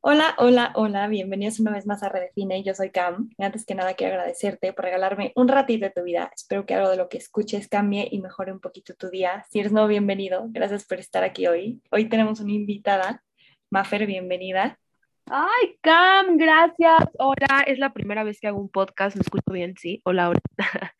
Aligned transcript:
Hola, 0.00 0.34
hola, 0.38 0.72
hola, 0.76 1.08
bienvenidos 1.08 1.58
una 1.60 1.72
vez 1.72 1.84
más 1.86 2.02
a 2.02 2.08
Redefine, 2.08 2.62
yo 2.62 2.72
soy 2.72 2.90
Cam 2.90 3.30
antes 3.36 3.66
que 3.66 3.74
nada 3.74 3.94
quiero 3.94 4.14
agradecerte 4.14 4.72
por 4.72 4.84
regalarme 4.84 5.32
un 5.34 5.48
ratito 5.48 5.86
de 5.86 5.90
tu 5.90 6.02
vida, 6.04 6.30
espero 6.34 6.64
que 6.64 6.74
algo 6.74 6.88
de 6.88 6.96
lo 6.96 7.08
que 7.08 7.18
escuches 7.18 7.68
cambie 7.68 8.08
y 8.10 8.20
mejore 8.20 8.52
un 8.52 8.60
poquito 8.60 8.94
tu 8.94 9.10
día, 9.10 9.44
si 9.50 9.58
eres 9.58 9.72
nuevo, 9.72 9.88
bienvenido, 9.88 10.46
gracias 10.50 10.86
por 10.86 10.98
estar 10.98 11.24
aquí 11.24 11.48
hoy, 11.48 11.82
hoy 11.90 12.08
tenemos 12.08 12.38
una 12.40 12.52
invitada, 12.52 13.24
Mafer, 13.70 14.06
bienvenida. 14.06 14.78
Ay, 15.26 15.76
Cam, 15.82 16.38
gracias. 16.38 17.04
Hola, 17.18 17.64
es 17.66 17.78
la 17.78 17.92
primera 17.92 18.24
vez 18.24 18.40
que 18.40 18.46
hago 18.46 18.58
un 18.58 18.70
podcast, 18.70 19.16
me 19.16 19.22
escucho 19.22 19.52
bien, 19.52 19.74
sí. 19.76 20.00
Hola, 20.04 20.30
hola. 20.30 20.40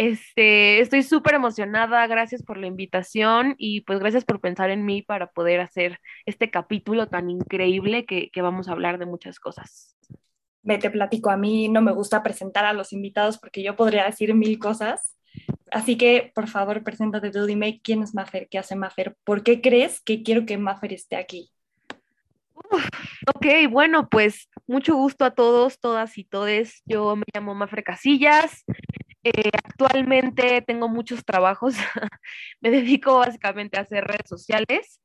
Este, 0.00 0.80
estoy 0.80 1.02
súper 1.02 1.34
emocionada, 1.34 2.06
gracias 2.06 2.42
por 2.42 2.56
la 2.56 2.66
invitación 2.66 3.54
y 3.58 3.82
pues 3.82 3.98
gracias 3.98 4.24
por 4.24 4.40
pensar 4.40 4.70
en 4.70 4.86
mí 4.86 5.02
para 5.02 5.30
poder 5.30 5.60
hacer 5.60 5.98
este 6.24 6.50
capítulo 6.50 7.08
tan 7.08 7.28
increíble 7.28 8.06
que, 8.06 8.30
que 8.30 8.40
vamos 8.40 8.68
a 8.68 8.72
hablar 8.72 8.98
de 8.98 9.04
muchas 9.04 9.38
cosas. 9.38 9.94
Me 10.62 10.78
te 10.78 10.88
platico, 10.88 11.28
a 11.28 11.36
mí 11.36 11.68
no 11.68 11.82
me 11.82 11.92
gusta 11.92 12.22
presentar 12.22 12.64
a 12.64 12.72
los 12.72 12.94
invitados 12.94 13.36
porque 13.36 13.62
yo 13.62 13.76
podría 13.76 14.06
decir 14.06 14.34
mil 14.34 14.58
cosas. 14.58 15.18
Así 15.70 15.98
que, 15.98 16.32
por 16.34 16.48
favor, 16.48 16.82
preséntate 16.82 17.30
tú, 17.30 17.44
dime 17.44 17.82
quién 17.84 18.02
es 18.02 18.14
Mafer, 18.14 18.48
qué 18.48 18.56
hace 18.56 18.76
Mafer, 18.76 19.18
por 19.22 19.42
qué 19.42 19.60
crees 19.60 20.00
que 20.00 20.22
quiero 20.22 20.46
que 20.46 20.56
Mafer 20.56 20.94
esté 20.94 21.16
aquí. 21.16 21.52
ok, 23.34 23.46
bueno, 23.68 24.08
pues 24.08 24.48
mucho 24.66 24.96
gusto 24.96 25.26
a 25.26 25.32
todos, 25.32 25.78
todas 25.78 26.16
y 26.16 26.24
todes. 26.24 26.80
Yo 26.86 27.16
me 27.16 27.24
llamo 27.34 27.54
Mafre 27.54 27.82
Casillas. 27.82 28.64
Eh, 29.22 29.50
actualmente 29.52 30.62
tengo 30.62 30.88
muchos 30.88 31.24
trabajos. 31.24 31.74
me 32.60 32.70
dedico 32.70 33.18
básicamente 33.18 33.78
a 33.78 33.82
hacer 33.82 34.04
redes 34.04 34.28
sociales. 34.28 35.00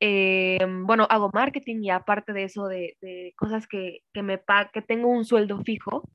Eh, 0.00 0.58
bueno, 0.84 1.06
hago 1.10 1.30
marketing 1.32 1.82
y 1.82 1.90
aparte 1.90 2.32
de 2.32 2.44
eso, 2.44 2.66
de, 2.66 2.96
cosas 3.36 3.66
que, 3.66 4.00
que 4.12 4.22
me 4.22 4.40
que 4.72 4.82
tengo 4.82 5.08
un 5.08 5.24
sueldo 5.24 5.62
fijo, 5.64 6.08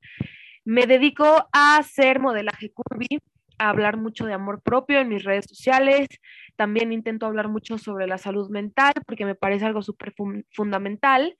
me 0.64 0.86
dedico 0.86 1.48
a 1.52 1.76
hacer 1.76 2.20
modelaje 2.20 2.72
curvy, 2.72 3.20
a 3.58 3.68
hablar 3.68 3.98
mucho 3.98 4.26
de 4.26 4.32
amor 4.32 4.62
propio 4.62 5.00
en 5.00 5.08
mis 5.08 5.24
redes 5.24 5.46
sociales. 5.46 6.08
También 6.56 6.92
intento 6.92 7.26
hablar 7.26 7.48
mucho 7.48 7.78
sobre 7.78 8.06
la 8.06 8.18
salud 8.18 8.50
mental 8.50 8.94
porque 9.06 9.24
me 9.26 9.34
parece 9.34 9.66
algo 9.66 9.82
súper 9.82 10.14
fundamental. 10.50 11.36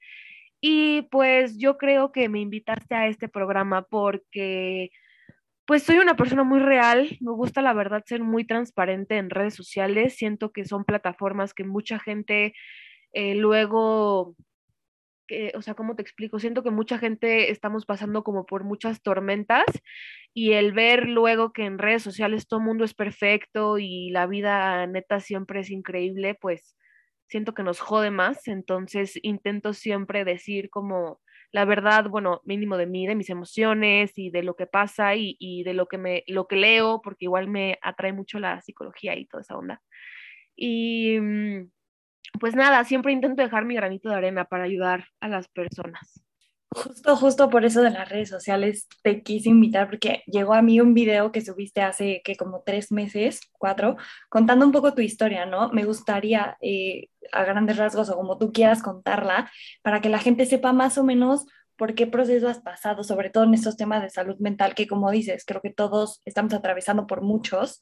Y 0.61 1.03
pues 1.11 1.57
yo 1.57 1.77
creo 1.77 2.11
que 2.11 2.29
me 2.29 2.39
invitaste 2.39 2.95
a 2.95 3.07
este 3.07 3.27
programa 3.27 3.83
porque 3.83 4.91
pues 5.65 5.83
soy 5.83 5.97
una 5.97 6.15
persona 6.15 6.43
muy 6.43 6.59
real, 6.59 7.17
me 7.21 7.31
gusta 7.31 7.61
la 7.61 7.73
verdad 7.73 8.03
ser 8.05 8.21
muy 8.21 8.45
transparente 8.45 9.17
en 9.17 9.29
redes 9.29 9.55
sociales, 9.55 10.15
siento 10.15 10.51
que 10.51 10.65
son 10.65 10.85
plataformas 10.85 11.53
que 11.53 11.63
mucha 11.63 11.99
gente 11.99 12.53
eh, 13.13 13.35
luego 13.35 14.35
o 15.55 15.61
sea, 15.61 15.73
¿cómo 15.73 15.95
te 15.95 16.01
explico? 16.01 16.39
Siento 16.39 16.63
que 16.63 16.71
mucha 16.71 16.97
gente 16.99 17.51
estamos 17.51 17.85
pasando 17.85 18.23
como 18.23 18.45
por 18.45 18.63
muchas 18.63 19.01
tormentas 19.01 19.65
y 20.33 20.53
el 20.53 20.71
ver 20.73 21.07
luego 21.07 21.51
que 21.51 21.65
en 21.65 21.79
redes 21.79 22.03
sociales 22.03 22.47
todo 22.47 22.59
mundo 22.59 22.83
es 22.85 22.93
perfecto 22.93 23.77
y 23.79 24.11
la 24.11 24.27
vida 24.27 24.85
neta 24.87 25.19
siempre 25.19 25.61
es 25.61 25.71
increíble, 25.71 26.35
pues 26.35 26.75
siento 27.27 27.53
que 27.53 27.63
nos 27.63 27.79
jode 27.79 28.11
más, 28.11 28.47
entonces 28.47 29.17
intento 29.23 29.73
siempre 29.73 30.25
decir 30.25 30.69
como 30.69 31.19
la 31.55 31.63
verdad, 31.63 32.09
bueno, 32.09 32.41
mínimo 32.43 32.75
de 32.75 32.85
mí, 32.85 33.07
de 33.07 33.15
mis 33.15 33.29
emociones 33.29 34.11
y 34.17 34.29
de 34.29 34.43
lo 34.43 34.57
que 34.57 34.67
pasa 34.67 35.15
y, 35.15 35.37
y 35.39 35.63
de 35.63 35.73
lo 35.73 35.87
que 35.87 35.97
me, 35.97 36.25
lo 36.27 36.49
que 36.49 36.57
leo, 36.57 36.99
porque 37.01 37.23
igual 37.23 37.47
me 37.47 37.79
atrae 37.81 38.11
mucho 38.11 38.39
la 38.39 38.61
psicología 38.61 39.15
y 39.17 39.25
toda 39.25 39.39
esa 39.39 39.55
onda. 39.55 39.81
Y 40.53 41.17
mm, 41.17 41.69
pues 42.41 42.57
nada, 42.57 42.83
siempre 42.83 43.13
intento 43.13 43.41
dejar 43.41 43.63
mi 43.63 43.73
granito 43.73 44.09
de 44.09 44.15
arena 44.15 44.43
para 44.43 44.65
ayudar 44.65 45.05
a 45.21 45.29
las 45.29 45.47
personas. 45.47 46.21
Justo, 46.75 47.15
justo 47.15 47.49
por 47.49 47.63
eso 47.63 47.81
de 47.81 47.89
las 47.89 48.09
redes 48.09 48.27
sociales 48.27 48.89
te 49.01 49.23
quise 49.23 49.47
invitar 49.47 49.87
porque 49.87 50.23
llegó 50.25 50.53
a 50.53 50.61
mí 50.61 50.81
un 50.81 50.93
video 50.93 51.31
que 51.31 51.39
subiste 51.39 51.81
hace 51.81 52.21
que 52.25 52.35
como 52.35 52.63
tres 52.65 52.91
meses, 52.91 53.39
cuatro, 53.53 53.95
contando 54.27 54.65
un 54.65 54.73
poco 54.73 54.93
tu 54.93 55.01
historia, 55.01 55.45
¿no? 55.45 55.69
Me 55.69 55.85
gustaría 55.85 56.57
eh, 56.59 57.07
a 57.31 57.45
grandes 57.45 57.77
rasgos 57.77 58.09
o 58.09 58.17
como 58.17 58.37
tú 58.37 58.51
quieras 58.51 58.83
contarla 58.83 59.49
para 59.83 60.01
que 60.01 60.09
la 60.09 60.19
gente 60.19 60.45
sepa 60.45 60.73
más 60.73 60.97
o 60.97 61.05
menos 61.05 61.45
por 61.77 61.95
qué 61.95 62.07
proceso 62.07 62.49
has 62.49 62.59
pasado, 62.59 63.05
sobre 63.05 63.29
todo 63.29 63.45
en 63.45 63.53
estos 63.53 63.77
temas 63.77 64.01
de 64.01 64.09
salud 64.09 64.35
mental 64.39 64.75
que 64.75 64.85
como 64.85 65.09
dices, 65.11 65.45
creo 65.45 65.61
que 65.61 65.71
todos 65.71 66.21
estamos 66.25 66.53
atravesando 66.53 67.07
por 67.07 67.21
muchos 67.21 67.81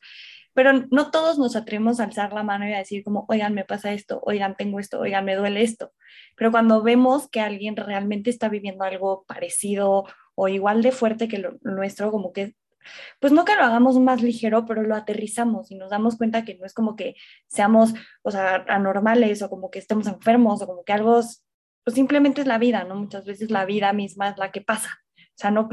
pero 0.53 0.73
no 0.91 1.11
todos 1.11 1.39
nos 1.39 1.55
atrevemos 1.55 1.99
a 1.99 2.05
alzar 2.05 2.33
la 2.33 2.43
mano 2.43 2.67
y 2.67 2.73
a 2.73 2.77
decir 2.77 3.03
como, 3.03 3.25
oigan, 3.27 3.53
me 3.53 3.65
pasa 3.65 3.91
esto, 3.93 4.21
oigan, 4.23 4.55
tengo 4.55 4.79
esto, 4.79 4.99
oigan, 4.99 5.25
me 5.25 5.35
duele 5.35 5.61
esto. 5.61 5.91
Pero 6.35 6.51
cuando 6.51 6.83
vemos 6.83 7.29
que 7.29 7.41
alguien 7.41 7.75
realmente 7.75 8.29
está 8.29 8.49
viviendo 8.49 8.83
algo 8.83 9.25
parecido 9.27 10.05
o 10.35 10.47
igual 10.47 10.81
de 10.81 10.91
fuerte 10.91 11.27
que 11.27 11.39
lo 11.39 11.57
nuestro, 11.61 12.11
como 12.11 12.33
que, 12.33 12.55
pues 13.19 13.33
no 13.33 13.45
que 13.45 13.55
lo 13.55 13.63
hagamos 13.63 13.99
más 13.99 14.21
ligero, 14.21 14.65
pero 14.65 14.83
lo 14.83 14.95
aterrizamos 14.95 15.71
y 15.71 15.75
nos 15.75 15.89
damos 15.89 16.17
cuenta 16.17 16.45
que 16.45 16.55
no 16.55 16.65
es 16.65 16.73
como 16.73 16.95
que 16.95 17.15
seamos, 17.47 17.93
o 18.21 18.31
sea, 18.31 18.65
anormales 18.67 19.41
o 19.41 19.49
como 19.49 19.71
que 19.71 19.79
estemos 19.79 20.07
enfermos 20.07 20.61
o 20.61 20.67
como 20.67 20.83
que 20.83 20.93
algo, 20.93 21.21
pues 21.83 21.95
simplemente 21.95 22.41
es 22.41 22.47
la 22.47 22.57
vida, 22.57 22.83
¿no? 22.83 22.95
Muchas 22.95 23.25
veces 23.25 23.51
la 23.51 23.65
vida 23.65 23.93
misma 23.93 24.29
es 24.29 24.37
la 24.37 24.51
que 24.51 24.61
pasa. 24.61 25.02
O 25.35 25.37
sea, 25.37 25.51
no, 25.51 25.67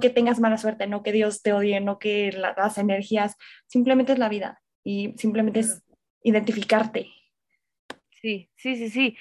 que 0.00 0.10
tengas 0.10 0.40
mala 0.40 0.58
suerte, 0.58 0.86
no 0.86 1.02
que 1.02 1.12
Dios 1.12 1.42
te 1.42 1.52
odie, 1.52 1.80
no 1.80 1.98
que 1.98 2.32
las 2.32 2.76
energías, 2.76 3.36
simplemente 3.66 4.12
es 4.12 4.18
la 4.18 4.28
vida 4.28 4.60
y 4.84 5.14
simplemente 5.16 5.60
es 5.60 5.82
identificarte. 6.22 7.08
Sí, 8.20 8.50
sí, 8.56 8.76
sí, 8.76 8.90
sí. 8.90 9.16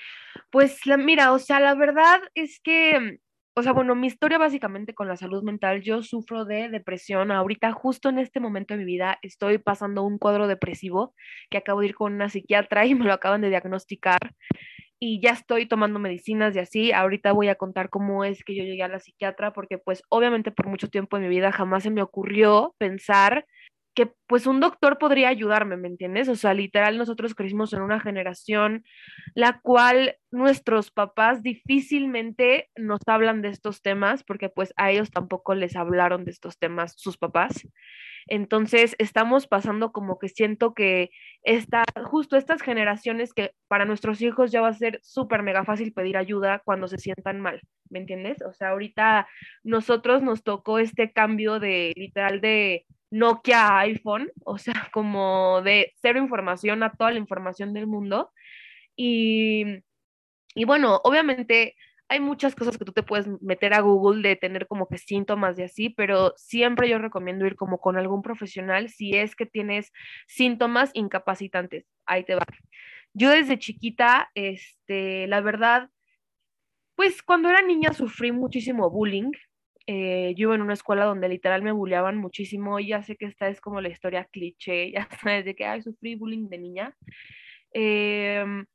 Pues 0.52 0.80
mira, 0.98 1.32
o 1.32 1.40
sea, 1.40 1.60
la 1.60 1.76
verdad 1.76 2.20
es 2.34 2.60
que, 2.60 3.20
o 3.56 3.64
sea, 3.64 3.72
bueno, 3.72 3.96
mi 3.96 4.08
historia 4.08 4.38
básicamente 4.38 4.94
con 4.94 5.08
la 5.08 5.16
salud 5.16 5.44
mental, 5.44 5.82
yo 5.82 6.04
sufro 6.04 6.44
de 6.44 6.68
depresión. 6.70 7.32
Ahorita, 7.32 7.72
justo 7.72 8.10
en 8.10 8.20
este 8.20 8.42
momento 8.42 8.74
de 8.74 8.80
mi 8.80 8.86
vida, 8.86 9.18
estoy 9.22 9.60
pasando 9.60 10.04
un 10.04 10.18
cuadro 10.18 10.48
depresivo 10.48 11.16
que 11.50 11.58
acabo 11.58 11.80
de 11.80 11.88
ir 11.88 11.96
con 11.96 12.14
una 12.14 12.30
psiquiatra 12.30 12.86
y 12.86 12.96
me 12.96 13.06
lo 13.06 13.14
acaban 13.14 13.42
de 13.42 13.50
diagnosticar 13.50 14.20
y 15.06 15.20
ya 15.22 15.32
estoy 15.32 15.68
tomando 15.68 16.00
medicinas 16.00 16.56
y 16.56 16.60
así. 16.60 16.92
Ahorita 16.92 17.32
voy 17.32 17.48
a 17.50 17.56
contar 17.56 17.90
cómo 17.90 18.24
es 18.26 18.44
que 18.44 18.56
yo 18.56 18.64
llegué 18.64 18.82
a 18.82 18.88
la 18.88 19.00
psiquiatra, 19.00 19.54
porque 19.54 19.78
pues 19.78 20.02
obviamente 20.10 20.52
por 20.52 20.68
mucho 20.68 20.90
tiempo 20.90 21.18
en 21.18 21.24
mi 21.24 21.30
vida 21.30 21.52
jamás 21.52 21.84
se 21.84 21.92
me 21.92 22.02
ocurrió 22.02 22.74
pensar 22.80 23.46
que 23.96 24.12
pues 24.28 24.48
un 24.48 24.60
doctor 24.60 24.98
podría 24.98 25.30
ayudarme, 25.30 25.78
¿me 25.78 25.88
entiendes? 25.88 26.28
O 26.28 26.36
sea, 26.36 26.56
literal 26.56 26.98
nosotros 26.98 27.36
crecimos 27.36 27.72
en 27.74 27.82
una 27.84 28.00
generación 28.00 28.84
la 29.36 29.60
cual 29.62 30.18
nuestros 30.32 30.92
papás 30.92 31.44
difícilmente 31.44 32.70
nos 32.76 33.00
hablan 33.06 33.42
de 33.44 33.50
estos 33.50 33.84
temas 33.84 34.24
porque 34.24 34.50
pues 34.50 34.74
a 34.76 34.92
ellos 34.92 35.12
tampoco 35.12 35.54
les 35.54 35.76
hablaron 35.76 36.26
de 36.26 36.32
estos 36.32 36.58
temas 36.58 36.96
sus 36.98 37.18
papás. 37.18 37.68
Entonces, 38.28 38.96
estamos 38.98 39.48
pasando 39.48 39.92
como 39.92 40.18
que 40.18 40.30
siento 40.30 40.74
que 40.74 41.12
está 41.44 41.84
justo 42.06 42.38
estas 42.38 42.62
generaciones 42.62 43.34
que 43.34 43.52
para 43.68 43.86
nuestros 43.86 44.22
hijos 44.22 44.52
ya 44.52 44.62
va 44.62 44.70
a 44.70 44.74
ser 44.74 45.00
súper 45.04 45.44
mega 45.44 45.64
fácil 45.64 45.94
pedir 45.94 46.18
ayuda 46.18 46.62
cuando 46.66 46.88
se 46.88 46.98
sientan 46.98 47.40
mal, 47.40 47.62
¿me 47.90 48.00
entiendes? 48.00 48.42
O 48.42 48.54
sea, 48.54 48.70
ahorita 48.70 49.28
nosotros 49.64 50.24
nos 50.24 50.44
tocó 50.44 50.80
este 50.80 51.12
cambio 51.12 51.60
de 51.60 51.94
literal 51.96 52.42
de 52.42 52.86
Nokia 53.12 53.68
a 53.68 53.80
iPhone, 53.82 54.32
o 54.44 54.58
sea, 54.58 54.90
como 54.92 55.62
de 55.62 55.94
cero 55.96 56.20
información 56.20 56.84
a 56.84 56.92
toda 56.92 57.12
la 57.12 57.20
información 57.20 57.74
del 57.74 57.88
mundo. 57.88 58.32
Y, 58.96 59.84
y 60.56 60.66
bueno, 60.66 61.00
obviamente 61.04 61.76
hay 62.08 62.20
muchas 62.20 62.56
cosas 62.56 62.78
que 62.78 62.86
tú 62.86 62.92
te 62.92 63.04
puedes 63.04 63.28
meter 63.42 63.74
a 63.74 63.82
Google 63.82 64.28
de 64.28 64.36
tener 64.36 64.68
como 64.68 64.88
que 64.88 64.98
síntomas 64.98 65.58
y 65.58 65.64
así, 65.64 65.90
pero 65.90 66.34
siempre 66.38 66.88
yo 66.90 67.00
recomiendo 67.00 67.46
ir 67.46 67.56
como 67.56 67.80
con 67.80 67.98
algún 67.98 68.22
profesional 68.22 68.90
si 68.90 69.16
es 69.16 69.36
que 69.36 69.46
tienes 69.46 69.92
síntomas 70.28 70.92
incapacitantes. 70.94 71.86
Ahí 72.06 72.24
te 72.24 72.36
va. 72.36 72.46
Yo 73.14 73.32
desde 73.32 73.58
chiquita, 73.58 74.30
este, 74.36 75.28
la 75.28 75.42
verdad, 75.42 75.90
pues 76.96 77.24
cuando 77.24 77.50
era 77.50 77.62
niña 77.62 77.94
sufrí 77.94 78.32
muchísimo 78.32 78.90
bullying. 78.90 79.32
Eh, 79.88 80.34
yo 80.36 80.48
iba 80.48 80.56
en 80.56 80.62
una 80.62 80.74
escuela 80.74 81.06
donde 81.06 81.30
literal 81.30 81.62
me 81.62 81.72
bulleaban 81.72 82.18
muchísimo 82.18 82.80
y 82.80 82.88
ya 82.88 83.04
sé 83.04 83.18
que 83.18 83.26
esta 83.26 83.50
es 83.50 83.62
como 83.62 83.82
la 83.82 83.90
historia 83.90 84.26
cliché, 84.32 84.92
ya 84.94 85.08
sabes, 85.22 85.46
de 85.46 85.56
que, 85.56 85.66
ay, 85.66 85.82
sufrí 85.82 86.16
bullying 86.16 86.50
de 86.50 86.58
niña. 86.58 86.96
Em, 87.72 88.66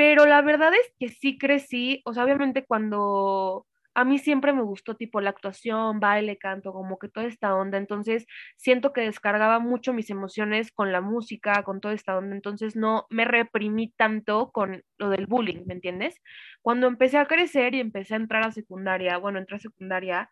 pero 0.00 0.24
la 0.24 0.40
verdad 0.40 0.72
es 0.72 0.94
que 0.98 1.10
sí 1.10 1.36
crecí, 1.36 2.00
o 2.06 2.14
sea, 2.14 2.24
obviamente 2.24 2.64
cuando 2.64 3.66
a 3.92 4.06
mí 4.06 4.18
siempre 4.18 4.54
me 4.54 4.62
gustó 4.62 4.96
tipo 4.96 5.20
la 5.20 5.28
actuación, 5.28 6.00
baile, 6.00 6.38
canto, 6.38 6.72
como 6.72 6.98
que 6.98 7.10
toda 7.10 7.26
esta 7.26 7.54
onda, 7.54 7.76
entonces 7.76 8.24
siento 8.56 8.94
que 8.94 9.02
descargaba 9.02 9.58
mucho 9.58 9.92
mis 9.92 10.08
emociones 10.08 10.72
con 10.72 10.90
la 10.90 11.02
música, 11.02 11.62
con 11.64 11.82
toda 11.82 11.92
esta 11.92 12.16
onda, 12.16 12.34
entonces 12.34 12.76
no 12.76 13.06
me 13.10 13.26
reprimí 13.26 13.92
tanto 13.94 14.50
con 14.52 14.82
lo 14.96 15.10
del 15.10 15.26
bullying, 15.26 15.66
¿me 15.66 15.74
entiendes? 15.74 16.16
Cuando 16.62 16.86
empecé 16.86 17.18
a 17.18 17.26
crecer 17.26 17.74
y 17.74 17.80
empecé 17.80 18.14
a 18.14 18.16
entrar 18.16 18.42
a 18.42 18.52
secundaria, 18.52 19.18
bueno, 19.18 19.38
entré 19.38 19.56
a 19.56 19.60
secundaria, 19.60 20.30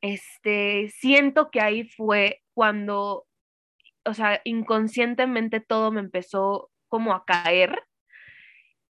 este, 0.00 0.88
siento 0.88 1.52
que 1.52 1.60
ahí 1.60 1.84
fue 1.84 2.42
cuando, 2.52 3.26
o 4.04 4.14
sea, 4.14 4.40
inconscientemente 4.42 5.60
todo 5.60 5.92
me 5.92 6.00
empezó 6.00 6.68
como 6.88 7.12
a 7.14 7.24
caer 7.24 7.80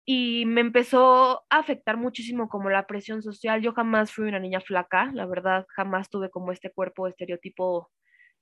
y 0.07 0.45
me 0.47 0.61
empezó 0.61 1.45
a 1.51 1.59
afectar 1.59 1.97
muchísimo 1.97 2.49
como 2.49 2.71
la 2.71 2.87
presión 2.87 3.23
social. 3.23 3.63
Yo 3.63 3.73
jamás 3.73 4.13
fui 4.13 4.29
una 4.29 4.39
niña 4.39 4.61
flaca, 4.61 5.11
la 5.15 5.27
verdad, 5.27 5.67
jamás 5.71 6.11
tuve 6.11 6.31
como 6.31 6.53
este 6.53 6.71
cuerpo 6.71 7.09
estereotipo 7.09 7.91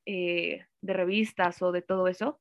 eh, 0.06 0.67
de 0.82 0.93
revistas 0.93 1.62
o 1.62 1.73
de 1.73 1.82
todo 1.82 2.09
eso. 2.09 2.41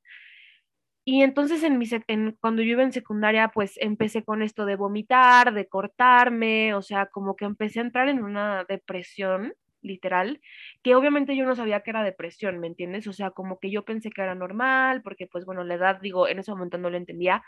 Y 1.05 1.23
entonces 1.23 1.63
en 1.63 1.77
mi 1.79 1.85
en, 2.07 2.37
cuando 2.41 2.61
yo 2.61 2.71
iba 2.71 2.83
en 2.83 2.91
secundaria, 2.91 3.49
pues 3.49 3.73
empecé 3.77 4.23
con 4.23 4.41
esto 4.43 4.65
de 4.65 4.75
vomitar, 4.75 5.53
de 5.53 5.67
cortarme, 5.67 6.75
o 6.75 6.81
sea, 6.83 7.07
como 7.07 7.35
que 7.35 7.45
empecé 7.45 7.79
a 7.79 7.83
entrar 7.83 8.07
en 8.09 8.23
una 8.23 8.65
depresión 8.65 9.53
literal, 9.81 10.41
que 10.83 10.95
obviamente 10.95 11.35
yo 11.35 11.45
no 11.45 11.55
sabía 11.55 11.81
que 11.81 11.91
era 11.91 12.03
depresión, 12.03 12.59
¿me 12.59 12.67
entiendes? 12.67 13.07
O 13.07 13.13
sea, 13.13 13.31
como 13.31 13.59
que 13.59 13.71
yo 13.71 13.85
pensé 13.85 14.09
que 14.11 14.21
era 14.21 14.35
normal, 14.35 15.01
porque 15.03 15.27
pues 15.27 15.45
bueno, 15.45 15.63
la 15.63 15.75
edad, 15.75 15.99
digo, 16.01 16.27
en 16.27 16.39
ese 16.39 16.51
momento 16.51 16.77
no 16.77 16.89
lo 16.89 16.97
entendía, 16.97 17.43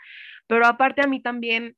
pero 0.46 0.66
aparte 0.66 1.02
a 1.02 1.06
mí 1.06 1.22
también, 1.22 1.76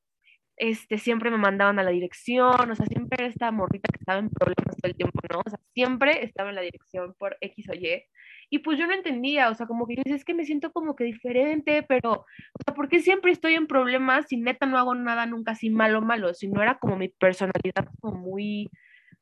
este, 0.56 0.98
siempre 0.98 1.30
me 1.30 1.38
mandaban 1.38 1.78
a 1.78 1.82
la 1.82 1.90
dirección, 1.90 2.70
o 2.70 2.74
sea, 2.74 2.86
siempre 2.86 3.26
esta 3.26 3.50
morrita 3.50 3.88
que 3.92 3.98
estaba 4.00 4.18
en 4.20 4.30
problemas 4.30 4.76
todo 4.76 4.90
el 4.90 4.96
tiempo, 4.96 5.20
¿no? 5.30 5.40
O 5.44 5.50
sea, 5.50 5.58
siempre 5.74 6.24
estaba 6.24 6.48
en 6.50 6.56
la 6.56 6.62
dirección 6.62 7.14
por 7.18 7.36
X 7.40 7.68
o 7.70 7.74
Y, 7.74 8.02
y 8.48 8.60
pues 8.60 8.78
yo 8.78 8.86
no 8.86 8.94
entendía, 8.94 9.50
o 9.50 9.54
sea, 9.54 9.66
como 9.66 9.86
que 9.86 9.96
yo 9.96 10.02
decía, 10.04 10.16
es 10.16 10.24
que 10.24 10.34
me 10.34 10.44
siento 10.44 10.72
como 10.72 10.94
que 10.96 11.04
diferente, 11.04 11.82
pero, 11.82 12.12
o 12.12 12.62
sea, 12.64 12.74
¿por 12.74 12.88
qué 12.88 13.00
siempre 13.00 13.32
estoy 13.32 13.54
en 13.54 13.66
problemas 13.66 14.26
si 14.28 14.36
neta 14.36 14.66
no 14.66 14.78
hago 14.78 14.94
nada 14.94 15.26
nunca 15.26 15.52
así 15.52 15.68
malo, 15.70 16.00
malo? 16.00 16.32
Si 16.34 16.48
no 16.48 16.62
era 16.62 16.78
como 16.78 16.96
mi 16.96 17.08
personalidad 17.08 17.88
como 18.00 18.18
muy, 18.18 18.70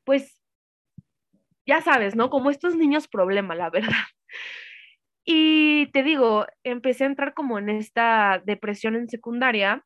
pues, 0.05 0.41
ya 1.67 1.81
sabes, 1.81 2.15
¿no? 2.15 2.29
Como 2.29 2.49
estos 2.49 2.75
niños 2.75 3.07
problema, 3.07 3.55
la 3.55 3.69
verdad. 3.69 3.89
Y 5.25 5.87
te 5.91 6.03
digo, 6.03 6.45
empecé 6.63 7.03
a 7.03 7.07
entrar 7.07 7.33
como 7.33 7.57
en 7.57 7.69
esta 7.69 8.41
depresión 8.45 8.95
en 8.95 9.09
secundaria 9.09 9.83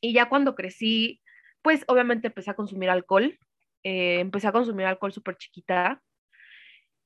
y 0.00 0.12
ya 0.14 0.28
cuando 0.28 0.54
crecí, 0.54 1.20
pues 1.62 1.84
obviamente 1.88 2.28
empecé 2.28 2.50
a 2.50 2.54
consumir 2.54 2.90
alcohol, 2.90 3.38
eh, 3.84 4.20
empecé 4.20 4.48
a 4.48 4.52
consumir 4.52 4.86
alcohol 4.86 5.12
súper 5.12 5.36
chiquita 5.36 6.02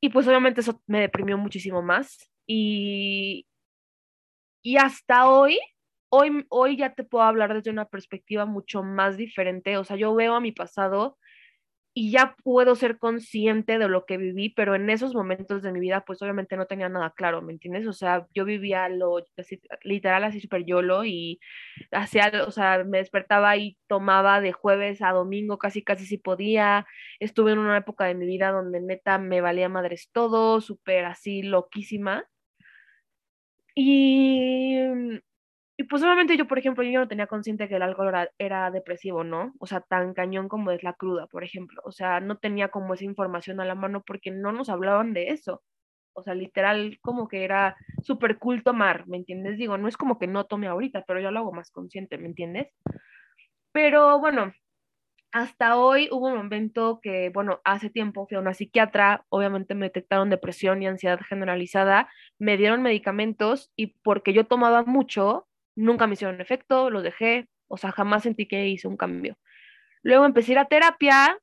y 0.00 0.10
pues 0.10 0.26
obviamente 0.28 0.60
eso 0.60 0.82
me 0.86 1.00
deprimió 1.00 1.36
muchísimo 1.38 1.82
más 1.82 2.30
y, 2.46 3.46
y 4.62 4.76
hasta 4.76 5.28
hoy, 5.28 5.58
hoy, 6.10 6.44
hoy 6.50 6.76
ya 6.76 6.94
te 6.94 7.04
puedo 7.04 7.24
hablar 7.24 7.54
desde 7.54 7.70
una 7.70 7.86
perspectiva 7.86 8.46
mucho 8.46 8.82
más 8.82 9.16
diferente, 9.16 9.76
o 9.76 9.84
sea, 9.84 9.96
yo 9.96 10.14
veo 10.14 10.34
a 10.34 10.40
mi 10.40 10.52
pasado 10.52 11.18
y 11.92 12.12
ya 12.12 12.36
puedo 12.44 12.76
ser 12.76 12.98
consciente 12.98 13.78
de 13.78 13.88
lo 13.88 14.06
que 14.06 14.16
viví, 14.16 14.50
pero 14.50 14.74
en 14.76 14.90
esos 14.90 15.14
momentos 15.14 15.62
de 15.62 15.72
mi 15.72 15.80
vida, 15.80 16.04
pues 16.04 16.22
obviamente 16.22 16.56
no 16.56 16.66
tenía 16.66 16.88
nada 16.88 17.12
claro, 17.16 17.42
¿me 17.42 17.52
entiendes? 17.52 17.86
O 17.86 17.92
sea, 17.92 18.26
yo 18.32 18.44
vivía 18.44 18.88
lo 18.88 19.24
literal 19.82 20.24
así 20.24 20.40
súper 20.40 20.64
yolo 20.64 21.04
y 21.04 21.40
hacía, 21.90 22.30
o 22.46 22.50
sea, 22.52 22.84
me 22.84 22.98
despertaba 22.98 23.56
y 23.56 23.76
tomaba 23.88 24.40
de 24.40 24.52
jueves 24.52 25.02
a 25.02 25.10
domingo 25.10 25.58
casi, 25.58 25.82
casi 25.82 26.06
si 26.06 26.18
podía. 26.18 26.86
Estuve 27.18 27.52
en 27.52 27.58
una 27.58 27.78
época 27.78 28.04
de 28.06 28.14
mi 28.14 28.26
vida 28.26 28.52
donde 28.52 28.80
neta 28.80 29.18
me 29.18 29.40
valía 29.40 29.68
madres 29.68 30.10
todo, 30.12 30.60
súper 30.60 31.04
así 31.06 31.42
loquísima. 31.42 32.24
Y 33.74 34.76
y 35.80 35.84
pues 35.84 36.02
obviamente 36.02 36.36
yo, 36.36 36.46
por 36.46 36.58
ejemplo, 36.58 36.84
yo 36.84 37.00
no 37.00 37.08
tenía 37.08 37.26
consciente 37.26 37.66
que 37.66 37.76
el 37.76 37.80
alcohol 37.80 38.12
era, 38.36 38.70
depresivo, 38.70 39.24
¿no? 39.24 39.54
O 39.58 39.66
sea, 39.66 39.80
tan 39.80 40.12
cañón 40.12 40.46
como 40.46 40.72
es 40.72 40.82
la 40.82 40.92
cruda, 40.92 41.26
por 41.26 41.42
ejemplo. 41.42 41.80
O 41.86 41.90
sea, 41.90 42.20
no 42.20 42.36
tenía 42.36 42.68
como 42.68 42.92
esa 42.92 43.06
información 43.06 43.60
a 43.60 43.64
la 43.64 43.74
mano 43.74 44.02
porque 44.06 44.30
no 44.30 44.52
nos 44.52 44.68
hablaban 44.68 45.14
de 45.14 45.28
eso. 45.28 45.62
O 46.12 46.22
sea, 46.22 46.34
literal, 46.34 46.98
como 47.00 47.28
que 47.28 47.44
era 47.44 47.78
súper 48.02 48.38
cool 48.38 48.62
tomar, 48.62 49.08
¿me 49.08 49.16
entiendes? 49.16 49.56
Digo, 49.56 49.78
no 49.78 49.88
es 49.88 49.96
como 49.96 50.18
que 50.18 50.26
no 50.26 50.44
tome 50.44 50.66
ahorita, 50.66 51.04
pero 51.08 51.18
yo 51.18 51.30
lo 51.30 51.38
hago 51.38 51.52
más 51.52 51.70
consciente, 51.70 52.18
¿me 52.18 52.26
entiendes? 52.26 52.68
Pero 53.72 54.20
bueno, 54.20 54.52
hasta 55.32 55.78
hoy 55.78 56.10
hubo 56.12 56.26
un 56.26 56.36
momento 56.36 57.00
que, 57.02 57.30
bueno, 57.30 57.62
hace 57.64 57.88
tiempo 57.88 58.26
fui 58.26 58.36
a 58.36 58.40
una 58.40 58.52
psiquiatra, 58.52 59.24
obviamente 59.30 59.74
me 59.74 59.86
detectaron 59.86 60.28
depresión 60.28 60.82
y 60.82 60.88
ansiedad 60.88 61.20
generalizada, 61.26 62.10
me 62.38 62.58
dieron 62.58 62.82
medicamentos 62.82 63.72
y 63.76 63.98
porque 64.02 64.34
yo 64.34 64.44
tomaba 64.44 64.82
mucho, 64.84 65.46
nunca 65.80 66.06
me 66.06 66.14
hicieron 66.14 66.40
efecto, 66.40 66.90
los 66.90 67.02
dejé, 67.02 67.48
o 67.68 67.76
sea, 67.76 67.92
jamás 67.92 68.22
sentí 68.22 68.46
que 68.46 68.68
hice 68.68 68.88
un 68.88 68.96
cambio. 68.96 69.38
Luego 70.02 70.24
empecé 70.24 70.52
a 70.52 70.54
ir 70.54 70.58
a 70.58 70.68
terapia, 70.68 71.38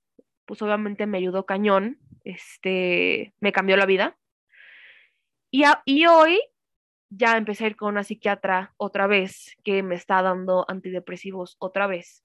pues 0.46 0.62
obviamente 0.62 1.06
me 1.06 1.18
ayudó 1.18 1.46
cañón, 1.46 2.00
este, 2.24 3.34
me 3.40 3.52
cambió 3.52 3.78
la 3.78 3.86
vida. 3.86 4.18
Y, 5.52 5.64
y 5.86 6.06
hoy 6.06 6.42
ya 7.10 7.38
empecé 7.38 7.64
a 7.64 7.68
ir 7.68 7.76
con 7.76 7.90
una 7.90 8.04
psiquiatra 8.04 8.74
otra 8.78 9.08
vez 9.08 9.56
que 9.64 9.84
me 9.84 9.96
está 9.96 10.22
dando 10.22 10.66
antidepresivos 10.68 11.56
otra 11.60 11.88
vez. 11.88 12.24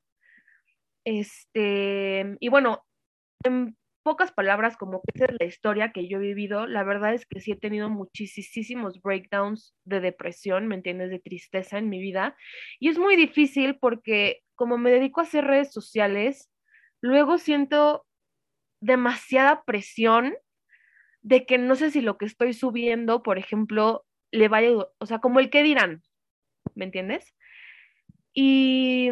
Este, 1.04 2.36
y 2.40 2.48
bueno, 2.48 2.84
en 3.44 3.76
pocas 4.02 4.32
palabras, 4.32 4.76
como 4.76 5.00
que 5.02 5.12
esa 5.14 5.26
es 5.26 5.36
la 5.38 5.46
historia 5.46 5.92
que 5.92 6.08
yo 6.08 6.18
he 6.18 6.20
vivido, 6.20 6.66
la 6.66 6.84
verdad 6.84 7.14
es 7.14 7.26
que 7.26 7.40
sí 7.40 7.52
he 7.52 7.56
tenido 7.56 7.88
muchísimos 7.88 9.00
breakdowns 9.02 9.74
de 9.84 10.00
depresión, 10.00 10.68
¿me 10.68 10.74
entiendes? 10.74 11.10
De 11.10 11.18
tristeza 11.18 11.78
en 11.78 11.88
mi 11.88 12.00
vida. 12.00 12.36
Y 12.80 12.88
es 12.88 12.98
muy 12.98 13.16
difícil 13.16 13.78
porque 13.78 14.42
como 14.54 14.78
me 14.78 14.90
dedico 14.90 15.20
a 15.20 15.24
hacer 15.24 15.44
redes 15.44 15.72
sociales, 15.72 16.50
luego 17.00 17.38
siento 17.38 18.06
demasiada 18.80 19.64
presión 19.64 20.34
de 21.22 21.46
que 21.46 21.58
no 21.58 21.76
sé 21.76 21.90
si 21.90 22.00
lo 22.00 22.18
que 22.18 22.26
estoy 22.26 22.52
subiendo, 22.52 23.22
por 23.22 23.38
ejemplo, 23.38 24.04
le 24.32 24.48
vaya, 24.48 24.70
o 24.98 25.06
sea, 25.06 25.20
como 25.20 25.40
el 25.40 25.50
que 25.50 25.62
dirán, 25.62 26.02
¿me 26.74 26.84
entiendes? 26.84 27.34
Y 28.34 29.10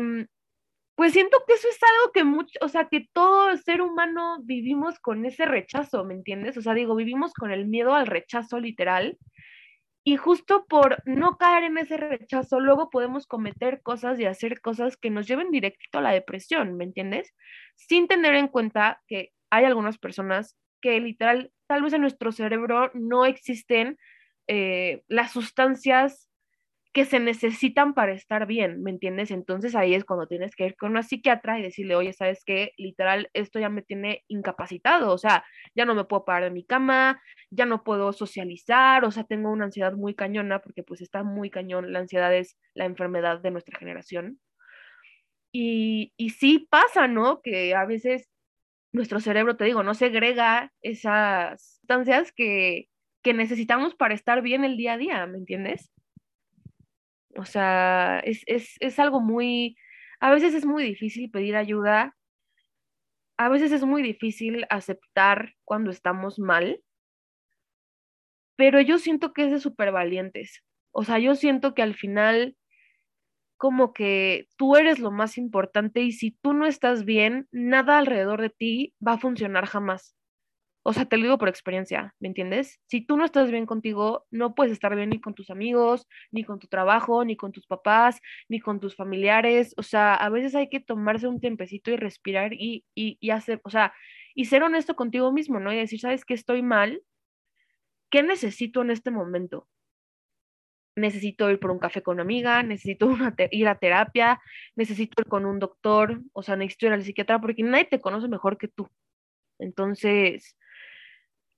pues 1.01 1.15
siento 1.15 1.39
que 1.47 1.55
eso 1.55 1.67
es 1.67 1.79
algo 1.83 2.13
que 2.13 2.25
mucho, 2.25 2.59
o 2.61 2.69
sea, 2.69 2.89
que 2.91 3.09
todo 3.15 3.57
ser 3.57 3.81
humano 3.81 4.37
vivimos 4.43 4.99
con 4.99 5.25
ese 5.25 5.47
rechazo, 5.47 6.05
¿me 6.05 6.13
entiendes? 6.13 6.59
O 6.59 6.61
sea, 6.61 6.75
digo, 6.75 6.95
vivimos 6.95 7.33
con 7.33 7.51
el 7.51 7.67
miedo 7.67 7.95
al 7.95 8.07
rechazo 8.07 8.61
literal. 8.61 9.17
Y 10.05 10.19
justo 10.19 10.67
por 10.69 11.03
no 11.07 11.39
caer 11.39 11.65
en 11.65 11.79
ese 11.79 11.97
rechazo, 11.97 12.61
luego 12.61 12.91
podemos 12.91 13.27
cometer 13.27 13.81
cosas 13.81 14.21
y 14.21 14.27
hacer 14.27 14.61
cosas 14.61 14.99
que 14.99 15.09
nos 15.09 15.27
lleven 15.27 15.51
directo 15.51 16.01
a 16.01 16.03
la 16.03 16.13
depresión, 16.13 16.77
¿me 16.77 16.85
entiendes? 16.85 17.33
Sin 17.77 18.07
tener 18.07 18.35
en 18.35 18.49
cuenta 18.49 19.01
que 19.09 19.31
hay 19.49 19.65
algunas 19.65 19.97
personas 19.97 20.59
que 20.83 21.01
literal, 21.01 21.51
tal 21.67 21.81
vez 21.81 21.95
en 21.95 22.03
nuestro 22.03 22.31
cerebro 22.31 22.91
no 22.93 23.25
existen 23.25 23.97
eh, 24.49 25.03
las 25.09 25.33
sustancias 25.33 26.30
que 26.93 27.05
se 27.05 27.21
necesitan 27.21 27.95
para 27.95 28.13
estar 28.13 28.47
bien, 28.47 28.83
¿me 28.83 28.91
entiendes? 28.91 29.31
Entonces 29.31 29.77
ahí 29.77 29.95
es 29.95 30.05
cuando 30.05 30.27
tienes 30.27 30.57
que 30.57 30.67
ir 30.67 30.77
con 30.77 30.91
una 30.91 31.05
psiquiatra 31.05 31.59
y 31.59 31.63
decirle, 31.63 31.95
oye, 31.95 32.13
¿sabes 32.13 32.43
qué? 32.45 32.73
Literal, 32.77 33.31
esto 33.33 33.61
ya 33.61 33.69
me 33.69 33.83
tiene 33.83 34.25
incapacitado, 34.27 35.13
o 35.13 35.19
sea, 35.19 35.45
ya 35.77 35.85
no 35.85 35.95
me 35.95 36.05
puedo 36.05 36.25
parar 36.25 36.45
de 36.45 36.51
mi 36.51 36.65
cama, 36.65 37.23
ya 37.51 37.65
no 37.65 37.85
puedo 37.85 38.13
socializar, 38.13 39.05
o 39.05 39.13
sea, 39.13 39.23
tengo 39.25 39.51
una 39.51 39.67
ansiedad 39.67 39.93
muy 39.93 40.15
cañona, 40.15 40.61
porque 40.61 40.83
pues 40.83 41.01
está 41.01 41.23
muy 41.23 41.49
cañón, 41.49 41.93
la 41.93 42.01
ansiedad 42.01 42.35
es 42.35 42.57
la 42.75 42.87
enfermedad 42.87 43.41
de 43.41 43.53
nuestra 43.53 43.79
generación. 43.79 44.41
Y, 45.53 46.13
y 46.17 46.31
sí 46.31 46.67
pasa, 46.71 47.09
¿no? 47.09 47.41
Que 47.43 47.75
a 47.75 47.85
veces 47.85 48.29
nuestro 48.93 49.21
cerebro, 49.21 49.57
te 49.57 49.65
digo, 49.65 49.83
no 49.85 49.95
segrega 49.95 50.73
esas 50.83 51.79
sustancias 51.79 52.33
que, 52.33 52.89
que 53.23 53.35
necesitamos 53.35 53.95
para 53.95 54.15
estar 54.15 54.43
bien 54.43 54.65
el 54.65 54.77
día 54.77 54.95
a 54.95 54.99
día, 54.99 55.27
¿me 55.27 55.39
entiendes? 55.39 55.91
O 57.37 57.45
sea, 57.45 58.21
es, 58.25 58.43
es, 58.47 58.99
algo 58.99 59.21
muy, 59.21 59.77
a 60.21 60.31
veces 60.31 60.55
es 60.55 60.67
muy 60.67 60.83
difícil 60.83 61.31
pedir 61.31 61.57
ayuda, 61.57 62.17
a 63.37 63.49
veces 63.49 63.73
es 63.73 63.85
muy 63.85 64.03
difícil 64.03 64.67
aceptar 64.69 65.55
cuando 65.65 65.91
estamos 65.91 66.39
mal, 66.39 66.83
pero 68.57 68.81
yo 68.81 68.99
siento 68.99 69.33
que 69.33 69.47
es 69.47 69.53
de 69.53 69.61
súper 69.61 69.93
valientes. 69.93 70.63
O 70.93 71.05
sea, 71.05 71.19
yo 71.19 71.35
siento 71.35 71.75
que 71.75 71.83
al 71.83 71.95
final 71.95 72.57
como 73.57 73.93
que 73.93 74.49
tú 74.57 74.77
eres 74.77 74.99
lo 74.99 75.11
más 75.11 75.39
importante 75.39 76.01
y 76.01 76.13
si 76.13 76.31
tú 76.33 76.55
no 76.55 76.67
estás 76.67 77.05
bien, 77.05 77.47
nada 77.53 77.99
alrededor 77.99 78.41
de 78.41 78.51
ti 78.51 78.95
va 79.07 79.15
a 79.15 79.19
funcionar 79.19 79.67
jamás. 79.67 80.17
O 80.83 80.93
sea, 80.95 81.05
te 81.05 81.17
lo 81.19 81.25
digo 81.25 81.39
por 81.39 81.49
experiencia, 81.49 82.15
¿me 82.21 82.29
entiendes? 82.29 82.81
Si 82.87 83.03
tú 83.03 83.17
no 83.17 83.25
estás 83.25 83.51
bien 83.51 83.67
contigo, 83.67 84.27
no 84.31 84.55
puedes 84.55 84.73
estar 84.73 84.95
bien 84.97 85.11
ni 85.11 85.21
con 85.21 85.35
tus 85.35 85.51
amigos, 85.51 86.07
ni 86.31 86.43
con 86.45 86.59
tu 86.59 86.69
trabajo, 86.69 87.25
ni 87.25 87.37
con 87.37 87.53
tus 87.53 87.67
papás, 87.67 88.21
ni 88.49 88.61
con 88.61 88.81
tus 88.81 88.97
familiares. 88.97 89.75
O 89.77 89.83
sea, 89.83 90.15
a 90.15 90.29
veces 90.31 90.55
hay 90.55 90.69
que 90.71 90.81
tomarse 90.81 91.29
un 91.29 91.41
tiempecito 91.41 91.91
y 91.91 91.97
respirar 91.97 92.55
y, 92.55 92.85
y, 92.95 93.19
y 93.21 93.31
hacer, 93.31 93.61
o 93.65 93.71
sea, 93.71 93.93
y 94.35 94.47
ser 94.47 94.63
honesto 94.63 94.97
contigo 94.97 95.33
mismo, 95.33 95.61
¿no? 95.61 95.73
Y 95.73 95.77
decir, 95.77 96.01
¿sabes 96.01 96.25
qué 96.25 96.35
estoy 96.35 96.63
mal? 96.63 97.03
¿Qué 98.11 98.23
necesito 98.23 98.83
en 98.83 98.91
este 98.91 99.11
momento? 99.11 99.69
necesito 100.97 101.51
ir 101.51 101.59
por 101.59 101.71
un 101.71 101.79
café 101.79 102.03
con 102.03 102.15
una 102.15 102.23
amiga, 102.23 102.63
necesito 102.63 103.09
ir 103.51 103.69
a 103.69 103.79
terapia, 103.79 104.41
necesito 104.77 105.23
ir 105.23 105.29
con 105.29 105.47
un 105.47 105.59
doctor, 105.59 106.21
o 106.33 106.43
sea, 106.43 106.57
necesito 106.57 106.87
ir 106.87 106.93
al 106.93 107.03
psiquiatra 107.03 107.41
porque 107.41 107.63
nadie 107.63 107.87
te 107.87 108.01
conoce 108.01 108.29
mejor 108.29 108.59
que 108.59 108.69
tú. 108.69 108.89
Entonces, 109.59 110.57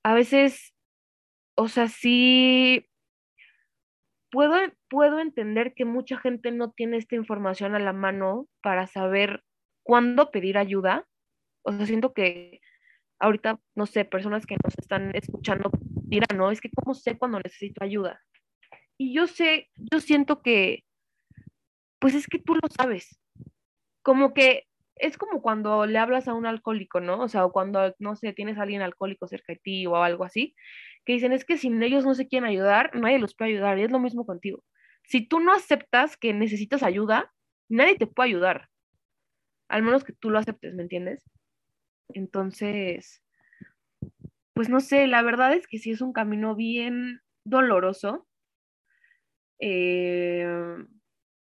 a 0.02 0.14
veces, 0.14 0.74
o 1.56 1.68
sea, 1.68 1.88
sí 1.88 2.88
puedo, 4.30 4.56
puedo 4.88 5.20
entender 5.20 5.74
que 5.74 5.84
mucha 5.84 6.18
gente 6.18 6.50
no 6.50 6.72
tiene 6.72 6.96
esta 6.96 7.14
información 7.14 7.74
a 7.74 7.78
la 7.78 7.92
mano 7.92 8.48
para 8.62 8.86
saber 8.86 9.44
cuándo 9.84 10.30
pedir 10.30 10.58
ayuda. 10.58 11.06
O 11.62 11.72
sea, 11.72 11.86
siento 11.86 12.12
que 12.12 12.60
ahorita, 13.20 13.60
no 13.76 13.86
sé, 13.86 14.04
personas 14.04 14.46
que 14.46 14.56
nos 14.64 14.74
están 14.78 15.14
escuchando 15.14 15.70
dirán, 16.12 16.36
no, 16.36 16.50
es 16.50 16.60
que 16.60 16.70
cómo 16.70 16.94
sé 16.94 17.16
cuando 17.16 17.38
necesito 17.38 17.84
ayuda. 17.84 18.20
Y 18.98 19.14
yo 19.14 19.26
sé, 19.26 19.70
yo 19.76 20.00
siento 20.00 20.42
que, 20.42 20.84
pues 22.00 22.14
es 22.14 22.26
que 22.26 22.38
tú 22.38 22.54
lo 22.54 22.68
sabes. 22.68 23.20
Como 24.02 24.34
que 24.34 24.66
es 24.96 25.18
como 25.18 25.42
cuando 25.42 25.86
le 25.86 25.98
hablas 25.98 26.28
a 26.28 26.34
un 26.34 26.46
alcohólico, 26.46 27.00
¿no? 27.00 27.20
O 27.20 27.28
sea, 27.28 27.44
o 27.44 27.52
cuando, 27.52 27.94
no 27.98 28.16
sé, 28.16 28.32
tienes 28.32 28.58
a 28.58 28.62
alguien 28.62 28.82
alcohólico 28.82 29.26
cerca 29.26 29.52
de 29.52 29.60
ti 29.62 29.86
o 29.86 29.96
algo 29.96 30.24
así, 30.24 30.54
que 31.04 31.14
dicen, 31.14 31.32
es 31.32 31.44
que 31.44 31.58
si 31.58 31.68
ellos 31.82 32.04
no 32.04 32.14
se 32.14 32.28
quieren 32.28 32.48
ayudar, 32.48 32.90
nadie 32.94 33.18
los 33.18 33.34
puede 33.34 33.52
ayudar. 33.52 33.78
Y 33.78 33.84
es 33.84 33.90
lo 33.90 33.98
mismo 33.98 34.26
contigo. 34.26 34.64
Si 35.04 35.26
tú 35.26 35.40
no 35.40 35.52
aceptas 35.52 36.16
que 36.16 36.32
necesitas 36.34 36.82
ayuda, 36.82 37.32
nadie 37.68 37.96
te 37.96 38.06
puede 38.06 38.30
ayudar. 38.30 38.68
Al 39.68 39.82
menos 39.82 40.04
que 40.04 40.12
tú 40.12 40.30
lo 40.30 40.38
aceptes, 40.38 40.74
¿me 40.74 40.82
entiendes? 40.82 41.24
Entonces, 42.14 43.22
pues 44.54 44.68
no 44.68 44.80
sé, 44.80 45.06
la 45.06 45.22
verdad 45.22 45.54
es 45.54 45.66
que 45.66 45.78
sí 45.78 45.90
es 45.90 46.00
un 46.00 46.12
camino 46.12 46.54
bien 46.54 47.20
doloroso, 47.44 48.26
eh, 49.58 50.46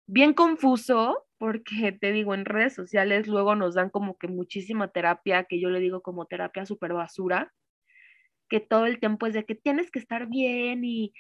bien 0.08 0.34
confuso, 0.34 1.29
porque 1.40 1.94
te 1.94 2.12
digo, 2.12 2.36
en 2.36 2.46
redes 2.46 2.76
sociales 2.76 3.28
luego 3.28 3.56
nos 3.56 3.76
dan 3.76 3.90
como 3.90 4.18
que 4.18 4.28
muchísima 4.28 4.90
terapia, 4.90 5.46
que 5.46 5.60
yo 5.60 5.70
le 5.72 5.80
digo 5.80 6.02
como 6.02 6.28
terapia 6.28 6.66
super 6.66 6.94
basura, 6.94 7.54
que 8.50 8.60
todo 8.60 8.86
el 8.86 9.00
tiempo 9.00 9.26
es 9.28 9.34
de 9.34 9.46
que 9.46 9.56
tienes 9.56 9.92
que 9.92 10.00
estar 10.00 10.28
bien 10.28 10.84
y 10.84 11.14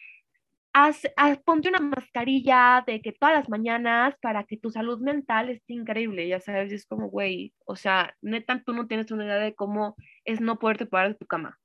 haz, 0.73 1.03
ponte 1.45 1.69
una 1.69 1.79
mascarilla 1.79 2.83
de 2.85 3.01
que 3.01 3.13
todas 3.13 3.35
las 3.35 3.49
mañanas 3.49 4.15
para 4.21 4.43
que 4.43 4.57
tu 4.57 4.71
salud 4.71 4.99
mental 4.99 5.49
esté 5.49 5.73
increíble, 5.73 6.27
ya 6.27 6.39
sabes, 6.39 6.71
es 6.71 6.85
como, 6.85 7.09
güey, 7.09 7.53
o 7.65 7.75
sea, 7.75 8.15
neta, 8.21 8.61
tú 8.65 8.73
no 8.73 8.87
tienes 8.87 9.11
una 9.11 9.25
idea 9.25 9.37
de 9.37 9.55
cómo 9.55 9.95
es 10.25 10.41
no 10.41 10.59
poderte 10.59 10.85
parar 10.85 11.09
de 11.09 11.15
tu 11.15 11.25
cama. 11.25 11.59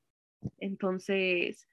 Entonces, 0.59 1.69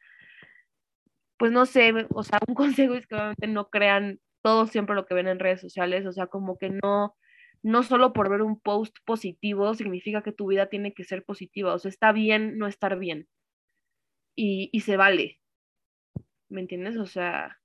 pues 1.38 1.52
no 1.52 1.66
sé, 1.66 1.94
o 2.10 2.24
sea, 2.24 2.40
un 2.48 2.56
consejo 2.56 2.96
es 2.96 3.08
que 3.08 3.16
obviamente 3.16 3.48
no 3.48 3.70
crean 3.70 4.20
todo 4.42 4.68
siempre 4.68 4.96
lo 4.96 5.06
que 5.06 5.14
ven 5.14 5.28
en 5.28 5.40
redes 5.40 5.62
sociales, 5.62 6.06
o 6.06 6.12
sea, 6.12 6.28
como 6.28 6.58
que 6.58 6.70
no, 6.70 7.16
no 7.64 7.84
solo 7.84 8.14
por 8.14 8.30
ver 8.30 8.42
un 8.42 8.60
post 8.60 8.96
positivo 9.06 9.74
significa 9.74 10.24
que 10.24 10.32
tu 10.32 10.48
vida 10.48 10.68
tiene 10.68 10.94
que 10.94 11.04
ser 11.04 11.24
positiva, 11.24 11.74
o 11.74 11.80
sea, 11.80 11.90
está 11.90 12.12
bien 12.12 12.58
no 12.58 12.68
estar 12.68 12.98
bien 12.98 13.28
y, 14.36 14.70
y 14.72 14.82
se 14.82 14.98
vale, 14.98 15.40
¿me 16.50 16.62
entiendes? 16.62 16.98
O 16.98 17.06
sea, 17.06 17.62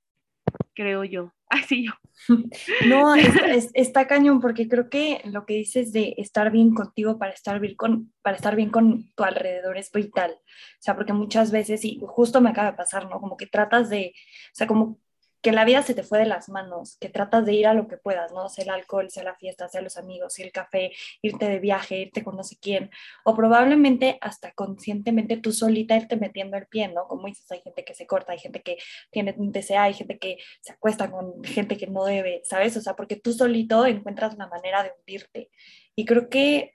creo 0.74 1.04
yo. 1.04 1.32
Así 1.48 1.86
yo. 1.86 1.92
No, 2.88 3.14
está 3.74 4.06
cañón 4.06 4.40
porque 4.40 4.68
creo 4.68 4.88
que 4.88 5.20
lo 5.24 5.44
que 5.44 5.54
dices 5.54 5.92
de 5.92 6.14
estar 6.18 6.50
bien 6.50 6.74
contigo 6.74 7.18
para 7.18 7.32
estar 7.32 7.60
bien 7.60 7.76
con, 7.76 8.12
para 8.22 8.36
estar 8.36 8.56
bien 8.56 8.70
con 8.70 9.12
tu 9.14 9.22
alrededor 9.22 9.76
es 9.76 9.90
vital. 9.92 10.32
O 10.32 10.80
sea, 10.80 10.96
porque 10.96 11.12
muchas 11.12 11.50
veces, 11.50 11.84
y 11.84 12.00
justo 12.02 12.40
me 12.40 12.50
acaba 12.50 12.70
de 12.70 12.76
pasar, 12.76 13.08
¿no? 13.08 13.20
Como 13.20 13.36
que 13.36 13.46
tratas 13.46 13.90
de, 13.90 14.12
o 14.16 14.54
sea, 14.54 14.66
como 14.66 14.98
que 15.46 15.52
la 15.52 15.64
vida 15.64 15.80
se 15.82 15.94
te 15.94 16.02
fue 16.02 16.18
de 16.18 16.26
las 16.26 16.48
manos, 16.48 16.96
que 16.98 17.08
tratas 17.08 17.46
de 17.46 17.52
ir 17.52 17.68
a 17.68 17.72
lo 17.72 17.86
que 17.86 17.96
puedas, 17.98 18.32
¿no? 18.32 18.48
Sea 18.48 18.64
el 18.64 18.70
alcohol, 18.70 19.08
sea 19.10 19.22
la 19.22 19.36
fiesta, 19.36 19.68
sea 19.68 19.80
los 19.80 19.96
amigos, 19.96 20.34
sea 20.34 20.44
el 20.44 20.50
café, 20.50 20.90
irte 21.22 21.48
de 21.48 21.60
viaje, 21.60 22.00
irte 22.00 22.24
con 22.24 22.34
no 22.34 22.42
sé 22.42 22.56
quién, 22.60 22.90
o 23.24 23.36
probablemente 23.36 24.18
hasta 24.20 24.50
conscientemente 24.50 25.36
tú 25.36 25.52
solita 25.52 25.96
irte 25.96 26.16
metiendo 26.16 26.56
el 26.56 26.66
pie, 26.66 26.88
¿no? 26.88 27.06
Como 27.06 27.28
dices, 27.28 27.48
hay 27.52 27.60
gente 27.60 27.84
que 27.84 27.94
se 27.94 28.08
corta, 28.08 28.32
hay 28.32 28.40
gente 28.40 28.60
que 28.60 28.78
tiene 29.12 29.36
un 29.38 29.52
TCA, 29.52 29.84
hay 29.84 29.94
gente 29.94 30.18
que 30.18 30.38
se 30.62 30.72
acuesta 30.72 31.12
con 31.12 31.44
gente 31.44 31.76
que 31.76 31.86
no 31.86 32.04
debe, 32.04 32.40
¿sabes? 32.42 32.76
O 32.76 32.80
sea, 32.80 32.96
porque 32.96 33.14
tú 33.14 33.32
solito 33.32 33.86
encuentras 33.86 34.34
una 34.34 34.48
manera 34.48 34.82
de 34.82 34.94
hundirte. 34.98 35.48
Y 35.94 36.06
creo 36.06 36.28
que 36.28 36.74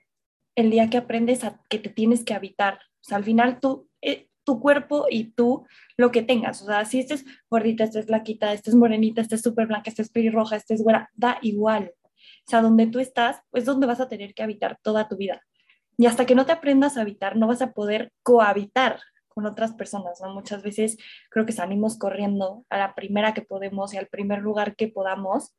el 0.56 0.70
día 0.70 0.88
que 0.88 0.96
aprendes 0.96 1.44
a 1.44 1.60
que 1.68 1.78
te 1.78 1.90
tienes 1.90 2.24
que 2.24 2.32
habitar, 2.32 2.78
o 3.02 3.04
sea, 3.04 3.18
al 3.18 3.24
final 3.24 3.60
tú, 3.60 3.90
eh, 4.00 4.30
tu 4.44 4.60
cuerpo 4.60 5.06
y 5.10 5.32
tú 5.32 5.66
lo 5.96 6.10
que 6.10 6.22
tengas. 6.22 6.62
O 6.62 6.66
sea, 6.66 6.84
si 6.84 7.00
estés 7.00 7.24
gordita, 7.50 7.84
estés 7.84 8.06
flaquita, 8.06 8.52
estés 8.52 8.74
morenita, 8.74 9.20
estés 9.20 9.42
súper 9.42 9.66
blanca, 9.66 9.90
estés 9.90 10.10
pelirroja, 10.10 10.56
estés 10.56 10.82
güera, 10.82 11.10
da 11.14 11.38
igual. 11.42 11.92
O 12.46 12.50
sea, 12.50 12.60
donde 12.60 12.86
tú 12.86 12.98
estás, 12.98 13.40
es 13.52 13.64
donde 13.64 13.86
vas 13.86 14.00
a 14.00 14.08
tener 14.08 14.34
que 14.34 14.42
habitar 14.42 14.78
toda 14.82 15.08
tu 15.08 15.16
vida. 15.16 15.42
Y 15.96 16.06
hasta 16.06 16.26
que 16.26 16.34
no 16.34 16.46
te 16.46 16.52
aprendas 16.52 16.96
a 16.96 17.02
habitar, 17.02 17.36
no 17.36 17.46
vas 17.46 17.62
a 17.62 17.72
poder 17.72 18.12
cohabitar 18.22 19.00
con 19.28 19.46
otras 19.46 19.72
personas, 19.72 20.20
¿no? 20.20 20.32
Muchas 20.34 20.62
veces 20.62 20.98
creo 21.30 21.46
que 21.46 21.52
salimos 21.52 21.96
corriendo 21.96 22.64
a 22.68 22.78
la 22.78 22.94
primera 22.94 23.34
que 23.34 23.42
podemos 23.42 23.94
y 23.94 23.96
al 23.96 24.06
primer 24.08 24.40
lugar 24.40 24.76
que 24.76 24.88
podamos, 24.88 25.54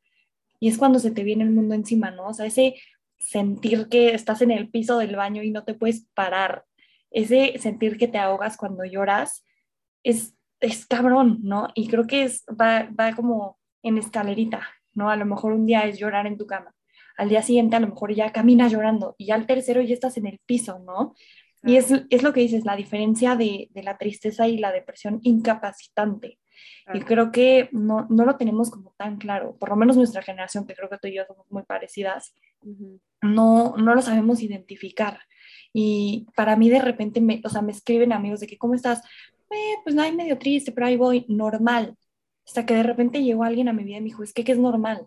y 0.60 0.68
es 0.68 0.78
cuando 0.78 0.98
se 0.98 1.10
te 1.10 1.24
viene 1.24 1.44
el 1.44 1.50
mundo 1.50 1.74
encima, 1.74 2.10
¿no? 2.10 2.28
O 2.28 2.34
sea, 2.34 2.46
ese 2.46 2.76
sentir 3.18 3.88
que 3.88 4.14
estás 4.14 4.42
en 4.42 4.50
el 4.50 4.68
piso 4.70 4.98
del 4.98 5.16
baño 5.16 5.42
y 5.42 5.50
no 5.50 5.64
te 5.64 5.74
puedes 5.74 6.06
parar, 6.14 6.64
ese 7.14 7.58
sentir 7.58 7.96
que 7.96 8.08
te 8.08 8.18
ahogas 8.18 8.56
cuando 8.56 8.84
lloras 8.84 9.46
es, 10.02 10.34
es 10.60 10.84
cabrón, 10.84 11.38
¿no? 11.42 11.68
Y 11.74 11.88
creo 11.88 12.06
que 12.06 12.24
es, 12.24 12.44
va, 12.60 12.90
va 12.98 13.14
como 13.14 13.58
en 13.82 13.98
escalerita, 13.98 14.68
¿no? 14.92 15.08
A 15.08 15.16
lo 15.16 15.24
mejor 15.24 15.52
un 15.52 15.64
día 15.64 15.82
es 15.86 15.98
llorar 15.98 16.26
en 16.26 16.36
tu 16.36 16.46
cama, 16.46 16.74
al 17.16 17.28
día 17.28 17.42
siguiente 17.42 17.76
a 17.76 17.80
lo 17.80 17.88
mejor 17.88 18.12
ya 18.12 18.32
caminas 18.32 18.72
llorando 18.72 19.14
y 19.16 19.30
al 19.30 19.46
tercero 19.46 19.80
ya 19.80 19.94
estás 19.94 20.16
en 20.16 20.26
el 20.26 20.40
piso, 20.44 20.80
¿no? 20.80 21.14
Y 21.66 21.76
es, 21.76 21.90
es 22.10 22.22
lo 22.22 22.34
que 22.34 22.40
dices, 22.40 22.66
la 22.66 22.76
diferencia 22.76 23.36
de, 23.36 23.68
de, 23.70 23.82
la 23.82 23.96
tristeza 23.96 24.46
y 24.46 24.58
la 24.58 24.70
depresión 24.70 25.20
incapacitante. 25.22 26.38
Y 26.92 27.00
creo 27.00 27.32
que 27.32 27.70
no, 27.72 28.06
no, 28.10 28.26
lo 28.26 28.36
tenemos 28.36 28.70
como 28.70 28.94
tan 28.98 29.16
claro, 29.16 29.56
por 29.58 29.70
lo 29.70 29.76
menos 29.76 29.96
nuestra 29.96 30.20
generación, 30.20 30.66
que 30.66 30.74
creo 30.74 30.90
que 30.90 30.98
tú 30.98 31.08
y 31.08 31.14
yo 31.14 31.24
somos 31.26 31.50
muy 31.50 31.62
parecidas, 31.62 32.34
no, 33.22 33.74
no 33.78 33.94
lo 33.94 34.02
sabemos 34.02 34.42
identificar. 34.42 35.20
Y 35.76 36.26
para 36.36 36.56
mí 36.56 36.70
de 36.70 36.80
repente, 36.80 37.20
me, 37.20 37.42
o 37.44 37.48
sea, 37.48 37.60
me 37.60 37.72
escriben 37.72 38.12
amigos 38.12 38.40
de 38.40 38.46
que, 38.46 38.56
¿cómo 38.56 38.74
estás? 38.74 39.02
Eh, 39.50 39.74
pues 39.82 39.94
nada, 39.96 40.10
medio 40.12 40.38
triste, 40.38 40.72
pero 40.72 40.86
ahí 40.86 40.96
voy, 40.96 41.26
normal. 41.28 41.96
Hasta 42.46 42.64
que 42.64 42.74
de 42.74 42.84
repente 42.84 43.22
llegó 43.22 43.42
alguien 43.42 43.68
a 43.68 43.72
mi 43.72 43.82
vida 43.84 43.96
y 43.98 44.00
me 44.00 44.06
dijo, 44.06 44.22
es 44.22 44.32
que, 44.32 44.44
¿qué 44.44 44.52
es 44.52 44.58
normal? 44.58 45.06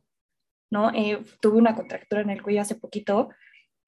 ¿No? 0.69 0.91
Eh, 0.93 1.23
tuve 1.39 1.57
una 1.57 1.73
contractura 1.73 2.21
en 2.21 2.29
el 2.29 2.43
cuello 2.43 2.61
hace 2.61 2.75
poquito 2.75 3.29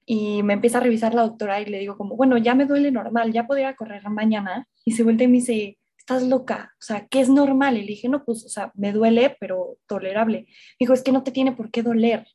y 0.06 0.42
me 0.42 0.54
empieza 0.54 0.78
a 0.78 0.80
revisar 0.80 1.14
la 1.14 1.22
doctora 1.22 1.60
y 1.60 1.66
le 1.66 1.78
digo 1.78 1.96
como, 1.98 2.16
bueno, 2.16 2.38
ya 2.38 2.54
me 2.54 2.64
duele 2.64 2.90
normal, 2.90 3.32
ya 3.32 3.46
podría 3.46 3.76
correr 3.76 4.08
mañana. 4.08 4.66
Y 4.84 4.92
se 4.92 5.04
vuelve 5.04 5.24
y 5.24 5.28
me 5.28 5.34
dice, 5.34 5.78
estás 5.98 6.22
loca, 6.22 6.74
o 6.78 6.82
sea, 6.82 7.06
¿qué 7.08 7.20
es 7.20 7.28
normal? 7.28 7.76
Y 7.76 7.82
le 7.82 7.88
dije, 7.88 8.08
no, 8.08 8.24
pues, 8.24 8.44
o 8.44 8.48
sea, 8.48 8.72
me 8.74 8.92
duele, 8.92 9.36
pero 9.38 9.76
tolerable. 9.86 10.46
dijo, 10.78 10.94
es 10.94 11.02
que 11.02 11.12
no 11.12 11.22
te 11.22 11.30
tiene 11.30 11.52
por 11.52 11.70
qué 11.70 11.82
doler, 11.82 12.26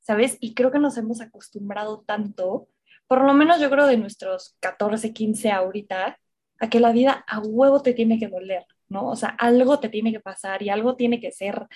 ¿sabes? 0.00 0.36
Y 0.40 0.54
creo 0.54 0.70
que 0.72 0.80
nos 0.80 0.98
hemos 0.98 1.20
acostumbrado 1.20 2.02
tanto 2.06 2.68
por 3.12 3.24
lo 3.24 3.34
menos 3.34 3.60
yo 3.60 3.68
creo 3.68 3.86
de 3.86 3.98
nuestros 3.98 4.56
14, 4.60 5.12
15 5.12 5.50
ahorita, 5.50 6.18
a 6.58 6.70
que 6.70 6.80
la 6.80 6.92
vida 6.92 7.22
a 7.28 7.40
huevo 7.40 7.82
te 7.82 7.92
tiene 7.92 8.18
que 8.18 8.28
doler, 8.28 8.64
¿no? 8.88 9.06
O 9.10 9.16
sea, 9.16 9.28
algo 9.38 9.80
te 9.80 9.90
tiene 9.90 10.12
que 10.12 10.20
pasar 10.20 10.62
y 10.62 10.70
algo 10.70 10.96
tiene 10.96 11.20
que 11.20 11.30
ser 11.30 11.66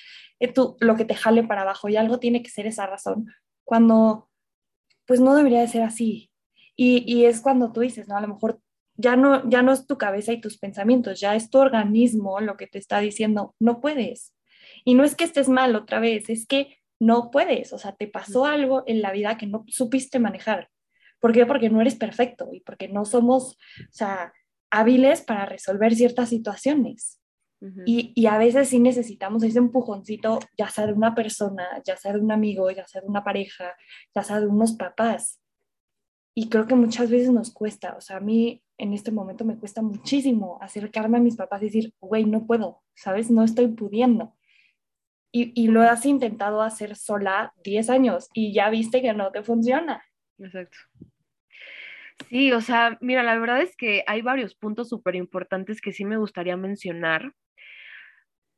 eh, 0.40 0.50
tú, 0.50 0.78
lo 0.80 0.96
que 0.96 1.04
te 1.04 1.14
jale 1.14 1.44
para 1.44 1.60
abajo 1.60 1.90
y 1.90 1.96
algo 1.96 2.18
tiene 2.20 2.42
que 2.42 2.48
ser 2.48 2.66
esa 2.66 2.86
razón, 2.86 3.26
cuando 3.64 4.30
pues 5.04 5.20
no 5.20 5.34
debería 5.34 5.60
de 5.60 5.68
ser 5.68 5.82
así. 5.82 6.30
Y, 6.74 7.04
y 7.06 7.26
es 7.26 7.42
cuando 7.42 7.70
tú 7.70 7.80
dices, 7.80 8.08
¿no? 8.08 8.16
A 8.16 8.22
lo 8.22 8.28
mejor 8.28 8.62
ya 8.94 9.14
no, 9.14 9.46
ya 9.46 9.60
no 9.60 9.74
es 9.74 9.86
tu 9.86 9.98
cabeza 9.98 10.32
y 10.32 10.40
tus 10.40 10.56
pensamientos, 10.56 11.20
ya 11.20 11.36
es 11.36 11.50
tu 11.50 11.58
organismo 11.58 12.40
lo 12.40 12.56
que 12.56 12.66
te 12.66 12.78
está 12.78 13.00
diciendo, 13.00 13.54
no 13.60 13.82
puedes. 13.82 14.34
Y 14.86 14.94
no 14.94 15.04
es 15.04 15.14
que 15.16 15.24
estés 15.24 15.50
mal 15.50 15.76
otra 15.76 16.00
vez, 16.00 16.30
es 16.30 16.46
que 16.46 16.78
no 16.98 17.30
puedes, 17.30 17.74
o 17.74 17.78
sea, 17.78 17.92
te 17.94 18.08
pasó 18.08 18.46
algo 18.46 18.84
en 18.86 19.02
la 19.02 19.12
vida 19.12 19.36
que 19.36 19.46
no 19.46 19.66
supiste 19.68 20.18
manejar. 20.18 20.70
¿Por 21.20 21.32
qué? 21.32 21.46
Porque 21.46 21.70
no 21.70 21.80
eres 21.80 21.94
perfecto 21.94 22.48
y 22.52 22.60
porque 22.60 22.88
no 22.88 23.04
somos, 23.04 23.52
o 23.54 23.92
sea, 23.92 24.32
hábiles 24.70 25.22
para 25.22 25.46
resolver 25.46 25.94
ciertas 25.94 26.28
situaciones. 26.28 27.20
y, 27.86 28.12
y, 28.14 28.26
a 28.26 28.36
veces 28.36 28.68
sí 28.68 28.78
necesitamos 28.78 29.42
ese 29.42 29.58
empujoncito, 29.58 30.38
ya 30.58 30.68
sea 30.68 30.86
de 30.86 30.92
una 30.92 31.14
persona, 31.14 31.66
ya 31.86 31.96
sea 31.96 32.12
de 32.12 32.20
un 32.20 32.30
amigo, 32.30 32.70
ya 32.70 32.86
sea 32.86 33.00
de 33.00 33.06
una 33.06 33.24
pareja, 33.24 33.74
ya 34.14 34.22
sea 34.22 34.40
de 34.40 34.46
unos 34.46 34.72
papás. 34.72 35.40
Y 36.34 36.50
creo 36.50 36.66
que 36.66 36.74
muchas 36.74 37.10
veces 37.10 37.30
nos 37.30 37.50
cuesta. 37.50 37.96
O 37.96 38.00
sea, 38.02 38.18
a 38.18 38.20
mí 38.20 38.62
en 38.76 38.92
este 38.92 39.10
momento 39.10 39.44
me 39.44 39.58
cuesta 39.58 39.80
muchísimo 39.80 40.58
acercarme 40.60 41.16
a 41.16 41.22
mis 41.22 41.36
papás 41.36 41.62
y 41.62 41.66
decir, 41.66 41.94
güey, 41.98 42.26
no 42.26 42.46
puedo, 42.46 42.82
¿sabes? 42.94 43.30
No 43.30 43.42
estoy 43.42 43.68
pudiendo. 43.68 44.34
Y, 45.32 45.52
y, 45.60 45.68
lo 45.68 45.82
has 45.82 46.04
intentado 46.06 46.62
hacer 46.62 46.94
sola 46.96 47.54
10 47.64 47.90
años 47.90 48.28
y 48.32 48.52
ya 48.52 48.70
viste 48.70 49.02
que 49.02 49.12
no 49.12 49.32
te 49.32 49.42
funciona. 49.42 50.02
Exacto. 50.38 50.78
Sí, 52.28 52.52
o 52.52 52.60
sea, 52.60 52.98
mira, 53.00 53.22
la 53.22 53.38
verdad 53.38 53.60
es 53.60 53.76
que 53.76 54.02
hay 54.06 54.22
varios 54.22 54.54
puntos 54.54 54.88
súper 54.88 55.14
importantes 55.16 55.80
que 55.80 55.92
sí 55.92 56.04
me 56.04 56.16
gustaría 56.16 56.56
mencionar. 56.56 57.32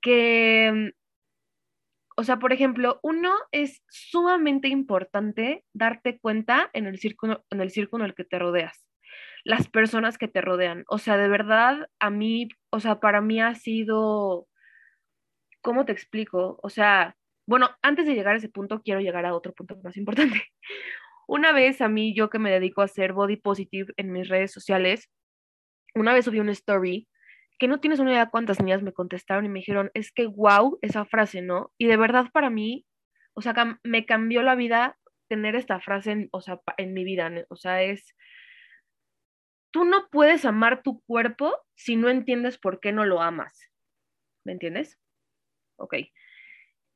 Que, 0.00 0.92
o 2.16 2.24
sea, 2.24 2.38
por 2.38 2.52
ejemplo, 2.52 3.00
uno 3.02 3.32
es 3.52 3.82
sumamente 3.88 4.68
importante 4.68 5.64
darte 5.72 6.18
cuenta 6.18 6.70
en 6.72 6.86
el 6.86 6.98
círculo 6.98 7.44
en 7.50 7.60
el, 7.60 7.70
círculo 7.70 8.04
en 8.04 8.10
el 8.10 8.14
que 8.16 8.24
te 8.24 8.38
rodeas, 8.38 8.84
las 9.44 9.68
personas 9.68 10.18
que 10.18 10.28
te 10.28 10.40
rodean. 10.40 10.84
O 10.88 10.98
sea, 10.98 11.16
de 11.16 11.28
verdad, 11.28 11.88
a 12.00 12.10
mí, 12.10 12.48
o 12.70 12.80
sea, 12.80 13.00
para 13.00 13.20
mí 13.20 13.40
ha 13.40 13.54
sido, 13.54 14.48
¿cómo 15.62 15.84
te 15.84 15.92
explico? 15.92 16.58
O 16.62 16.70
sea, 16.70 17.16
bueno, 17.46 17.70
antes 17.82 18.06
de 18.06 18.14
llegar 18.14 18.34
a 18.34 18.38
ese 18.38 18.48
punto, 18.48 18.82
quiero 18.82 19.00
llegar 19.00 19.24
a 19.26 19.34
otro 19.34 19.52
punto 19.54 19.76
más 19.82 19.96
importante. 19.96 20.42
Una 21.28 21.52
vez 21.52 21.82
a 21.82 21.88
mí, 21.88 22.14
yo 22.14 22.30
que 22.30 22.38
me 22.38 22.50
dedico 22.50 22.80
a 22.80 22.86
hacer 22.86 23.12
body 23.12 23.36
positive 23.36 23.92
en 23.98 24.12
mis 24.12 24.28
redes 24.28 24.50
sociales, 24.50 25.10
una 25.94 26.14
vez 26.14 26.24
subí 26.24 26.40
una 26.40 26.52
story 26.52 27.06
que 27.58 27.68
no 27.68 27.80
tienes 27.80 27.98
una 27.98 28.12
idea 28.12 28.30
cuántas 28.30 28.60
niñas 28.60 28.82
me 28.82 28.94
contestaron 28.94 29.44
y 29.44 29.50
me 29.50 29.58
dijeron, 29.58 29.90
es 29.92 30.10
que 30.10 30.26
wow, 30.26 30.78
esa 30.80 31.04
frase, 31.04 31.42
¿no? 31.42 31.70
Y 31.76 31.86
de 31.86 31.98
verdad 31.98 32.30
para 32.32 32.48
mí, 32.48 32.86
o 33.34 33.42
sea, 33.42 33.54
me 33.84 34.06
cambió 34.06 34.42
la 34.42 34.54
vida 34.54 34.98
tener 35.28 35.54
esta 35.54 35.80
frase 35.80 36.12
en, 36.12 36.28
o 36.32 36.40
sea, 36.40 36.60
en 36.78 36.94
mi 36.94 37.04
vida, 37.04 37.30
o 37.50 37.56
sea, 37.56 37.82
es, 37.82 38.14
tú 39.70 39.84
no 39.84 40.08
puedes 40.10 40.46
amar 40.46 40.82
tu 40.82 41.02
cuerpo 41.02 41.54
si 41.74 41.96
no 41.96 42.08
entiendes 42.08 42.56
por 42.56 42.80
qué 42.80 42.92
no 42.92 43.04
lo 43.04 43.20
amas. 43.20 43.70
¿Me 44.44 44.52
entiendes? 44.52 44.98
Ok. 45.76 45.94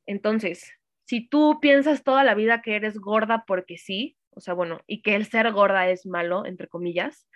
Entonces, 0.06 0.72
si 1.04 1.28
tú 1.28 1.58
piensas 1.60 2.02
toda 2.02 2.24
la 2.24 2.34
vida 2.34 2.62
que 2.62 2.76
eres 2.76 2.98
gorda 2.98 3.44
porque 3.46 3.76
sí, 3.76 4.16
o 4.34 4.40
sea, 4.40 4.54
bueno, 4.54 4.80
y 4.86 5.02
que 5.02 5.14
el 5.14 5.26
ser 5.26 5.52
gorda 5.52 5.88
es 5.88 6.06
malo, 6.06 6.46
entre 6.46 6.68
comillas. 6.68 7.28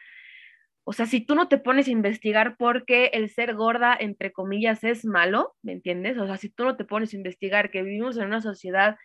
O 0.84 0.92
sea, 0.92 1.06
si 1.06 1.20
tú 1.20 1.34
no 1.34 1.48
te 1.48 1.58
pones 1.58 1.88
a 1.88 1.90
investigar 1.90 2.56
por 2.56 2.84
qué 2.84 3.06
el 3.06 3.28
ser 3.30 3.54
gorda, 3.54 3.96
entre 3.98 4.32
comillas, 4.32 4.84
es 4.84 5.04
malo, 5.04 5.56
¿me 5.62 5.72
entiendes? 5.72 6.16
O 6.18 6.26
sea, 6.26 6.36
si 6.36 6.48
tú 6.48 6.64
no 6.64 6.76
te 6.76 6.84
pones 6.84 7.12
a 7.12 7.16
investigar 7.16 7.70
que 7.70 7.82
vivimos 7.82 8.16
en 8.16 8.26
una 8.26 8.40
sociedad 8.40 8.96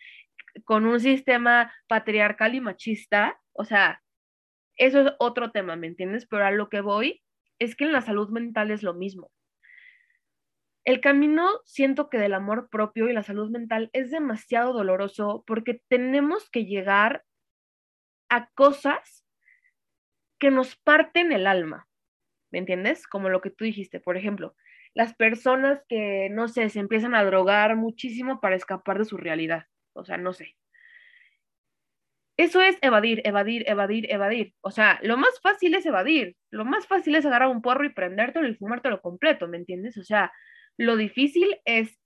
con 0.63 0.85
un 0.85 0.99
sistema 0.99 1.73
patriarcal 1.87 2.55
y 2.55 2.61
machista, 2.61 3.39
o 3.53 3.65
sea, 3.65 4.01
eso 4.77 5.01
es 5.01 5.13
otro 5.19 5.51
tema, 5.51 5.75
¿me 5.75 5.87
entiendes? 5.87 6.27
Pero 6.27 6.45
a 6.45 6.51
lo 6.51 6.69
que 6.69 6.81
voy 6.81 7.21
es 7.59 7.75
que 7.75 7.85
en 7.85 7.93
la 7.93 8.01
salud 8.01 8.29
mental 8.29 8.71
es 8.71 8.83
lo 8.83 8.93
mismo. 8.93 9.31
El 10.83 10.99
camino, 10.99 11.47
siento 11.65 12.09
que 12.09 12.17
del 12.17 12.33
amor 12.33 12.69
propio 12.69 13.07
y 13.07 13.13
la 13.13 13.23
salud 13.23 13.51
mental 13.51 13.89
es 13.93 14.09
demasiado 14.09 14.73
doloroso 14.73 15.43
porque 15.45 15.81
tenemos 15.89 16.49
que 16.49 16.65
llegar 16.65 17.23
a 18.31 18.49
cosas 18.55 19.25
que 20.39 20.49
nos 20.49 20.75
parten 20.75 21.31
el 21.31 21.45
alma, 21.45 21.87
¿me 22.51 22.57
entiendes? 22.57 23.05
Como 23.05 23.29
lo 23.29 23.41
que 23.41 23.51
tú 23.51 23.65
dijiste, 23.65 23.99
por 23.99 24.17
ejemplo, 24.17 24.55
las 24.95 25.13
personas 25.13 25.83
que, 25.87 26.29
no 26.31 26.47
sé, 26.47 26.69
se 26.69 26.79
empiezan 26.79 27.13
a 27.13 27.23
drogar 27.23 27.75
muchísimo 27.75 28.41
para 28.41 28.55
escapar 28.55 28.97
de 28.97 29.05
su 29.05 29.17
realidad, 29.17 29.65
o 29.93 30.03
sea, 30.03 30.17
no 30.17 30.33
sé. 30.33 30.55
Eso 32.37 32.61
es 32.61 32.77
evadir, 32.81 33.21
evadir, 33.23 33.69
evadir, 33.69 34.11
evadir. 34.11 34.55
O 34.61 34.71
sea, 34.71 34.99
lo 35.03 35.15
más 35.15 35.39
fácil 35.41 35.75
es 35.75 35.85
evadir. 35.85 36.35
Lo 36.49 36.65
más 36.65 36.87
fácil 36.87 37.13
es 37.13 37.25
agarrar 37.25 37.49
un 37.49 37.61
porro 37.61 37.85
y 37.85 37.89
prendértelo 37.93 38.47
y 38.47 38.55
fumártelo 38.55 38.99
completo, 39.01 39.47
¿me 39.47 39.57
entiendes? 39.57 39.97
O 39.97 40.03
sea, 40.03 40.31
lo 40.75 40.95
difícil 40.95 41.55
es 41.65 41.99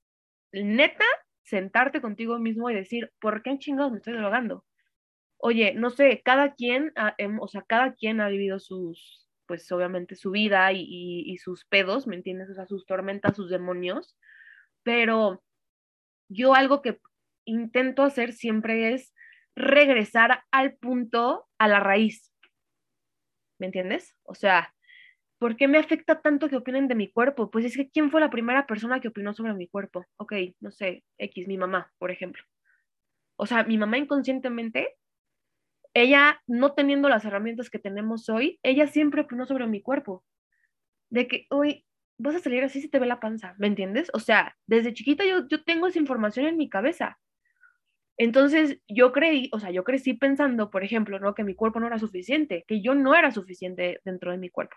neta 0.51 1.05
sentarte 1.43 2.01
contigo 2.01 2.37
mismo 2.39 2.69
y 2.69 2.75
decir, 2.75 3.11
¿por 3.19 3.43
qué 3.43 3.57
chingados 3.59 3.91
me 3.91 3.99
estoy 3.99 4.13
drogando? 4.13 4.65
Oye, 5.37 5.73
no 5.75 5.89
sé, 5.89 6.21
cada 6.23 6.53
quien, 6.53 6.93
o 7.39 7.47
sea, 7.47 7.63
cada 7.67 7.93
quien 7.93 8.21
ha 8.21 8.29
vivido 8.29 8.59
sus, 8.59 9.27
pues 9.45 9.71
obviamente 9.71 10.15
su 10.15 10.31
vida 10.31 10.71
y, 10.73 11.37
sus 11.37 11.65
pedos, 11.65 12.07
¿me 12.07 12.15
entiendes? 12.15 12.49
O 12.49 12.53
sea, 12.55 12.65
sus 12.65 12.85
tormentas, 12.85 13.35
sus 13.35 13.49
demonios, 13.49 14.17
pero 14.83 15.43
yo 16.29 16.55
algo 16.55 16.81
que 16.81 16.99
intento 17.45 18.03
hacer 18.03 18.33
siempre 18.33 18.93
es 18.93 19.13
regresar 19.55 20.43
al 20.51 20.75
punto, 20.75 21.47
a 21.59 21.67
la 21.67 21.79
raíz, 21.79 22.33
¿me 23.59 23.67
entiendes? 23.67 24.15
O 24.23 24.35
sea, 24.35 24.73
¿por 25.37 25.55
qué 25.55 25.67
me 25.67 25.77
afecta 25.77 26.21
tanto 26.21 26.49
que 26.49 26.57
opinen 26.57 26.87
de 26.87 26.95
mi 26.95 27.11
cuerpo? 27.11 27.49
Pues 27.51 27.65
es 27.65 27.75
que 27.77 27.89
¿quién 27.89 28.11
fue 28.11 28.21
la 28.21 28.29
primera 28.29 28.65
persona 28.65 28.99
que 28.99 29.09
opinó 29.09 29.33
sobre 29.33 29.53
mi 29.53 29.67
cuerpo? 29.67 30.05
Ok, 30.17 30.33
no 30.59 30.71
sé, 30.71 31.03
X, 31.17 31.47
mi 31.47 31.57
mamá, 31.57 31.93
por 31.97 32.11
ejemplo. 32.11 32.43
O 33.37 33.45
sea, 33.45 33.63
mi 33.63 33.77
mamá 33.77 33.97
inconscientemente 33.97 34.95
ella, 35.95 36.41
no 36.45 36.73
teniendo 36.73 37.09
las 37.09 37.23
herramientas 37.25 37.69
que 37.69 37.79
tenemos 37.79 38.27
hoy, 38.29 38.59
ella 38.63 38.85
siempre 38.87 39.21
opinó 39.21 39.45
sobre 39.45 39.65
mi 39.65 39.81
cuerpo. 39.81 40.23
De 41.09 41.27
que 41.27 41.47
hoy 41.49 41.85
vas 42.17 42.35
a 42.35 42.39
salir 42.39 42.63
así 42.63 42.81
si 42.81 42.89
te 42.89 42.99
ve 42.99 43.05
la 43.05 43.21
panza, 43.21 43.55
¿me 43.57 43.67
entiendes? 43.67 44.11
O 44.13 44.19
sea, 44.19 44.55
desde 44.67 44.93
chiquita 44.93 45.25
yo, 45.25 45.47
yo 45.47 45.63
tengo 45.63 45.87
esa 45.87 45.99
información 45.99 46.47
en 46.47 46.57
mi 46.57 46.69
cabeza. 46.69 47.17
Entonces 48.17 48.79
yo 48.89 49.13
creí, 49.13 49.49
o 49.53 49.59
sea, 49.59 49.71
yo 49.71 49.83
crecí 49.85 50.13
pensando, 50.13 50.69
por 50.69 50.83
ejemplo, 50.83 51.19
¿no? 51.19 51.33
Que 51.33 51.45
mi 51.45 51.55
cuerpo 51.55 51.79
no 51.79 51.87
era 51.87 51.99
suficiente, 51.99 52.65
que 52.67 52.81
yo 52.81 52.93
no 52.95 53.15
era 53.15 53.31
suficiente 53.31 54.01
dentro 54.03 54.31
de 54.31 54.37
mi 54.37 54.49
cuerpo. 54.49 54.75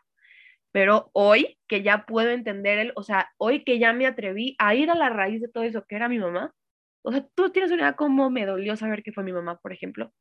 Pero 0.72 1.10
hoy 1.14 1.58
que 1.68 1.82
ya 1.82 2.06
puedo 2.06 2.30
entender 2.30 2.78
el, 2.78 2.92
o 2.96 3.02
sea, 3.02 3.30
hoy 3.38 3.64
que 3.64 3.78
ya 3.80 3.92
me 3.92 4.06
atreví 4.06 4.56
a 4.58 4.74
ir 4.76 4.90
a 4.90 4.94
la 4.94 5.10
raíz 5.10 5.40
de 5.40 5.48
todo 5.48 5.64
eso 5.64 5.84
que 5.88 5.96
era 5.96 6.08
mi 6.08 6.18
mamá, 6.18 6.54
o 7.02 7.12
sea, 7.12 7.26
tú 7.34 7.50
tienes 7.50 7.72
una 7.72 7.82
idea 7.82 7.96
cómo 7.96 8.30
me 8.30 8.46
dolió 8.46 8.76
saber 8.76 9.02
que 9.02 9.12
fue 9.12 9.24
mi 9.24 9.32
mamá, 9.32 9.58
por 9.58 9.72
ejemplo 9.72 10.12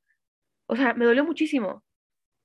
o 0.68 0.76
sea, 0.76 0.94
me 0.94 1.06
dolió 1.06 1.24
muchísimo, 1.26 1.84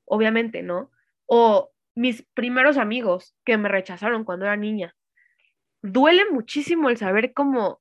obviamente, 0.06 0.62
¿no? 0.62 0.90
O 1.26 1.70
mis 1.94 2.22
primeros 2.34 2.78
amigos 2.78 3.34
que 3.44 3.58
me 3.58 3.68
rechazaron 3.68 4.24
cuando 4.24 4.46
era 4.46 4.56
niña. 4.56 4.94
Duele 5.82 6.30
muchísimo 6.30 6.88
el 6.88 6.96
saber 6.96 7.32
cómo 7.34 7.80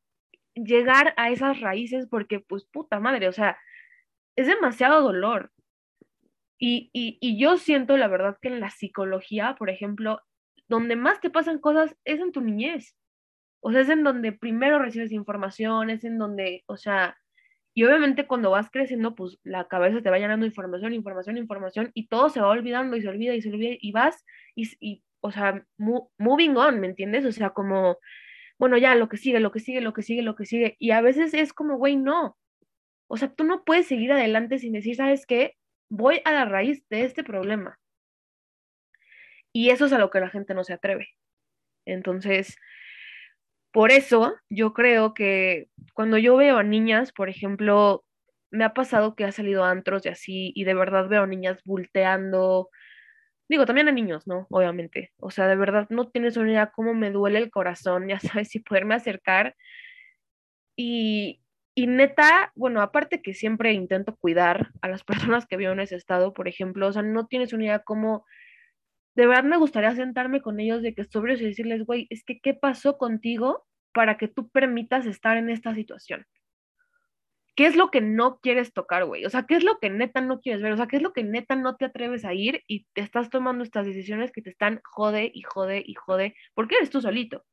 llegar 0.55 1.13
a 1.17 1.29
esas 1.29 1.61
raíces 1.61 2.07
porque, 2.09 2.39
pues, 2.39 2.65
puta 2.65 2.99
madre, 2.99 3.27
o 3.27 3.33
sea, 3.33 3.57
es 4.35 4.47
demasiado 4.47 5.01
dolor. 5.01 5.51
Y, 6.57 6.89
y, 6.93 7.17
y 7.21 7.39
yo 7.39 7.57
siento, 7.57 7.97
la 7.97 8.07
verdad, 8.07 8.37
que 8.41 8.49
en 8.49 8.59
la 8.59 8.69
psicología, 8.69 9.55
por 9.57 9.69
ejemplo, 9.69 10.21
donde 10.67 10.95
más 10.95 11.19
te 11.21 11.29
pasan 11.29 11.59
cosas 11.59 11.95
es 12.05 12.19
en 12.19 12.31
tu 12.31 12.41
niñez. 12.41 12.95
O 13.61 13.71
sea, 13.71 13.81
es 13.81 13.89
en 13.89 14.03
donde 14.03 14.31
primero 14.31 14.79
recibes 14.79 15.11
información, 15.11 15.89
es 15.89 16.03
en 16.03 16.17
donde, 16.17 16.63
o 16.67 16.77
sea, 16.77 17.17
y 17.73 17.83
obviamente 17.83 18.27
cuando 18.27 18.51
vas 18.51 18.69
creciendo, 18.69 19.15
pues 19.15 19.39
la 19.43 19.67
cabeza 19.67 20.01
te 20.01 20.09
va 20.09 20.19
llenando 20.19 20.45
información, 20.45 20.93
información, 20.93 21.37
información, 21.37 21.91
y 21.93 22.07
todo 22.07 22.29
se 22.29 22.41
va 22.41 22.49
olvidando 22.49 22.97
y 22.97 23.01
se 23.01 23.07
olvida 23.07 23.33
y 23.33 23.41
se 23.41 23.49
olvida, 23.49 23.75
y 23.79 23.91
vas, 23.91 24.25
y, 24.55 24.69
y 24.79 25.03
o 25.21 25.31
sea, 25.31 25.65
moving 25.77 26.57
on, 26.57 26.79
¿me 26.79 26.87
entiendes? 26.87 27.25
O 27.25 27.31
sea, 27.31 27.51
como, 27.51 27.97
bueno, 28.57 28.77
ya, 28.77 28.95
lo 28.95 29.09
que 29.09 29.17
sigue, 29.17 29.39
lo 29.39 29.51
que 29.51 29.59
sigue, 29.59 29.81
lo 29.81 29.93
que 29.93 30.01
sigue, 30.03 30.21
lo 30.21 30.35
que 30.35 30.45
sigue. 30.45 30.75
Y 30.79 30.91
a 30.91 31.01
veces 31.01 31.33
es 31.33 31.53
como, 31.53 31.77
güey, 31.77 31.95
no. 31.95 32.37
O 33.07 33.17
sea, 33.17 33.33
tú 33.33 33.43
no 33.43 33.63
puedes 33.63 33.87
seguir 33.87 34.11
adelante 34.11 34.59
sin 34.59 34.73
decir, 34.73 34.95
¿sabes 34.95 35.25
qué? 35.25 35.55
Voy 35.89 36.21
a 36.25 36.31
la 36.31 36.45
raíz 36.45 36.87
de 36.89 37.05
este 37.05 37.23
problema. 37.23 37.79
Y 39.53 39.69
eso 39.69 39.85
es 39.85 39.93
a 39.93 39.97
lo 39.97 40.09
que 40.09 40.19
la 40.19 40.29
gente 40.29 40.53
no 40.53 40.63
se 40.63 40.73
atreve. 40.73 41.09
Entonces, 41.85 42.57
por 43.71 43.91
eso 43.91 44.35
yo 44.49 44.73
creo 44.73 45.13
que 45.13 45.67
cuando 45.93 46.17
yo 46.17 46.35
veo 46.37 46.57
a 46.57 46.63
niñas, 46.63 47.11
por 47.11 47.29
ejemplo, 47.29 48.03
me 48.51 48.65
ha 48.65 48.73
pasado 48.73 49.15
que 49.15 49.23
ha 49.25 49.31
salido 49.31 49.63
antros 49.63 50.05
y 50.05 50.09
así, 50.09 50.51
y 50.55 50.65
de 50.65 50.73
verdad 50.73 51.07
veo 51.07 51.25
niñas 51.25 51.61
volteando. 51.63 52.69
Digo, 53.49 53.65
también 53.65 53.87
a 53.89 53.91
niños, 53.91 54.27
¿no? 54.27 54.47
Obviamente. 54.49 55.11
O 55.19 55.31
sea, 55.31 55.47
de 55.47 55.55
verdad 55.55 55.87
no 55.89 56.09
tienes 56.09 56.37
una 56.37 56.51
idea 56.51 56.71
cómo 56.71 56.93
me 56.93 57.11
duele 57.11 57.39
el 57.39 57.51
corazón, 57.51 58.07
ya 58.09 58.19
sabes, 58.19 58.49
si 58.49 58.59
poderme 58.59 58.95
acercar. 58.95 59.55
Y, 60.75 61.41
y 61.75 61.87
neta, 61.87 62.51
bueno, 62.55 62.81
aparte 62.81 63.21
que 63.21 63.33
siempre 63.33 63.73
intento 63.73 64.15
cuidar 64.17 64.71
a 64.81 64.89
las 64.89 65.03
personas 65.03 65.45
que 65.47 65.57
veo 65.57 65.71
en 65.73 65.79
ese 65.79 65.95
estado, 65.95 66.33
por 66.33 66.47
ejemplo, 66.47 66.87
o 66.87 66.93
sea, 66.93 67.01
no 67.03 67.27
tienes 67.27 67.53
una 67.53 67.65
idea 67.65 67.79
cómo 67.79 68.25
de 69.15 69.27
verdad 69.27 69.43
me 69.43 69.57
gustaría 69.57 69.93
sentarme 69.95 70.41
con 70.41 70.59
ellos 70.59 70.81
de 70.81 70.93
que 70.93 71.03
sobrios 71.03 71.41
y 71.41 71.45
decirles, 71.45 71.85
güey, 71.85 72.07
es 72.09 72.23
que, 72.23 72.39
¿qué 72.39 72.53
pasó 72.53 72.97
contigo 72.97 73.65
para 73.93 74.17
que 74.17 74.27
tú 74.27 74.49
permitas 74.49 75.05
estar 75.05 75.37
en 75.37 75.49
esta 75.49 75.75
situación? 75.75 76.25
¿Qué 77.55 77.65
es 77.65 77.75
lo 77.75 77.91
que 77.91 77.99
no 77.99 78.39
quieres 78.39 78.73
tocar, 78.73 79.05
güey? 79.05 79.25
O 79.25 79.29
sea, 79.29 79.43
¿qué 79.43 79.55
es 79.55 79.63
lo 79.63 79.77
que 79.79 79.89
neta 79.89 80.21
no 80.21 80.39
quieres 80.39 80.61
ver? 80.61 80.71
O 80.71 80.77
sea, 80.77 80.87
¿qué 80.87 80.95
es 80.95 81.01
lo 81.01 81.11
que 81.11 81.23
neta 81.23 81.55
no 81.55 81.75
te 81.75 81.85
atreves 81.85 82.23
a 82.23 82.33
ir 82.33 82.63
y 82.65 82.85
te 82.93 83.01
estás 83.01 83.29
tomando 83.29 83.63
estas 83.63 83.85
decisiones 83.85 84.31
que 84.31 84.41
te 84.41 84.49
están 84.49 84.81
jode 84.83 85.29
y 85.33 85.41
jode 85.41 85.83
y 85.85 85.93
jode? 85.93 86.33
Porque 86.53 86.75
eres 86.77 86.89
tú 86.89 87.01
solito. 87.01 87.43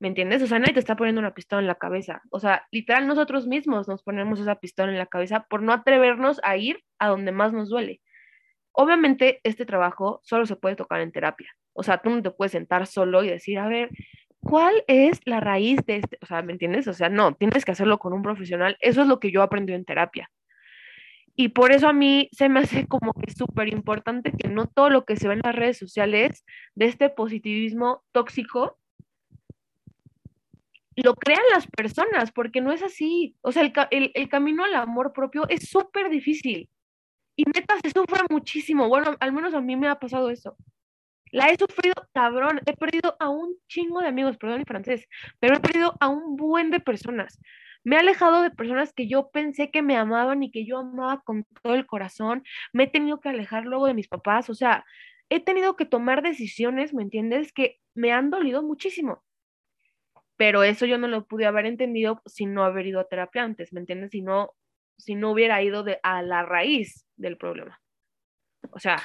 ¿Me 0.00 0.08
entiendes? 0.08 0.42
O 0.42 0.46
sea, 0.46 0.58
nadie 0.58 0.72
te 0.72 0.80
está 0.80 0.96
poniendo 0.96 1.20
una 1.20 1.34
pistola 1.34 1.60
en 1.60 1.66
la 1.66 1.74
cabeza. 1.74 2.22
O 2.30 2.40
sea, 2.40 2.66
literal, 2.72 3.06
nosotros 3.06 3.46
mismos 3.46 3.86
nos 3.86 4.02
ponemos 4.02 4.40
esa 4.40 4.58
pistola 4.58 4.90
en 4.90 4.98
la 4.98 5.06
cabeza 5.06 5.46
por 5.50 5.62
no 5.62 5.74
atrevernos 5.74 6.40
a 6.42 6.56
ir 6.56 6.82
a 6.98 7.08
donde 7.08 7.32
más 7.32 7.52
nos 7.52 7.68
duele. 7.68 8.00
Obviamente 8.72 9.40
este 9.44 9.66
trabajo 9.66 10.20
solo 10.22 10.46
se 10.46 10.56
puede 10.56 10.76
tocar 10.76 11.00
en 11.00 11.12
terapia. 11.12 11.50
O 11.72 11.82
sea, 11.82 11.98
tú 11.98 12.10
no 12.10 12.22
te 12.22 12.30
puedes 12.30 12.52
sentar 12.52 12.86
solo 12.86 13.22
y 13.22 13.28
decir, 13.28 13.58
a 13.58 13.68
ver, 13.68 13.90
¿cuál 14.40 14.84
es 14.86 15.20
la 15.24 15.40
raíz 15.40 15.78
de 15.86 15.96
este? 15.96 16.18
O 16.22 16.26
sea, 16.26 16.42
¿me 16.42 16.52
entiendes? 16.52 16.88
O 16.88 16.92
sea, 16.92 17.08
no, 17.08 17.34
tienes 17.34 17.64
que 17.64 17.72
hacerlo 17.72 17.98
con 17.98 18.12
un 18.12 18.22
profesional. 18.22 18.76
Eso 18.80 19.02
es 19.02 19.08
lo 19.08 19.20
que 19.20 19.30
yo 19.30 19.42
aprendí 19.42 19.72
en 19.72 19.84
terapia. 19.84 20.30
Y 21.36 21.48
por 21.48 21.72
eso 21.72 21.88
a 21.88 21.92
mí 21.92 22.28
se 22.32 22.48
me 22.48 22.60
hace 22.60 22.86
como 22.86 23.14
que 23.14 23.32
súper 23.32 23.68
importante 23.72 24.32
que 24.32 24.48
no 24.48 24.66
todo 24.66 24.90
lo 24.90 25.04
que 25.04 25.16
se 25.16 25.28
ve 25.28 25.34
en 25.34 25.40
las 25.44 25.54
redes 25.54 25.78
sociales 25.78 26.44
de 26.74 26.86
este 26.86 27.08
positivismo 27.08 28.04
tóxico 28.12 28.78
lo 30.96 31.14
crean 31.14 31.40
las 31.54 31.66
personas, 31.66 32.30
porque 32.32 32.60
no 32.60 32.72
es 32.72 32.82
así. 32.82 33.36
O 33.40 33.52
sea, 33.52 33.62
el, 33.90 34.10
el 34.14 34.28
camino 34.28 34.64
al 34.64 34.74
amor 34.74 35.12
propio 35.12 35.48
es 35.48 35.68
súper 35.68 36.10
difícil. 36.10 36.68
Y 37.36 37.44
neta, 37.44 37.78
se 37.82 37.90
sufre 37.90 38.22
muchísimo. 38.28 38.88
Bueno, 38.88 39.16
al 39.20 39.32
menos 39.32 39.54
a 39.54 39.60
mí 39.60 39.76
me 39.76 39.88
ha 39.88 39.98
pasado 39.98 40.30
eso. 40.30 40.56
La 41.32 41.48
he 41.48 41.56
sufrido 41.56 41.94
cabrón. 42.12 42.60
He 42.66 42.76
perdido 42.76 43.16
a 43.20 43.28
un 43.28 43.56
chingo 43.68 44.00
de 44.00 44.08
amigos, 44.08 44.36
perdón 44.36 44.58
mi 44.58 44.64
francés, 44.64 45.06
pero 45.38 45.56
he 45.56 45.60
perdido 45.60 45.94
a 46.00 46.08
un 46.08 46.36
buen 46.36 46.70
de 46.70 46.80
personas. 46.80 47.38
Me 47.84 47.96
he 47.96 47.98
alejado 47.98 48.42
de 48.42 48.50
personas 48.50 48.92
que 48.92 49.08
yo 49.08 49.30
pensé 49.30 49.70
que 49.70 49.82
me 49.82 49.96
amaban 49.96 50.42
y 50.42 50.50
que 50.50 50.66
yo 50.66 50.78
amaba 50.78 51.22
con 51.22 51.44
todo 51.62 51.74
el 51.74 51.86
corazón. 51.86 52.44
Me 52.72 52.84
he 52.84 52.86
tenido 52.88 53.20
que 53.20 53.30
alejar 53.30 53.64
luego 53.64 53.86
de 53.86 53.94
mis 53.94 54.08
papás. 54.08 54.50
O 54.50 54.54
sea, 54.54 54.84
he 55.30 55.40
tenido 55.40 55.76
que 55.76 55.86
tomar 55.86 56.22
decisiones, 56.22 56.92
¿me 56.92 57.02
entiendes? 57.02 57.52
Que 57.52 57.80
me 57.94 58.12
han 58.12 58.30
dolido 58.30 58.62
muchísimo. 58.62 59.22
Pero 60.36 60.62
eso 60.62 60.86
yo 60.86 60.98
no 60.98 61.08
lo 61.08 61.26
pude 61.26 61.46
haber 61.46 61.66
entendido 61.66 62.22
sin 62.26 62.54
no 62.54 62.64
haber 62.64 62.86
ido 62.86 63.00
a 63.00 63.08
terapia 63.08 63.44
antes, 63.44 63.72
¿me 63.72 63.80
entiendes? 63.80 64.10
Si 64.10 64.22
si 65.00 65.14
no 65.14 65.32
hubiera 65.32 65.62
ido 65.62 65.82
de, 65.82 65.98
a 66.02 66.22
la 66.22 66.42
raíz 66.42 67.06
del 67.16 67.36
problema. 67.36 67.80
O 68.70 68.78
sea. 68.78 68.98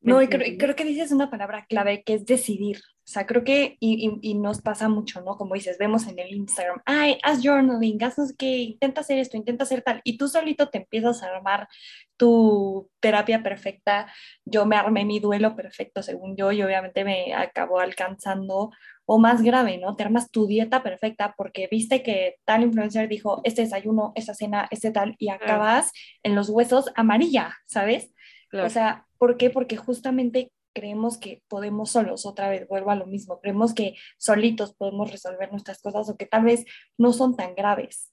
No, 0.00 0.22
y 0.22 0.28
creo, 0.28 0.76
que 0.76 0.84
dices 0.84 1.10
una 1.10 1.28
palabra 1.28 1.66
clave 1.68 2.04
que 2.04 2.14
es 2.14 2.24
decidir. 2.24 2.78
O 2.78 3.10
sea, 3.10 3.26
creo 3.26 3.42
que, 3.42 3.76
y, 3.80 4.18
y, 4.22 4.34
nos 4.34 4.60
pasa 4.60 4.88
mucho, 4.88 5.22
¿no? 5.22 5.36
Como 5.36 5.54
dices, 5.54 5.76
vemos 5.78 6.06
en 6.06 6.18
el 6.18 6.32
Instagram, 6.34 6.82
ay, 6.84 7.18
haz 7.22 7.40
journaling, 7.42 8.02
haz 8.04 8.16
no 8.18 8.26
sé 8.26 8.34
qué, 8.38 8.58
intenta 8.58 9.00
hacer 9.00 9.18
esto, 9.18 9.36
intenta 9.36 9.64
hacer 9.64 9.82
tal, 9.82 10.00
y 10.04 10.16
tú 10.18 10.28
solito 10.28 10.68
te 10.68 10.78
empiezas 10.78 11.22
a 11.22 11.28
armar 11.34 11.68
tu 12.16 12.90
terapia 13.00 13.42
perfecta. 13.42 14.12
Yo 14.44 14.66
me 14.66 14.76
armé 14.76 15.04
mi 15.04 15.20
duelo 15.20 15.56
perfecto, 15.56 16.02
según 16.02 16.36
yo, 16.36 16.52
y 16.52 16.62
obviamente 16.62 17.02
me 17.04 17.34
acabó 17.34 17.80
alcanzando 17.80 18.70
o 19.06 19.18
más 19.18 19.42
grave, 19.42 19.78
¿no? 19.78 19.96
Te 19.96 20.04
armas 20.04 20.30
tu 20.30 20.46
dieta 20.46 20.82
perfecta 20.82 21.34
porque 21.36 21.66
viste 21.70 22.02
que 22.02 22.36
tal 22.44 22.62
influencer 22.62 23.08
dijo, 23.08 23.40
este 23.42 23.62
desayuno, 23.62 24.12
esta 24.14 24.34
cena, 24.34 24.68
este 24.70 24.90
tal, 24.90 25.16
y 25.18 25.30
acabas 25.30 25.92
en 26.22 26.34
los 26.34 26.50
huesos 26.50 26.92
amarilla, 26.94 27.56
¿sabes? 27.66 28.12
O 28.52 28.68
sea, 28.68 29.07
¿por 29.18 29.36
qué? 29.36 29.50
Porque 29.50 29.76
justamente 29.76 30.52
creemos 30.74 31.18
que 31.18 31.42
podemos 31.48 31.90
solos, 31.90 32.26
otra 32.26 32.48
vez 32.48 32.68
vuelvo 32.68 32.90
a 32.90 32.94
lo 32.94 33.06
mismo, 33.06 33.40
creemos 33.40 33.74
que 33.74 33.96
solitos 34.16 34.74
podemos 34.74 35.10
resolver 35.10 35.50
nuestras 35.50 35.80
cosas 35.80 36.08
o 36.08 36.16
que 36.16 36.26
tal 36.26 36.44
vez 36.44 36.64
no 36.96 37.12
son 37.12 37.36
tan 37.36 37.54
graves. 37.54 38.12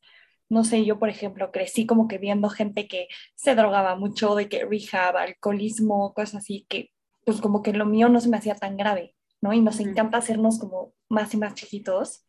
No 0.49 0.63
sé, 0.63 0.85
yo 0.85 0.99
por 0.99 1.09
ejemplo 1.09 1.51
crecí 1.51 1.85
como 1.85 2.07
que 2.07 2.17
viendo 2.17 2.49
gente 2.49 2.87
que 2.87 3.07
se 3.35 3.55
drogaba 3.55 3.95
mucho, 3.95 4.35
de 4.35 4.49
que 4.49 4.65
rehab, 4.65 5.17
alcoholismo, 5.17 6.13
cosas 6.13 6.35
así, 6.35 6.65
que 6.69 6.91
pues 7.25 7.41
como 7.41 7.61
que 7.63 7.73
lo 7.73 7.85
mío 7.85 8.09
no 8.09 8.21
se 8.21 8.29
me 8.29 8.37
hacía 8.37 8.55
tan 8.55 8.77
grave. 8.77 9.15
Y 9.53 9.61
nos 9.61 9.79
encanta 9.79 10.17
hacernos 10.17 10.59
como 10.59 10.93
más 11.09 11.33
y 11.33 11.37
más 11.37 11.53
chiquitos. 11.53 12.25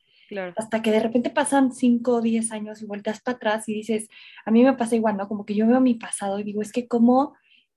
Hasta 0.57 0.83
que 0.83 0.91
de 0.91 1.01
repente 1.01 1.31
pasan 1.31 1.73
5 1.73 2.17
o 2.17 2.21
10 2.21 2.51
años 2.51 2.83
y 2.83 2.87
vueltas 2.87 3.21
para 3.23 3.37
atrás 3.37 3.69
y 3.69 3.75
dices, 3.75 4.09
a 4.45 4.51
mí 4.51 4.65
me 4.65 4.75
pasa 4.75 4.97
igual, 4.97 5.17
¿no? 5.17 5.29
Como 5.29 5.47
que 5.47 5.55
yo 5.55 5.67
veo 5.67 5.81
mi 5.81 5.95
pasado 5.95 6.39
y 6.41 6.43
digo, 6.43 6.63
es 6.63 6.73
que 6.73 6.89
cómo 6.89 7.35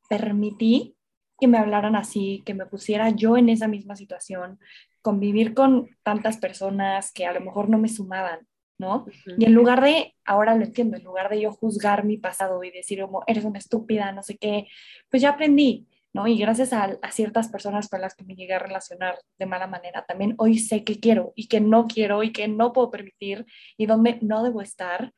permití 0.10 0.98
que 1.40 1.48
me 1.48 1.58
hablaran 1.58 1.96
así, 1.96 2.44
que 2.46 2.54
me 2.54 2.66
pusiera 2.66 3.10
yo 3.12 3.38
en 3.38 3.50
esa 3.50 3.68
misma 3.68 3.96
situación, 3.96 4.60
convivir 5.02 5.54
con 5.54 5.88
tantas 6.04 6.38
personas 6.38 7.14
que 7.14 7.26
a 7.26 7.34
lo 7.34 7.40
mejor 7.40 7.70
no 7.70 7.78
me 7.78 7.88
sumaban, 7.88 8.48
¿no? 8.78 9.06
Y 9.38 9.46
en 9.46 9.54
lugar 9.54 9.82
de, 9.82 10.16
ahora 10.26 10.56
lo 10.56 10.66
entiendo, 10.66 10.98
en 10.98 11.04
lugar 11.04 11.30
de 11.30 11.42
yo 11.42 11.52
juzgar 11.52 12.04
mi 12.04 12.18
pasado 12.18 12.64
y 12.64 12.72
decir 12.72 13.02
como, 13.02 13.24
eres 13.28 13.46
una 13.46 13.60
estúpida, 13.60 14.12
no 14.12 14.24
sé 14.24 14.38
qué, 14.38 14.68
pues 15.10 15.22
ya 15.22 15.32
aprendí, 15.32 15.88
¿no? 16.12 16.28
Y 16.28 16.38
gracias 16.38 16.74
a, 16.74 16.98
ciertas 17.12 17.48
personas 17.48 17.88
con 17.88 18.02
las 18.02 18.16
que 18.16 18.26
me 18.26 18.36
llegué 18.36 18.54
a 18.54 18.60
relacionar 18.60 19.20
de 19.38 19.46
mala 19.46 19.68
manera, 19.68 20.06
también 20.06 20.36
hoy 20.38 20.60
sé 20.60 20.84
que 20.84 21.00
quiero 21.00 21.32
y 21.36 21.48
que 21.48 21.62
no 21.62 21.88
quiero 21.88 22.24
y 22.24 22.32
que 22.32 22.48
no 22.48 22.74
puedo 22.74 22.92
permitir 22.92 23.46
y 23.78 23.86
dónde 23.86 24.20
no 24.22 24.44
debo 24.44 24.62
estar 24.62 25.14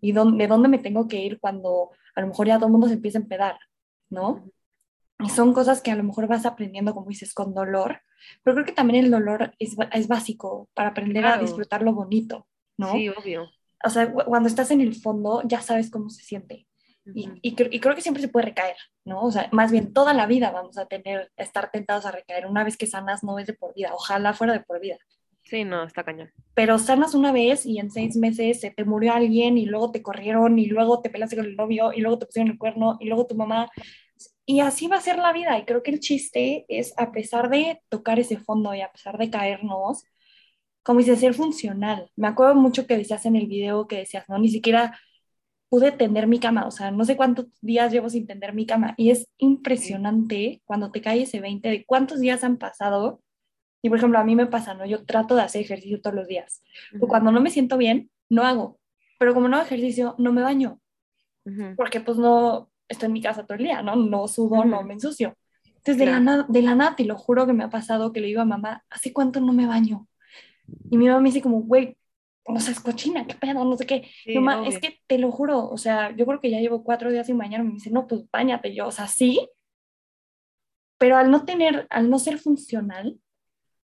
y 0.00 0.12
dónde, 0.12 0.44
de 0.44 0.48
dónde 0.48 0.68
me 0.68 0.78
tengo 0.78 1.08
que 1.08 1.20
ir 1.20 1.40
cuando 1.40 1.90
a 2.14 2.20
lo 2.20 2.28
mejor 2.28 2.46
ya 2.46 2.56
todo 2.56 2.66
el 2.66 2.72
mundo 2.72 2.88
se 2.88 2.94
empieza 2.94 3.18
a 3.18 3.22
empedar, 3.22 3.58
¿no? 4.14 4.44
Y 5.18 5.28
son 5.28 5.52
cosas 5.52 5.82
que 5.82 5.90
a 5.90 5.96
lo 5.96 6.02
mejor 6.02 6.26
vas 6.26 6.46
aprendiendo, 6.46 6.94
como 6.94 7.08
dices, 7.08 7.34
con 7.34 7.54
dolor, 7.54 8.00
pero 8.42 8.54
creo 8.54 8.66
que 8.66 8.72
también 8.72 9.04
el 9.04 9.10
dolor 9.10 9.54
es, 9.58 9.76
es 9.92 10.08
básico 10.08 10.68
para 10.74 10.90
aprender 10.90 11.26
a 11.26 11.38
disfrutar 11.38 11.82
lo 11.82 11.92
bonito, 11.92 12.46
¿no? 12.76 12.92
Sí, 12.92 13.08
obvio. 13.08 13.48
O 13.84 13.90
sea, 13.90 14.10
cuando 14.12 14.48
estás 14.48 14.70
en 14.70 14.80
el 14.80 14.94
fondo 14.94 15.42
ya 15.44 15.60
sabes 15.60 15.90
cómo 15.90 16.08
se 16.08 16.22
siente. 16.22 16.66
Y, 17.14 17.54
creo 17.54 17.94
que 17.94 18.00
siempre 18.00 18.22
se 18.22 18.28
puede 18.28 18.46
recaer, 18.46 18.76
¿no? 19.04 19.22
O 19.22 19.30
sea, 19.30 19.48
más 19.52 19.70
bien 19.70 19.92
toda 19.92 20.14
la 20.14 20.26
vida 20.26 20.50
vamos 20.50 20.78
a 20.78 20.86
tener, 20.86 21.30
estar 21.36 21.70
tentados 21.70 22.06
a 22.06 22.10
recaer. 22.10 22.46
Una 22.46 22.64
vez 22.64 22.78
que 22.78 22.86
sanas 22.86 23.22
no 23.22 23.38
es 23.38 23.46
de 23.46 23.52
por 23.52 23.74
vida, 23.74 23.90
ojalá 23.92 24.32
fuera 24.32 24.54
de 24.54 24.60
por 24.60 24.80
vida. 24.80 24.96
Sí, 25.42 25.64
no, 25.64 25.84
está 25.84 26.02
cañón. 26.02 26.30
Pero 26.54 26.78
sanas 26.78 27.14
una 27.14 27.30
vez 27.30 27.66
y 27.66 27.78
en 27.78 27.90
seis 27.90 28.16
meses 28.16 28.60
se 28.60 28.70
te 28.70 28.86
murió 28.86 29.12
alguien 29.12 29.58
y 29.58 29.66
luego 29.66 29.90
te 29.90 30.02
corrieron 30.02 30.58
y 30.58 30.64
luego 30.64 31.02
te 31.02 31.10
pelaste 31.10 31.36
con 31.36 31.44
el 31.44 31.56
novio 31.56 31.92
y 31.92 32.00
luego 32.00 32.18
te 32.18 32.24
pusieron 32.24 32.52
el 32.52 32.58
cuerno 32.58 32.96
y 32.98 33.06
luego 33.06 33.26
tu 33.26 33.34
mamá. 33.34 33.68
Y 34.46 34.60
así 34.60 34.88
va 34.88 34.96
a 34.96 35.00
ser 35.00 35.18
la 35.18 35.32
vida. 35.32 35.58
Y 35.58 35.64
creo 35.64 35.82
que 35.82 35.90
el 35.90 36.00
chiste 36.00 36.66
es, 36.68 36.92
a 36.98 37.12
pesar 37.12 37.48
de 37.48 37.80
tocar 37.88 38.18
ese 38.18 38.38
fondo 38.38 38.74
y 38.74 38.82
a 38.82 38.92
pesar 38.92 39.18
de 39.18 39.30
caernos, 39.30 40.04
como 40.82 40.98
dice, 41.00 41.16
ser 41.16 41.34
funcional. 41.34 42.10
Me 42.16 42.28
acuerdo 42.28 42.54
mucho 42.54 42.86
que 42.86 42.96
decías 42.98 43.24
en 43.26 43.36
el 43.36 43.46
video 43.46 43.88
que 43.88 43.98
decías, 43.98 44.28
no, 44.28 44.38
ni 44.38 44.50
siquiera 44.50 44.98
pude 45.74 45.90
tender 45.90 46.28
mi 46.28 46.38
cama, 46.38 46.66
o 46.66 46.70
sea, 46.70 46.92
no 46.92 47.04
sé 47.04 47.16
cuántos 47.16 47.46
días 47.60 47.90
llevo 47.90 48.08
sin 48.08 48.28
tender 48.28 48.54
mi 48.54 48.64
cama 48.64 48.94
y 48.96 49.10
es 49.10 49.26
impresionante 49.38 50.62
cuando 50.64 50.92
te 50.92 51.00
cae 51.00 51.22
ese 51.22 51.40
20 51.40 51.68
de 51.68 51.84
cuántos 51.84 52.20
días 52.20 52.44
han 52.44 52.58
pasado. 52.58 53.20
Y 53.82 53.88
por 53.88 53.98
ejemplo, 53.98 54.20
a 54.20 54.24
mí 54.24 54.36
me 54.36 54.46
pasa, 54.46 54.74
¿no? 54.74 54.86
Yo 54.86 55.04
trato 55.04 55.34
de 55.34 55.42
hacer 55.42 55.62
ejercicio 55.62 56.00
todos 56.00 56.14
los 56.14 56.28
días. 56.28 56.62
cuando 57.08 57.32
no 57.32 57.40
me 57.40 57.50
siento 57.50 57.76
bien, 57.76 58.08
no 58.28 58.44
hago. 58.44 58.78
Pero 59.18 59.34
como 59.34 59.48
no 59.48 59.56
hago 59.56 59.66
ejercicio, 59.66 60.14
no 60.18 60.32
me 60.32 60.42
baño. 60.42 60.80
Porque 61.76 62.00
pues 62.00 62.18
no 62.18 62.70
estoy 62.88 63.06
en 63.06 63.12
mi 63.12 63.22
casa 63.22 63.44
todo 63.44 63.56
el 63.56 63.64
día, 63.64 63.82
¿no? 63.82 63.96
No 63.96 64.28
subo, 64.28 64.64
no 64.64 64.82
me 64.82 64.94
ensucio. 64.94 65.36
Entonces, 65.66 65.98
de, 65.98 66.06
la 66.06 66.20
nada, 66.20 66.46
de 66.48 66.62
la 66.62 66.74
nada, 66.74 66.96
te 66.96 67.04
lo 67.04 67.16
juro 67.16 67.46
que 67.46 67.52
me 67.52 67.64
ha 67.64 67.70
pasado 67.70 68.12
que 68.12 68.20
le 68.20 68.28
digo 68.28 68.40
a 68.40 68.46
mamá, 68.46 68.84
¿hace 68.88 69.12
cuánto 69.12 69.40
no 69.40 69.52
me 69.52 69.66
baño? 69.66 70.08
Y 70.90 70.96
mi 70.96 71.06
mamá 71.06 71.20
me 71.20 71.28
dice 71.28 71.42
como, 71.42 71.60
güey, 71.60 71.96
o 72.44 72.58
sea, 72.60 72.72
es 72.72 72.80
cochina, 72.80 73.26
qué 73.26 73.34
pedo, 73.34 73.64
no 73.64 73.76
sé 73.76 73.86
qué. 73.86 74.08
es 74.24 74.78
que 74.78 75.00
te 75.06 75.18
lo 75.18 75.30
juro, 75.30 75.68
o 75.68 75.76
sea, 75.76 76.14
yo 76.14 76.26
creo 76.26 76.40
que 76.40 76.50
ya 76.50 76.60
llevo 76.60 76.84
cuatro 76.84 77.10
días 77.10 77.26
sin 77.26 77.38
bañarme. 77.38 77.68
Me 77.68 77.74
dice, 77.74 77.90
no, 77.90 78.06
pues 78.06 78.22
bañate. 78.30 78.74
Yo, 78.74 78.86
o 78.86 78.92
sea, 78.92 79.08
sí, 79.08 79.48
pero 80.98 81.16
al 81.16 81.30
no 81.30 81.44
tener, 81.44 81.86
al 81.90 82.08
no 82.08 82.18
ser 82.18 82.38
funcional, 82.38 83.18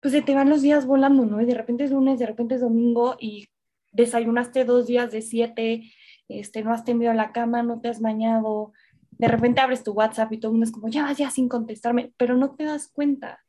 pues 0.00 0.12
se 0.12 0.22
te 0.22 0.34
van 0.34 0.50
los 0.50 0.62
días 0.62 0.86
volando, 0.86 1.24
¿no? 1.24 1.40
Y 1.40 1.46
de 1.46 1.54
repente 1.54 1.84
es 1.84 1.90
lunes, 1.90 2.18
de 2.18 2.26
repente 2.26 2.56
es 2.56 2.60
domingo 2.60 3.16
y 3.18 3.48
desayunaste 3.92 4.64
dos 4.64 4.86
días 4.86 5.10
de 5.10 5.22
siete, 5.22 5.90
este, 6.28 6.62
no 6.62 6.72
has 6.72 6.84
tendido 6.84 7.12
la 7.14 7.32
cama, 7.32 7.62
no 7.62 7.80
te 7.80 7.88
has 7.88 8.00
bañado, 8.00 8.72
de 9.18 9.28
repente 9.28 9.60
abres 9.60 9.82
tu 9.82 9.92
WhatsApp 9.92 10.32
y 10.32 10.38
todo 10.38 10.50
el 10.50 10.52
mundo 10.54 10.64
es 10.64 10.72
como, 10.72 10.88
ya 10.88 11.02
vas 11.02 11.18
ya 11.18 11.30
sin 11.30 11.48
contestarme, 11.48 12.12
pero 12.16 12.36
no 12.36 12.54
te 12.54 12.64
das 12.64 12.88
cuenta. 12.88 13.44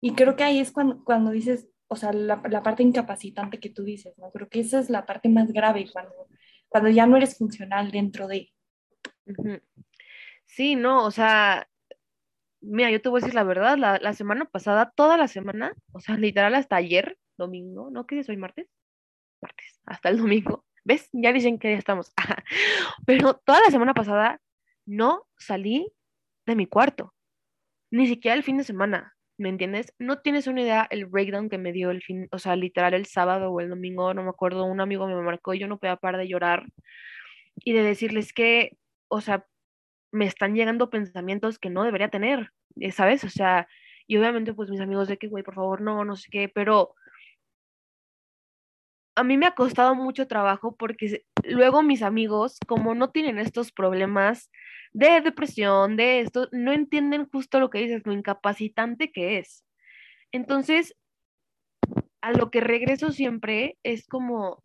Y 0.00 0.14
creo 0.14 0.36
que 0.36 0.44
ahí 0.44 0.58
es 0.58 0.72
cuando, 0.72 1.04
cuando 1.04 1.30
dices, 1.30 1.68
o 1.88 1.96
sea, 1.96 2.12
la, 2.12 2.42
parte 2.62 2.82
incapacitante 2.82 3.60
que 3.60 3.70
tú 3.70 3.84
dices, 3.84 4.16
¿no? 4.18 4.30
Creo 4.30 4.48
que 4.48 4.60
esa 4.60 4.80
es 4.80 4.90
la 4.90 5.06
parte 5.06 5.28
más 5.28 5.52
grave 5.52 5.86
cuando, 5.92 6.28
cuando 6.68 6.90
ya 6.90 7.06
no 7.06 7.16
eres 7.16 7.36
funcional 7.38 7.90
dentro 7.90 8.26
de. 8.26 8.52
Sí, 10.46 10.76
no, 10.76 11.04
o 11.04 11.10
sea, 11.10 11.68
mira, 12.60 12.90
yo 12.90 13.00
te 13.00 13.08
voy 13.08 13.18
a 13.18 13.20
decir 13.20 13.34
la 13.34 13.44
verdad, 13.44 13.76
la, 13.76 14.12
semana 14.14 14.46
pasada, 14.46 14.92
toda 14.96 15.16
la 15.16 15.28
semana, 15.28 15.74
o 15.92 16.00
sea, 16.00 16.16
literal 16.16 16.54
hasta 16.54 16.76
ayer, 16.76 17.18
domingo, 17.36 17.90
¿no? 17.90 18.06
¿Qué 18.06 18.16
día 18.16 18.24
hoy? 18.28 18.36
¿Martes? 18.36 18.68
Martes, 19.40 19.80
hasta 19.84 20.08
el 20.08 20.18
domingo. 20.18 20.64
¿Ves? 20.84 21.08
Ya 21.12 21.32
dicen 21.32 21.58
que 21.58 21.72
ya 21.72 21.78
estamos. 21.78 22.12
Pero 23.06 23.34
toda 23.34 23.60
la 23.60 23.70
semana 23.70 23.92
pasada 23.92 24.40
no 24.86 25.24
salí 25.36 25.92
de 26.46 26.56
mi 26.56 26.66
cuarto, 26.66 27.14
ni 27.90 28.06
siquiera 28.06 28.36
el 28.36 28.42
fin 28.44 28.58
de 28.58 28.64
semana. 28.64 29.16
¿me 29.38 29.48
entiendes? 29.48 29.92
No 29.98 30.18
tienes 30.20 30.46
una 30.46 30.62
idea 30.62 30.86
el 30.90 31.06
breakdown 31.06 31.48
que 31.48 31.58
me 31.58 31.72
dio 31.72 31.90
el 31.90 32.02
fin, 32.02 32.28
o 32.32 32.38
sea, 32.38 32.56
literal 32.56 32.94
el 32.94 33.06
sábado 33.06 33.50
o 33.50 33.60
el 33.60 33.68
domingo, 33.68 34.14
no 34.14 34.22
me 34.22 34.30
acuerdo, 34.30 34.64
un 34.64 34.80
amigo 34.80 35.06
me 35.06 35.14
marcó 35.22 35.54
yo 35.54 35.68
no 35.68 35.78
podía 35.78 35.96
parar 35.96 36.20
de 36.20 36.28
llorar 36.28 36.66
y 37.56 37.72
de 37.72 37.82
decirles 37.82 38.32
que, 38.32 38.76
o 39.08 39.20
sea, 39.20 39.46
me 40.12 40.26
están 40.26 40.54
llegando 40.54 40.90
pensamientos 40.90 41.58
que 41.58 41.70
no 41.70 41.84
debería 41.84 42.08
tener, 42.08 42.50
eh, 42.76 42.92
¿sabes? 42.92 43.24
O 43.24 43.30
sea, 43.30 43.68
y 44.06 44.16
obviamente 44.18 44.54
pues 44.54 44.70
mis 44.70 44.80
amigos 44.80 45.08
de 45.08 45.18
que, 45.18 45.28
güey, 45.28 45.44
por 45.44 45.54
favor, 45.54 45.80
no, 45.82 46.04
no 46.04 46.16
sé 46.16 46.28
qué, 46.30 46.48
pero 46.48 46.94
a 49.16 49.24
mí 49.24 49.38
me 49.38 49.46
ha 49.46 49.54
costado 49.54 49.94
mucho 49.94 50.28
trabajo 50.28 50.76
porque 50.76 51.24
luego 51.42 51.82
mis 51.82 52.02
amigos, 52.02 52.58
como 52.66 52.94
no 52.94 53.10
tienen 53.10 53.38
estos 53.38 53.72
problemas 53.72 54.50
de 54.92 55.22
depresión, 55.22 55.96
de 55.96 56.20
esto, 56.20 56.48
no 56.52 56.72
entienden 56.72 57.26
justo 57.30 57.58
lo 57.58 57.70
que 57.70 57.78
dices, 57.78 58.02
lo 58.04 58.12
incapacitante 58.12 59.10
que 59.10 59.38
es. 59.38 59.64
Entonces, 60.32 60.94
a 62.20 62.32
lo 62.32 62.50
que 62.50 62.60
regreso 62.60 63.10
siempre 63.10 63.78
es 63.82 64.06
como, 64.06 64.62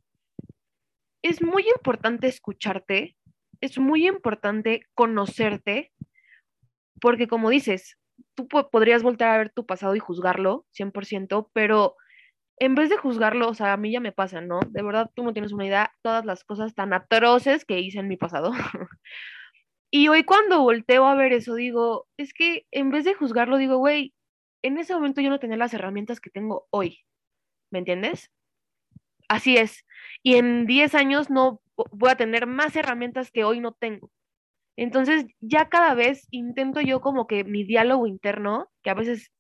es 1.21 1.41
muy 1.41 1.63
importante 1.75 2.27
escucharte, 2.27 3.15
es 3.61 3.79
muy 3.79 4.05
importante 4.05 4.81
conocerte, 4.93 5.93
porque 6.99 7.27
como 7.27 7.49
dices, 7.49 7.97
tú 8.35 8.47
podrías 8.47 9.01
volver 9.01 9.27
a 9.27 9.37
ver 9.37 9.49
tu 9.51 9.65
pasado 9.65 9.95
y 9.95 9.99
juzgarlo 9.99 10.65
100%, 10.71 11.49
pero 11.53 11.95
en 12.61 12.75
vez 12.75 12.89
de 12.89 12.97
juzgarlo, 12.97 13.49
o 13.49 13.55
sea, 13.55 13.73
a 13.73 13.77
mí 13.77 13.91
ya 13.91 13.99
me 13.99 14.11
pasa, 14.11 14.39
¿no? 14.39 14.59
De 14.67 14.83
verdad, 14.83 15.09
tú 15.15 15.23
no 15.23 15.33
tienes 15.33 15.51
una 15.51 15.65
idea 15.65 15.95
todas 16.03 16.25
las 16.25 16.43
cosas 16.43 16.75
tan 16.75 16.93
atroces 16.93 17.65
que 17.65 17.79
hice 17.79 17.97
en 17.97 18.07
mi 18.07 18.17
pasado. 18.17 18.51
y 19.91 20.09
hoy 20.09 20.23
cuando 20.25 20.61
volteo 20.61 21.07
a 21.07 21.15
ver 21.15 21.33
eso, 21.33 21.55
digo, 21.55 22.07
es 22.17 22.35
que 22.35 22.67
en 22.69 22.91
vez 22.91 23.03
de 23.03 23.15
juzgarlo, 23.15 23.57
digo, 23.57 23.77
güey, 23.77 24.13
en 24.61 24.77
ese 24.77 24.93
momento 24.93 25.21
yo 25.21 25.31
no 25.31 25.39
tenía 25.39 25.57
las 25.57 25.73
herramientas 25.73 26.19
que 26.19 26.29
tengo 26.29 26.67
hoy. 26.69 26.99
¿Me 27.71 27.79
entiendes? 27.79 28.29
Así 29.27 29.57
es. 29.57 29.83
Y 30.21 30.35
en 30.35 30.67
10 30.67 30.93
años 30.93 31.31
no 31.31 31.61
voy 31.91 32.11
a 32.11 32.15
tener 32.15 32.45
más 32.45 32.75
herramientas 32.75 33.31
que 33.31 33.43
hoy 33.43 33.59
no 33.59 33.73
tengo. 33.73 34.11
Entonces, 34.77 35.25
ya 35.39 35.67
cada 35.67 35.95
vez 35.95 36.27
intento 36.29 36.79
yo 36.79 37.01
como 37.01 37.25
que 37.25 37.43
mi 37.43 37.63
diálogo 37.63 38.05
interno, 38.05 38.69
que 38.83 38.91
a 38.91 38.95
veces 38.95 39.31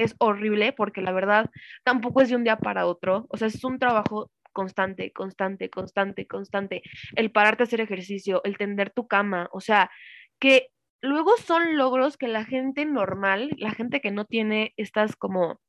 es 0.00 0.14
horrible 0.18 0.72
porque 0.72 1.02
la 1.02 1.12
verdad 1.12 1.50
tampoco 1.84 2.22
es 2.22 2.30
de 2.30 2.36
un 2.36 2.44
día 2.44 2.56
para 2.56 2.86
otro, 2.86 3.26
o 3.28 3.36
sea, 3.36 3.48
es 3.48 3.62
un 3.64 3.78
trabajo 3.78 4.30
constante, 4.52 5.12
constante, 5.12 5.70
constante, 5.70 6.26
constante. 6.26 6.82
El 7.16 7.30
pararte 7.32 7.62
a 7.62 7.66
hacer 7.66 7.80
ejercicio, 7.80 8.42
el 8.44 8.56
tender 8.56 8.90
tu 8.90 9.06
cama, 9.06 9.48
o 9.52 9.60
sea, 9.60 9.90
que 10.38 10.68
luego 11.00 11.36
son 11.36 11.76
logros 11.76 12.16
que 12.16 12.28
la 12.28 12.44
gente 12.44 12.84
normal, 12.86 13.50
la 13.58 13.72
gente 13.72 14.00
que 14.00 14.10
no 14.10 14.24
tiene 14.24 14.72
estas 14.76 15.16
como, 15.16 15.60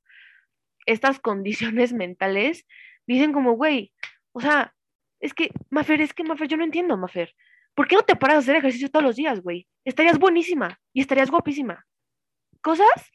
estas 0.85 1.19
condiciones 1.19 1.93
mentales, 1.93 2.65
dicen 3.07 3.33
como, 3.33 3.53
güey, 3.53 3.93
o 4.31 4.41
sea, 4.41 4.73
es 5.19 5.33
que, 5.33 5.51
Mafer, 5.69 6.01
es 6.01 6.13
que, 6.13 6.23
Mafer, 6.23 6.47
yo 6.47 6.57
no 6.57 6.63
entiendo, 6.63 6.97
Mafer. 6.97 7.33
¿Por 7.75 7.87
qué 7.87 7.95
no 7.95 8.03
te 8.03 8.15
paras 8.15 8.35
a 8.35 8.39
hacer 8.39 8.55
ejercicio 8.57 8.89
todos 8.89 9.03
los 9.03 9.15
días, 9.15 9.41
güey? 9.41 9.67
Estarías 9.85 10.19
buenísima 10.19 10.79
y 10.93 11.01
estarías 11.01 11.31
guapísima. 11.31 11.85
Cosas 12.61 13.11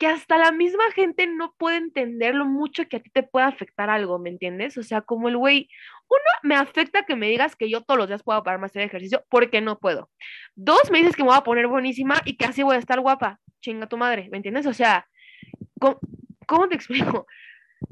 que 0.00 0.06
hasta 0.06 0.38
la 0.38 0.50
misma 0.50 0.90
gente 0.94 1.26
no 1.26 1.54
puede 1.58 1.76
entender 1.76 2.34
lo 2.34 2.46
mucho 2.46 2.88
que 2.88 2.96
a 2.96 3.02
ti 3.02 3.10
te 3.10 3.22
puede 3.22 3.44
afectar 3.44 3.90
algo, 3.90 4.18
¿me 4.18 4.30
entiendes? 4.30 4.78
O 4.78 4.82
sea, 4.82 5.02
como 5.02 5.28
el 5.28 5.36
güey, 5.36 5.68
uno, 6.08 6.22
me 6.42 6.54
afecta 6.54 7.04
que 7.04 7.16
me 7.16 7.28
digas 7.28 7.54
que 7.54 7.68
yo 7.68 7.82
todos 7.82 7.98
los 7.98 8.08
días 8.08 8.22
puedo 8.22 8.42
pararme 8.42 8.64
a 8.64 8.68
hacer 8.68 8.80
ejercicio 8.80 9.26
porque 9.28 9.60
no 9.60 9.78
puedo. 9.78 10.10
Dos, 10.54 10.90
me 10.90 11.00
dices 11.00 11.14
que 11.14 11.22
me 11.22 11.28
voy 11.28 11.36
a 11.36 11.44
poner 11.44 11.66
buenísima 11.66 12.14
y 12.24 12.38
que 12.38 12.46
así 12.46 12.62
voy 12.62 12.76
a 12.76 12.78
estar 12.78 12.98
guapa. 12.98 13.40
Chinga 13.60 13.88
tu 13.88 13.98
madre, 13.98 14.30
¿me 14.30 14.38
entiendes? 14.38 14.64
O 14.64 14.72
sea, 14.72 15.06
¿cómo, 15.78 16.00
cómo 16.46 16.66
te 16.66 16.74
explico? 16.76 17.26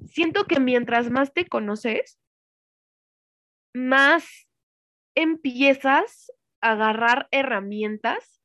Siento 0.07 0.47
que 0.47 0.61
mientras 0.61 1.11
más 1.11 1.35
te 1.35 1.47
conoces, 1.47 2.19
más 3.75 4.49
empiezas 5.15 6.33
a 6.63 6.71
agarrar 6.71 7.29
herramientas 7.33 8.41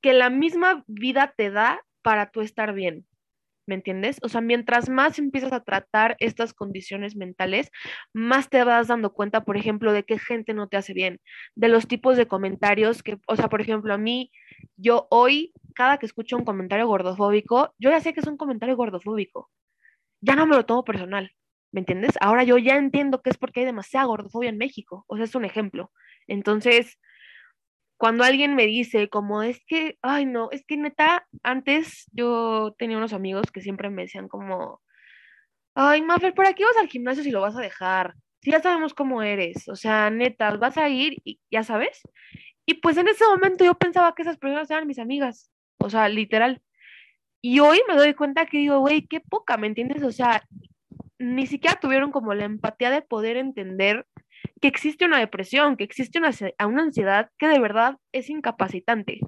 que 0.00 0.14
la 0.14 0.30
misma 0.30 0.82
vida 0.88 1.32
te 1.36 1.52
da 1.52 1.84
para 2.02 2.30
tú 2.30 2.40
estar 2.40 2.72
bien. 2.74 3.06
¿Me 3.66 3.76
entiendes? 3.76 4.18
O 4.22 4.28
sea, 4.28 4.40
mientras 4.40 4.88
más 4.88 5.18
empiezas 5.18 5.52
a 5.52 5.62
tratar 5.62 6.16
estas 6.18 6.54
condiciones 6.54 7.14
mentales, 7.16 7.70
más 8.12 8.48
te 8.50 8.64
vas 8.64 8.88
dando 8.88 9.12
cuenta, 9.12 9.44
por 9.44 9.56
ejemplo, 9.56 9.92
de 9.92 10.02
qué 10.04 10.18
gente 10.18 10.54
no 10.54 10.68
te 10.68 10.76
hace 10.76 10.92
bien, 10.92 11.20
de 11.54 11.68
los 11.68 11.86
tipos 11.86 12.16
de 12.16 12.26
comentarios 12.26 13.02
que, 13.04 13.18
o 13.28 13.36
sea, 13.36 13.48
por 13.48 13.60
ejemplo, 13.60 13.94
a 13.94 13.98
mí, 13.98 14.32
yo 14.76 15.06
hoy, 15.10 15.52
cada 15.74 15.98
que 15.98 16.06
escucho 16.06 16.36
un 16.36 16.44
comentario 16.44 16.88
gordofóbico, 16.88 17.74
yo 17.78 17.90
ya 17.90 18.00
sé 18.00 18.12
que 18.12 18.20
es 18.20 18.26
un 18.26 18.36
comentario 18.36 18.76
gordofóbico. 18.76 19.50
Ya 20.22 20.36
no 20.36 20.46
me 20.46 20.56
lo 20.56 20.66
tomo 20.66 20.84
personal, 20.84 21.32
¿me 21.72 21.80
entiendes? 21.80 22.14
Ahora 22.20 22.44
yo 22.44 22.58
ya 22.58 22.76
entiendo 22.76 23.22
que 23.22 23.30
es 23.30 23.38
porque 23.38 23.60
hay 23.60 23.66
demasiada 23.66 24.06
gordofobia 24.06 24.50
en 24.50 24.58
México, 24.58 25.04
o 25.08 25.16
sea, 25.16 25.24
es 25.26 25.34
un 25.34 25.44
ejemplo. 25.44 25.92
Entonces, 26.26 26.98
cuando 28.00 28.24
alguien 28.24 28.54
me 28.54 28.64
dice 28.64 29.10
como 29.10 29.42
es 29.42 29.60
que, 29.66 29.98
ay 30.00 30.24
no, 30.24 30.48
es 30.52 30.64
que 30.64 30.78
neta, 30.78 31.28
antes 31.42 32.08
yo 32.12 32.74
tenía 32.78 32.96
unos 32.96 33.12
amigos 33.12 33.52
que 33.52 33.60
siempre 33.60 33.90
me 33.90 34.02
decían 34.02 34.26
como, 34.26 34.80
ay 35.74 36.00
Maffer, 36.00 36.32
¿para 36.32 36.54
qué 36.54 36.64
vas 36.64 36.78
al 36.78 36.88
gimnasio 36.88 37.22
si 37.22 37.30
lo 37.30 37.42
vas 37.42 37.58
a 37.58 37.60
dejar? 37.60 38.14
Si 38.40 38.52
ya 38.52 38.62
sabemos 38.62 38.94
cómo 38.94 39.22
eres, 39.22 39.68
o 39.68 39.76
sea, 39.76 40.08
neta, 40.08 40.50
vas 40.56 40.78
a 40.78 40.88
ir 40.88 41.18
y 41.24 41.40
ya 41.50 41.62
sabes. 41.62 42.00
Y 42.64 42.74
pues 42.80 42.96
en 42.96 43.06
ese 43.06 43.26
momento 43.26 43.66
yo 43.66 43.74
pensaba 43.74 44.14
que 44.14 44.22
esas 44.22 44.38
personas 44.38 44.70
eran 44.70 44.86
mis 44.86 44.98
amigas, 44.98 45.50
o 45.76 45.90
sea, 45.90 46.08
literal. 46.08 46.62
Y 47.42 47.60
hoy 47.60 47.82
me 47.86 47.96
doy 47.96 48.14
cuenta 48.14 48.46
que 48.46 48.56
digo, 48.56 48.78
güey, 48.78 49.06
qué 49.08 49.20
poca, 49.20 49.58
¿me 49.58 49.66
entiendes? 49.66 50.02
O 50.04 50.12
sea, 50.12 50.42
ni 51.18 51.46
siquiera 51.46 51.78
tuvieron 51.78 52.12
como 52.12 52.32
la 52.32 52.46
empatía 52.46 52.88
de 52.90 53.02
poder 53.02 53.36
entender 53.36 54.06
que 54.60 54.68
existe 54.68 55.04
una 55.04 55.18
depresión, 55.18 55.76
que 55.76 55.84
existe 55.84 56.18
una, 56.18 56.30
una 56.66 56.82
ansiedad 56.82 57.30
que 57.38 57.48
de 57.48 57.58
verdad 57.58 57.96
es 58.12 58.30
incapacitante. 58.30 59.20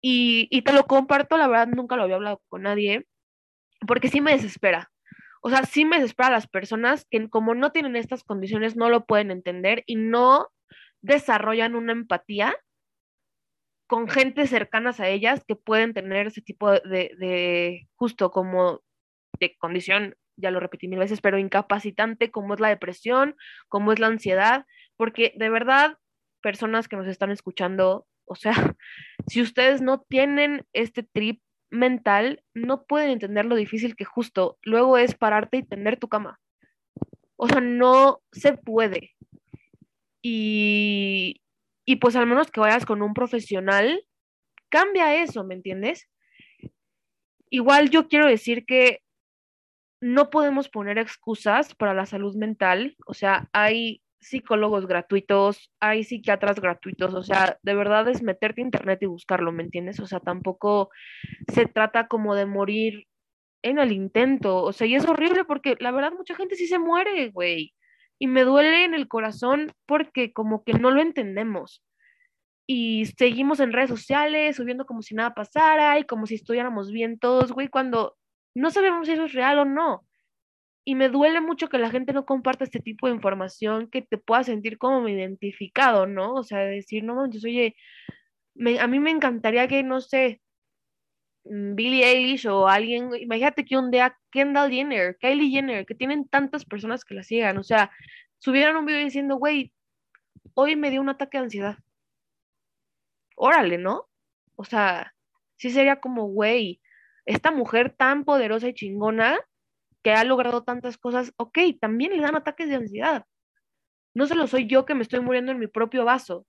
Y, 0.00 0.48
y, 0.50 0.62
te 0.62 0.72
lo 0.72 0.84
comparto, 0.84 1.36
la 1.38 1.48
verdad 1.48 1.68
nunca 1.68 1.96
lo 1.96 2.02
había 2.02 2.16
hablado 2.16 2.42
con 2.48 2.62
nadie, 2.62 3.06
porque 3.86 4.08
sí 4.08 4.20
me 4.20 4.32
desespera. 4.32 4.90
O 5.42 5.50
sea, 5.50 5.64
sí 5.64 5.84
me 5.84 5.96
desespera 5.96 6.28
a 6.28 6.32
las 6.32 6.46
personas 6.46 7.06
que 7.10 7.28
como 7.28 7.54
no 7.54 7.72
tienen 7.72 7.96
estas 7.96 8.24
condiciones 8.24 8.76
no 8.76 8.88
lo 8.88 9.04
pueden 9.06 9.30
entender 9.30 9.82
y 9.86 9.96
no 9.96 10.48
desarrollan 11.02 11.74
una 11.74 11.92
empatía 11.92 12.56
con 13.86 14.08
gente 14.08 14.46
cercanas 14.46 15.00
a 15.00 15.08
ellas 15.08 15.44
que 15.46 15.56
pueden 15.56 15.92
tener 15.92 16.28
ese 16.28 16.40
tipo 16.40 16.70
de, 16.70 16.80
de 17.18 17.88
justo 17.96 18.30
como 18.30 18.80
de 19.38 19.56
condición 19.58 20.16
ya 20.36 20.50
lo 20.50 20.60
repetí 20.60 20.88
mil 20.88 20.98
veces, 20.98 21.20
pero 21.20 21.38
incapacitante 21.38 22.30
como 22.30 22.54
es 22.54 22.60
la 22.60 22.68
depresión, 22.68 23.36
como 23.68 23.92
es 23.92 23.98
la 23.98 24.08
ansiedad, 24.08 24.66
porque 24.96 25.32
de 25.36 25.48
verdad, 25.48 25.98
personas 26.40 26.88
que 26.88 26.96
nos 26.96 27.06
están 27.06 27.30
escuchando, 27.30 28.06
o 28.26 28.34
sea, 28.34 28.52
si 29.28 29.40
ustedes 29.42 29.80
no 29.80 30.02
tienen 30.02 30.66
este 30.72 31.02
trip 31.02 31.40
mental, 31.70 32.42
no 32.54 32.84
pueden 32.84 33.10
entender 33.10 33.44
lo 33.44 33.56
difícil 33.56 33.96
que 33.96 34.04
justo 34.04 34.58
luego 34.62 34.98
es 34.98 35.14
pararte 35.14 35.58
y 35.58 35.66
tender 35.66 35.98
tu 35.98 36.08
cama. 36.08 36.40
O 37.36 37.48
sea, 37.48 37.60
no 37.60 38.22
se 38.32 38.52
puede. 38.52 39.14
Y, 40.22 41.42
y 41.84 41.96
pues 41.96 42.16
al 42.16 42.26
menos 42.26 42.50
que 42.50 42.60
vayas 42.60 42.86
con 42.86 43.02
un 43.02 43.12
profesional, 43.12 44.04
cambia 44.68 45.22
eso, 45.22 45.44
¿me 45.44 45.54
entiendes? 45.54 46.08
Igual 47.50 47.90
yo 47.90 48.08
quiero 48.08 48.26
decir 48.26 48.64
que 48.64 49.00
no 50.04 50.28
podemos 50.28 50.68
poner 50.68 50.98
excusas 50.98 51.74
para 51.74 51.94
la 51.94 52.04
salud 52.04 52.36
mental, 52.36 52.94
o 53.06 53.14
sea, 53.14 53.48
hay 53.54 54.02
psicólogos 54.20 54.86
gratuitos, 54.86 55.72
hay 55.80 56.04
psiquiatras 56.04 56.60
gratuitos, 56.60 57.14
o 57.14 57.22
sea, 57.22 57.56
de 57.62 57.74
verdad 57.74 58.06
es 58.08 58.22
meterte 58.22 58.60
a 58.60 58.64
internet 58.64 58.98
y 59.00 59.06
buscarlo, 59.06 59.50
¿me 59.50 59.62
entiendes? 59.62 60.00
O 60.00 60.06
sea, 60.06 60.20
tampoco 60.20 60.90
se 61.50 61.64
trata 61.64 62.06
como 62.06 62.34
de 62.34 62.44
morir 62.44 63.06
en 63.62 63.78
el 63.78 63.92
intento, 63.92 64.62
o 64.62 64.74
sea, 64.74 64.86
y 64.86 64.94
es 64.94 65.08
horrible 65.08 65.46
porque 65.46 65.74
la 65.80 65.90
verdad 65.90 66.12
mucha 66.12 66.34
gente 66.34 66.56
sí 66.56 66.66
se 66.66 66.78
muere, 66.78 67.30
güey, 67.30 67.72
y 68.18 68.26
me 68.26 68.44
duele 68.44 68.84
en 68.84 68.92
el 68.92 69.08
corazón 69.08 69.72
porque 69.86 70.34
como 70.34 70.64
que 70.64 70.74
no 70.74 70.90
lo 70.90 71.00
entendemos. 71.00 71.82
Y 72.66 73.06
seguimos 73.16 73.58
en 73.58 73.72
redes 73.72 73.88
sociales 73.88 74.56
subiendo 74.56 74.84
como 74.84 75.00
si 75.00 75.14
nada 75.14 75.32
pasara 75.32 75.98
y 75.98 76.04
como 76.04 76.26
si 76.26 76.34
estuviéramos 76.34 76.90
bien 76.92 77.18
todos, 77.18 77.52
güey, 77.52 77.68
cuando 77.68 78.18
no 78.54 78.70
sabemos 78.70 79.06
si 79.06 79.14
eso 79.14 79.24
es 79.24 79.32
real 79.32 79.58
o 79.60 79.64
no. 79.64 80.06
Y 80.84 80.94
me 80.96 81.08
duele 81.08 81.40
mucho 81.40 81.68
que 81.68 81.78
la 81.78 81.90
gente 81.90 82.12
no 82.12 82.26
comparta 82.26 82.64
este 82.64 82.80
tipo 82.80 83.06
de 83.06 83.14
información 83.14 83.88
que 83.90 84.02
te 84.02 84.18
pueda 84.18 84.44
sentir 84.44 84.78
como 84.78 85.08
identificado, 85.08 86.06
¿no? 86.06 86.34
O 86.34 86.44
sea, 86.44 86.58
decir, 86.60 87.04
no 87.04 87.14
manches, 87.14 87.44
oye, 87.44 87.76
a 88.80 88.86
mí 88.86 89.00
me 89.00 89.10
encantaría 89.10 89.68
que, 89.68 89.82
no 89.82 90.00
sé, 90.00 90.40
mm, 91.44 91.74
Billie 91.74 92.04
Eilish 92.04 92.46
o 92.46 92.68
alguien, 92.68 93.10
imagínate 93.16 93.64
que 93.64 93.76
un 93.76 93.90
día 93.90 94.16
Kendall 94.30 94.70
Jenner, 94.70 95.16
Kylie 95.18 95.50
Jenner, 95.50 95.86
que 95.86 95.94
tienen 95.94 96.28
tantas 96.28 96.64
personas 96.64 97.04
que 97.04 97.14
la 97.14 97.22
sigan, 97.22 97.58
o 97.58 97.62
sea, 97.64 97.90
subieran 98.38 98.76
un 98.76 98.86
video 98.86 99.00
diciendo, 99.04 99.36
güey, 99.36 99.72
hoy 100.54 100.76
me 100.76 100.90
dio 100.90 101.00
un 101.00 101.08
ataque 101.10 101.38
de 101.38 101.44
ansiedad. 101.44 101.78
Órale, 103.36 103.78
¿no? 103.78 104.08
O 104.56 104.64
sea, 104.64 105.14
sí 105.56 105.70
sería 105.70 106.00
como, 106.00 106.26
güey, 106.28 106.80
esta 107.26 107.50
mujer 107.50 107.94
tan 107.96 108.24
poderosa 108.24 108.68
y 108.68 108.74
chingona 108.74 109.38
que 110.02 110.12
ha 110.12 110.24
logrado 110.24 110.62
tantas 110.62 110.98
cosas, 110.98 111.32
ok, 111.38 111.58
también 111.80 112.12
le 112.12 112.22
dan 112.22 112.36
ataques 112.36 112.68
de 112.68 112.76
ansiedad. 112.76 113.24
No 114.14 114.26
solo 114.26 114.46
soy 114.46 114.66
yo 114.66 114.84
que 114.84 114.94
me 114.94 115.02
estoy 115.02 115.20
muriendo 115.20 115.50
en 115.50 115.58
mi 115.58 115.66
propio 115.66 116.04
vaso, 116.04 116.46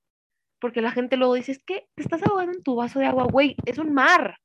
porque 0.60 0.82
la 0.82 0.92
gente 0.92 1.18
luego 1.18 1.36
dice, 1.36 1.54
es 1.54 1.64
que 1.64 1.88
te 1.96 2.04
estás 2.04 2.22
ahogando 2.24 2.54
en 2.54 2.64
tu 2.64 2.76
vaso 2.76 3.00
de 3.00 3.06
agua, 3.06 3.28
güey, 3.32 3.56
es 3.66 3.78
un 3.78 3.94
mar. 3.94 4.38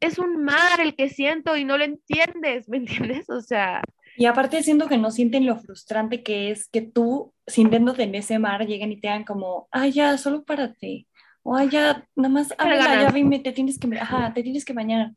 Es 0.00 0.18
un 0.18 0.42
mar 0.42 0.80
el 0.80 0.96
que 0.96 1.08
siento 1.08 1.56
y 1.56 1.64
no 1.64 1.78
lo 1.78 1.84
entiendes, 1.84 2.68
¿me 2.68 2.78
entiendes? 2.78 3.28
O 3.30 3.40
sea, 3.40 3.82
Y 4.16 4.26
aparte 4.26 4.62
siento 4.62 4.88
que 4.88 4.98
no 4.98 5.10
sienten 5.10 5.46
lo 5.46 5.56
frustrante 5.56 6.22
que 6.22 6.50
es 6.50 6.68
que 6.68 6.80
tú, 6.80 7.34
sintiéndote 7.46 8.04
en 8.04 8.14
ese 8.14 8.38
mar, 8.38 8.66
lleguen 8.66 8.92
y 8.92 9.00
te 9.00 9.08
hagan 9.08 9.24
como, 9.24 9.68
ah, 9.70 9.86
ya, 9.88 10.16
solo 10.18 10.44
párate. 10.44 11.06
O 11.44 11.60
ya, 11.60 12.06
nada 12.16 12.28
más, 12.30 12.54
abre 12.56 12.78
la 12.78 13.02
llave 13.02 13.20
y 13.20 13.42
te 13.42 13.52
tienes 13.52 13.78
que, 13.78 13.86
ajá, 13.98 14.32
te 14.32 14.42
tienes 14.42 14.64
que 14.64 14.72
bañar. 14.72 15.12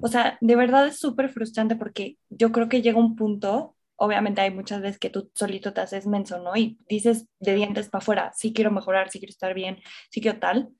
O 0.00 0.08
sea, 0.08 0.36
de 0.40 0.56
verdad 0.56 0.86
es 0.86 0.98
súper 0.98 1.30
frustrante 1.30 1.76
porque 1.76 2.18
yo 2.28 2.52
creo 2.52 2.68
que 2.68 2.82
llega 2.82 2.98
un 2.98 3.14
punto, 3.16 3.76
obviamente 3.96 4.40
hay 4.40 4.50
muchas 4.50 4.80
veces 4.82 4.98
que 4.98 5.10
tú 5.10 5.30
solito 5.34 5.72
te 5.72 5.80
haces 5.80 6.06
menso, 6.06 6.40
¿no? 6.40 6.56
Y 6.56 6.78
dices 6.88 7.28
de 7.38 7.54
dientes 7.54 7.88
para 7.88 8.02
afuera, 8.02 8.32
sí 8.34 8.52
quiero 8.52 8.72
mejorar, 8.72 9.10
sí 9.10 9.20
quiero 9.20 9.30
estar 9.30 9.54
bien, 9.54 9.78
sí 10.10 10.20
quiero 10.20 10.40
tal, 10.40 10.70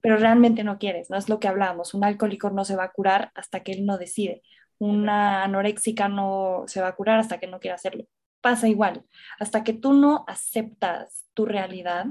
pero 0.00 0.16
realmente 0.16 0.64
no 0.64 0.78
quieres, 0.78 1.08
¿no? 1.08 1.16
Es 1.16 1.28
lo 1.28 1.38
que 1.40 1.48
hablábamos, 1.48 1.94
un 1.94 2.04
alcohólico 2.04 2.50
no 2.50 2.64
se 2.64 2.76
va 2.76 2.84
a 2.84 2.92
curar 2.92 3.30
hasta 3.34 3.60
que 3.60 3.72
él 3.72 3.86
no 3.86 3.96
decide, 3.96 4.42
una 4.78 5.44
anoréxica 5.44 6.08
no 6.08 6.64
se 6.66 6.80
va 6.80 6.88
a 6.88 6.96
curar 6.96 7.18
hasta 7.20 7.38
que 7.38 7.46
no 7.46 7.60
quiera 7.60 7.76
hacerlo. 7.76 8.04
Pasa 8.40 8.68
igual, 8.68 9.04
hasta 9.38 9.64
que 9.64 9.72
tú 9.72 9.92
no 9.92 10.24
aceptas 10.28 11.26
tu 11.34 11.46
realidad, 11.46 12.06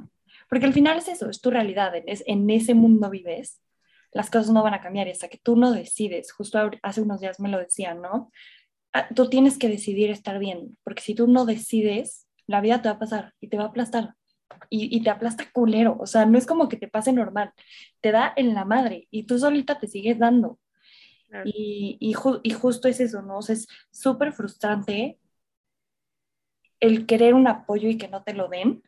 porque 0.56 0.68
al 0.68 0.74
final 0.74 1.00
es 1.00 1.10
eso, 1.10 1.30
es 1.30 1.42
tu 1.42 1.52
realidad, 1.52 1.92
es, 2.06 2.24
en 2.28 2.50
ese 2.50 2.76
mundo 2.76 3.10
vives, 3.10 3.62
las 4.14 4.30
cosas 4.30 4.52
no 4.52 4.64
van 4.64 4.74
a 4.74 4.80
cambiar 4.80 5.06
y 5.06 5.12
hasta 5.12 5.28
que 5.28 5.38
tú 5.38 5.58
no 5.58 5.74
decides, 5.74 6.32
justo 6.32 6.72
hace 6.82 7.02
unos 7.02 7.20
días 7.20 7.42
me 7.42 7.50
lo 7.50 7.60
decían, 7.60 8.02
¿no? 8.02 8.32
Ah, 8.94 9.10
tú 9.14 9.28
tienes 9.28 9.58
que 9.58 9.68
decidir 9.68 10.12
estar 10.12 10.40
bien, 10.40 10.78
porque 10.86 11.02
si 11.02 11.14
tú 11.14 11.28
no 11.28 11.46
decides, 11.46 12.30
la 12.48 12.62
vida 12.62 12.82
te 12.82 12.88
va 12.88 12.96
a 12.96 13.00
pasar 13.00 13.34
y 13.42 13.50
te 13.50 13.58
va 13.58 13.64
a 13.64 13.68
aplastar. 13.68 14.16
Y, 14.70 15.04
te 15.04 15.10
aplasta 15.10 15.52
culero, 15.52 15.98
o 16.00 16.06
sea, 16.06 16.26
no 16.26 16.38
es 16.38 16.46
como 16.46 16.70
que 16.70 16.78
te 16.78 16.88
pase 16.88 17.12
normal, 17.12 17.52
te 18.00 18.14
da 18.14 18.32
en 18.38 18.54
la 18.54 18.64
madre 18.64 19.10
y 19.12 19.24
tú 19.24 19.38
solita 19.38 19.78
te 19.78 19.90
sigues 19.90 20.20
dando. 20.20 20.58
Y, 21.44 21.98
y, 22.00 22.14
justo 22.54 22.88
es 22.88 23.02
eso, 23.02 23.24
¿no? 23.24 23.40
O 23.40 23.42
sea, 23.42 23.56
es 23.56 23.68
súper 23.92 24.32
frustrante 24.32 25.20
el 26.80 27.06
querer 27.06 27.34
un 27.34 27.50
apoyo 27.50 27.90
y 27.90 27.98
que 27.98 28.08
no 28.08 28.24
te 28.24 28.34
lo 28.34 28.48
den, 28.48 28.85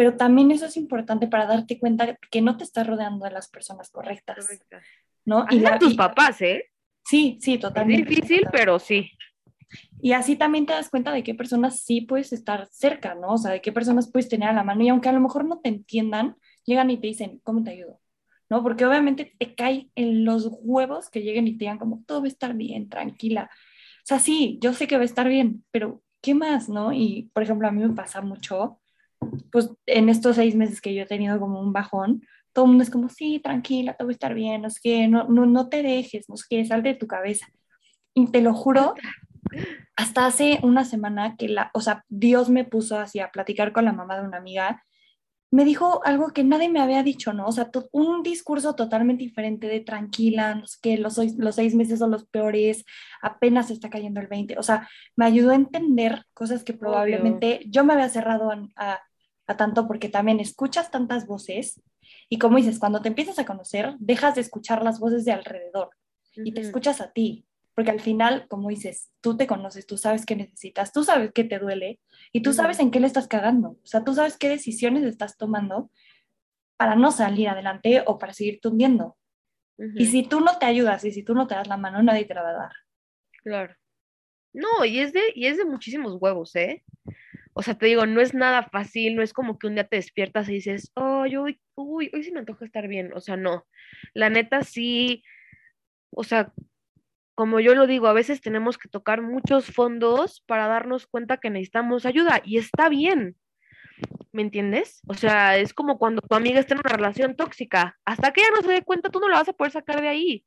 pero 0.00 0.16
también 0.16 0.50
eso 0.50 0.64
es 0.64 0.78
importante 0.78 1.26
para 1.26 1.44
darte 1.44 1.78
cuenta 1.78 2.16
que 2.30 2.40
no 2.40 2.56
te 2.56 2.64
estás 2.64 2.86
rodeando 2.86 3.26
de 3.26 3.32
las 3.32 3.50
personas 3.50 3.90
correctas, 3.90 4.48
¿no? 5.26 5.44
y 5.50 5.62
a 5.66 5.78
tus 5.78 5.94
papás, 5.94 6.40
¿eh? 6.40 6.70
Sí, 7.04 7.36
sí, 7.42 7.58
totalmente. 7.58 8.04
Es 8.04 8.08
difícil, 8.08 8.46
pero 8.50 8.78
sí. 8.78 9.10
Y 10.00 10.12
así 10.12 10.36
también 10.36 10.64
te 10.64 10.72
das 10.72 10.88
cuenta 10.88 11.12
de 11.12 11.22
qué 11.22 11.34
personas 11.34 11.82
sí 11.82 12.00
puedes 12.00 12.32
estar 12.32 12.66
cerca, 12.70 13.14
¿no? 13.14 13.34
O 13.34 13.36
sea, 13.36 13.50
de 13.50 13.60
qué 13.60 13.72
personas 13.72 14.10
puedes 14.10 14.30
tener 14.30 14.48
a 14.48 14.54
la 14.54 14.64
mano 14.64 14.82
y 14.82 14.88
aunque 14.88 15.10
a 15.10 15.12
lo 15.12 15.20
mejor 15.20 15.44
no 15.44 15.60
te 15.60 15.68
entiendan, 15.68 16.34
llegan 16.64 16.88
y 16.88 16.96
te 16.96 17.08
dicen, 17.08 17.38
¿cómo 17.42 17.62
te 17.62 17.72
ayudo? 17.72 18.00
¿No? 18.48 18.62
Porque 18.62 18.86
obviamente 18.86 19.34
te 19.38 19.54
cae 19.54 19.90
en 19.96 20.24
los 20.24 20.48
huevos 20.62 21.10
que 21.10 21.20
lleguen 21.20 21.46
y 21.46 21.58
te 21.58 21.66
digan 21.66 21.78
como, 21.78 22.02
todo 22.06 22.20
va 22.20 22.24
a 22.24 22.28
estar 22.28 22.54
bien, 22.54 22.88
tranquila. 22.88 23.50
O 23.98 24.06
sea, 24.06 24.18
sí, 24.18 24.58
yo 24.62 24.72
sé 24.72 24.86
que 24.86 24.96
va 24.96 25.02
a 25.02 25.04
estar 25.04 25.28
bien, 25.28 25.62
pero 25.70 26.02
¿qué 26.22 26.32
más, 26.32 26.70
no? 26.70 26.90
Y, 26.90 27.30
por 27.34 27.42
ejemplo, 27.42 27.68
a 27.68 27.70
mí 27.70 27.86
me 27.86 27.94
pasa 27.94 28.22
mucho, 28.22 28.80
pues 29.50 29.70
en 29.86 30.08
estos 30.08 30.36
seis 30.36 30.54
meses 30.54 30.80
que 30.80 30.94
yo 30.94 31.02
he 31.02 31.06
tenido 31.06 31.38
como 31.38 31.60
un 31.60 31.72
bajón, 31.72 32.22
todo 32.52 32.64
el 32.64 32.70
mundo 32.70 32.84
es 32.84 32.90
como, 32.90 33.08
sí, 33.08 33.40
tranquila, 33.40 33.94
todo 33.94 34.08
va 34.08 34.12
a 34.12 34.12
estar 34.12 34.34
bien, 34.34 34.62
no 34.62 34.68
es 34.68 34.80
que 34.80 35.06
no, 35.08 35.24
no, 35.28 35.46
no 35.46 35.68
te 35.68 35.82
dejes, 35.82 36.28
no 36.28 36.34
es 36.34 36.46
que 36.46 36.64
salte 36.64 36.90
de 36.90 36.94
tu 36.96 37.06
cabeza. 37.06 37.46
Y 38.14 38.26
te 38.30 38.40
lo 38.40 38.54
juro, 38.54 38.94
hasta 39.96 40.26
hace 40.26 40.58
una 40.62 40.84
semana 40.84 41.36
que 41.36 41.48
la, 41.48 41.70
o 41.74 41.80
sea, 41.80 42.04
Dios 42.08 42.50
me 42.50 42.64
puso 42.64 42.98
así 42.98 43.20
a 43.20 43.30
platicar 43.30 43.72
con 43.72 43.84
la 43.84 43.92
mamá 43.92 44.18
de 44.18 44.26
una 44.26 44.38
amiga, 44.38 44.84
me 45.52 45.64
dijo 45.64 46.00
algo 46.04 46.32
que 46.32 46.44
nadie 46.44 46.68
me 46.68 46.80
había 46.80 47.02
dicho, 47.02 47.32
¿no? 47.32 47.46
O 47.46 47.52
sea, 47.52 47.70
un 47.90 48.22
discurso 48.22 48.76
totalmente 48.76 49.24
diferente 49.24 49.66
de 49.66 49.80
tranquila, 49.80 50.62
que 50.80 50.96
los, 50.96 51.18
los 51.36 51.54
seis 51.56 51.74
meses 51.74 51.98
son 51.98 52.12
los 52.12 52.24
peores, 52.24 52.84
apenas 53.20 53.70
está 53.70 53.90
cayendo 53.90 54.20
el 54.20 54.28
20, 54.28 54.58
o 54.58 54.62
sea, 54.62 54.88
me 55.16 55.24
ayudó 55.24 55.50
a 55.50 55.56
entender 55.56 56.24
cosas 56.34 56.62
que 56.62 56.72
probablemente 56.72 57.62
yo 57.66 57.84
me 57.84 57.94
había 57.94 58.08
cerrado 58.08 58.52
a, 58.52 58.68
a 58.76 59.00
tanto 59.56 59.86
porque 59.86 60.08
también 60.08 60.40
escuchas 60.40 60.90
tantas 60.90 61.26
voces 61.26 61.82
y 62.28 62.38
como 62.38 62.56
dices, 62.56 62.78
cuando 62.78 63.02
te 63.02 63.08
empiezas 63.08 63.38
a 63.38 63.44
conocer, 63.44 63.96
dejas 63.98 64.34
de 64.34 64.40
escuchar 64.40 64.82
las 64.82 65.00
voces 65.00 65.24
de 65.24 65.32
alrededor 65.32 65.90
y 66.36 66.52
te 66.52 66.60
escuchas 66.60 67.00
a 67.00 67.12
ti, 67.12 67.44
porque 67.74 67.90
al 67.90 68.00
final, 68.00 68.46
como 68.48 68.68
dices, 68.68 69.10
tú 69.20 69.36
te 69.36 69.46
conoces, 69.46 69.86
tú 69.86 69.96
sabes 69.96 70.24
qué 70.26 70.36
necesitas, 70.36 70.92
tú 70.92 71.02
sabes 71.02 71.32
qué 71.32 71.44
te 71.44 71.58
duele 71.58 72.00
y 72.32 72.42
tú 72.42 72.52
sabes 72.52 72.78
en 72.78 72.90
qué 72.90 73.00
le 73.00 73.06
estás 73.06 73.26
cagando. 73.26 73.70
O 73.70 73.86
sea, 73.86 74.04
tú 74.04 74.14
sabes 74.14 74.36
qué 74.38 74.48
decisiones 74.48 75.02
estás 75.04 75.36
tomando 75.36 75.90
para 76.76 76.94
no 76.94 77.10
salir 77.10 77.48
adelante 77.48 78.02
o 78.06 78.18
para 78.18 78.32
seguir 78.32 78.60
hundiendo. 78.64 79.16
Y 79.96 80.06
si 80.06 80.22
tú 80.22 80.40
no 80.40 80.58
te 80.58 80.66
ayudas 80.66 81.04
y 81.04 81.10
si 81.10 81.22
tú 81.22 81.34
no 81.34 81.46
te 81.46 81.54
das 81.54 81.66
la 81.66 81.78
mano, 81.78 82.02
nadie 82.02 82.26
te 82.26 82.34
la 82.34 82.42
va 82.42 82.50
a 82.50 82.54
dar. 82.54 82.72
Claro. 83.42 83.74
No, 84.52 84.84
y 84.84 84.98
es 85.00 85.12
de, 85.12 85.22
y 85.34 85.46
es 85.46 85.56
de 85.56 85.64
muchísimos 85.64 86.16
huevos, 86.20 86.54
¿eh? 86.56 86.84
O 87.60 87.62
sea, 87.62 87.74
te 87.74 87.84
digo, 87.84 88.06
no 88.06 88.22
es 88.22 88.32
nada 88.32 88.62
fácil, 88.62 89.16
no 89.16 89.22
es 89.22 89.34
como 89.34 89.58
que 89.58 89.66
un 89.66 89.74
día 89.74 89.84
te 89.86 89.96
despiertas 89.96 90.48
y 90.48 90.54
dices, 90.54 90.92
oh, 90.94 91.24
uy, 91.24 91.60
uy, 91.74 92.10
hoy 92.14 92.24
sí 92.24 92.32
me 92.32 92.38
antoja 92.38 92.64
estar 92.64 92.88
bien. 92.88 93.12
O 93.14 93.20
sea, 93.20 93.36
no. 93.36 93.66
La 94.14 94.30
neta 94.30 94.62
sí, 94.62 95.22
o 96.08 96.24
sea, 96.24 96.54
como 97.34 97.60
yo 97.60 97.74
lo 97.74 97.86
digo, 97.86 98.06
a 98.06 98.14
veces 98.14 98.40
tenemos 98.40 98.78
que 98.78 98.88
tocar 98.88 99.20
muchos 99.20 99.66
fondos 99.66 100.42
para 100.46 100.68
darnos 100.68 101.06
cuenta 101.06 101.36
que 101.36 101.50
necesitamos 101.50 102.06
ayuda 102.06 102.40
y 102.46 102.56
está 102.56 102.88
bien. 102.88 103.36
¿Me 104.32 104.40
entiendes? 104.40 105.02
O 105.06 105.12
sea, 105.12 105.58
es 105.58 105.74
como 105.74 105.98
cuando 105.98 106.22
tu 106.22 106.34
amiga 106.34 106.60
está 106.60 106.72
en 106.72 106.80
una 106.82 106.96
relación 106.96 107.36
tóxica. 107.36 107.98
Hasta 108.06 108.32
que 108.32 108.40
ella 108.40 108.52
no 108.54 108.62
se 108.62 108.72
dé 108.72 108.80
cuenta, 108.80 109.10
tú 109.10 109.20
no 109.20 109.28
la 109.28 109.36
vas 109.36 109.50
a 109.50 109.52
poder 109.52 109.72
sacar 109.72 110.00
de 110.00 110.08
ahí. 110.08 110.46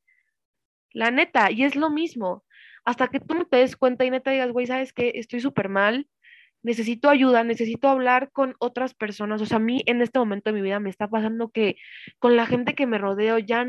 La 0.93 1.11
neta, 1.11 1.51
y 1.51 1.63
es 1.63 1.75
lo 1.75 1.91
mismo. 1.91 2.43
Hasta 2.85 3.09
que 3.09 3.19
tú 3.19 3.35
no 3.35 3.45
te 3.45 3.57
des 3.57 3.77
cuenta 3.77 4.03
y 4.03 4.09
neta 4.09 4.31
digas, 4.31 4.51
güey, 4.51 4.65
¿sabes 4.65 4.93
qué? 4.93 5.11
Estoy 5.13 5.41
súper 5.41 5.69
mal, 5.69 6.07
necesito 6.63 7.09
ayuda, 7.09 7.43
necesito 7.43 7.87
hablar 7.89 8.31
con 8.31 8.55
otras 8.59 8.93
personas. 8.93 9.41
O 9.41 9.45
sea, 9.45 9.57
a 9.57 9.59
mí 9.61 9.83
en 9.85 10.01
este 10.01 10.19
momento 10.19 10.49
de 10.49 10.55
mi 10.55 10.61
vida 10.61 10.79
me 10.79 10.89
está 10.89 11.07
pasando 11.07 11.49
que 11.49 11.77
con 12.19 12.35
la 12.35 12.45
gente 12.45 12.73
que 12.73 12.87
me 12.87 12.97
rodeo 12.97 13.37
ya, 13.37 13.65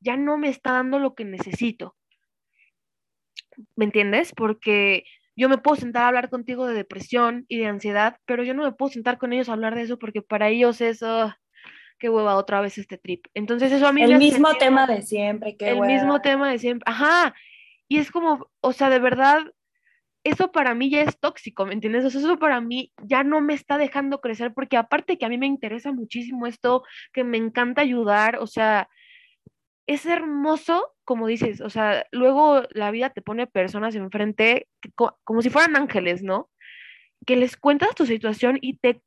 ya 0.00 0.16
no 0.16 0.36
me 0.36 0.48
está 0.48 0.72
dando 0.72 0.98
lo 0.98 1.14
que 1.14 1.24
necesito. 1.24 1.96
¿me 3.76 3.84
entiendes? 3.84 4.32
Porque 4.34 5.04
yo 5.36 5.48
me 5.48 5.58
puedo 5.58 5.76
sentar 5.76 6.04
a 6.04 6.08
hablar 6.08 6.30
contigo 6.30 6.66
de 6.66 6.74
depresión 6.74 7.44
y 7.48 7.58
de 7.58 7.66
ansiedad, 7.66 8.18
pero 8.24 8.44
yo 8.44 8.54
no 8.54 8.62
me 8.62 8.72
puedo 8.72 8.92
sentar 8.92 9.18
con 9.18 9.32
ellos 9.32 9.48
a 9.48 9.52
hablar 9.52 9.74
de 9.74 9.82
eso 9.82 9.98
porque 9.98 10.22
para 10.22 10.48
ellos 10.48 10.80
es, 10.80 11.02
oh, 11.02 11.32
qué 11.98 12.08
hueva 12.08 12.36
otra 12.36 12.60
vez 12.60 12.78
este 12.78 12.98
trip. 12.98 13.26
Entonces 13.34 13.72
eso 13.72 13.86
a 13.86 13.92
mí 13.92 14.02
El 14.02 14.18
mismo 14.18 14.54
tema 14.54 14.86
de 14.86 15.02
siempre, 15.02 15.56
qué 15.56 15.70
El 15.70 15.80
mismo 15.80 16.20
tema 16.20 16.50
de 16.50 16.58
siempre, 16.58 16.84
ajá. 16.90 17.34
Y 17.88 17.98
es 17.98 18.10
como, 18.10 18.48
o 18.60 18.72
sea, 18.72 18.90
de 18.90 18.98
verdad, 18.98 19.52
eso 20.24 20.50
para 20.52 20.74
mí 20.74 20.90
ya 20.90 21.02
es 21.02 21.18
tóxico, 21.20 21.66
¿me 21.66 21.74
entiendes? 21.74 22.04
O 22.04 22.10
sea, 22.10 22.20
eso 22.20 22.38
para 22.38 22.60
mí 22.60 22.92
ya 23.02 23.22
no 23.22 23.40
me 23.42 23.54
está 23.54 23.78
dejando 23.78 24.20
crecer 24.20 24.54
porque 24.54 24.78
aparte 24.78 25.18
que 25.18 25.26
a 25.26 25.28
mí 25.28 25.38
me 25.38 25.46
interesa 25.46 25.92
muchísimo 25.92 26.46
esto, 26.46 26.82
que 27.12 27.24
me 27.24 27.36
encanta 27.36 27.82
ayudar, 27.82 28.38
o 28.38 28.46
sea, 28.46 28.88
es 29.86 30.06
hermoso, 30.06 30.94
como 31.04 31.26
dices, 31.26 31.60
o 31.60 31.68
sea, 31.68 32.06
luego 32.10 32.62
la 32.70 32.90
vida 32.90 33.10
te 33.10 33.20
pone 33.22 33.46
personas 33.46 33.94
enfrente 33.94 34.66
como 35.24 35.42
si 35.42 35.50
fueran 35.50 35.76
ángeles, 35.76 36.22
¿no? 36.22 36.50
Que 37.26 37.36
les 37.36 37.56
cuentas 37.58 37.94
tu 37.94 38.06
situación 38.06 38.58
y 38.62 38.78
te 38.78 39.02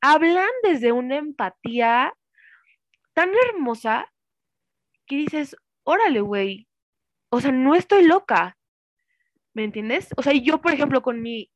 hablan 0.00 0.50
desde 0.62 0.92
una 0.92 1.16
empatía 1.16 2.14
tan 3.14 3.30
hermosa 3.48 4.12
que 5.06 5.16
dices, 5.16 5.56
órale, 5.84 6.20
güey, 6.20 6.68
o 7.30 7.40
sea, 7.40 7.50
no 7.50 7.74
estoy 7.74 8.04
loca, 8.04 8.56
¿me 9.54 9.64
entiendes? 9.64 10.08
O 10.16 10.22
sea, 10.22 10.32
yo, 10.32 10.60
por 10.60 10.72
ejemplo, 10.72 11.02
con 11.02 11.22
mi, 11.22 11.50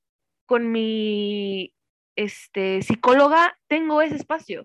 con 0.47 0.71
mi, 0.71 1.75
este, 2.17 2.83
psicóloga, 2.83 3.59
tengo 3.69 4.03
ese 4.03 4.17
espacio 4.17 4.65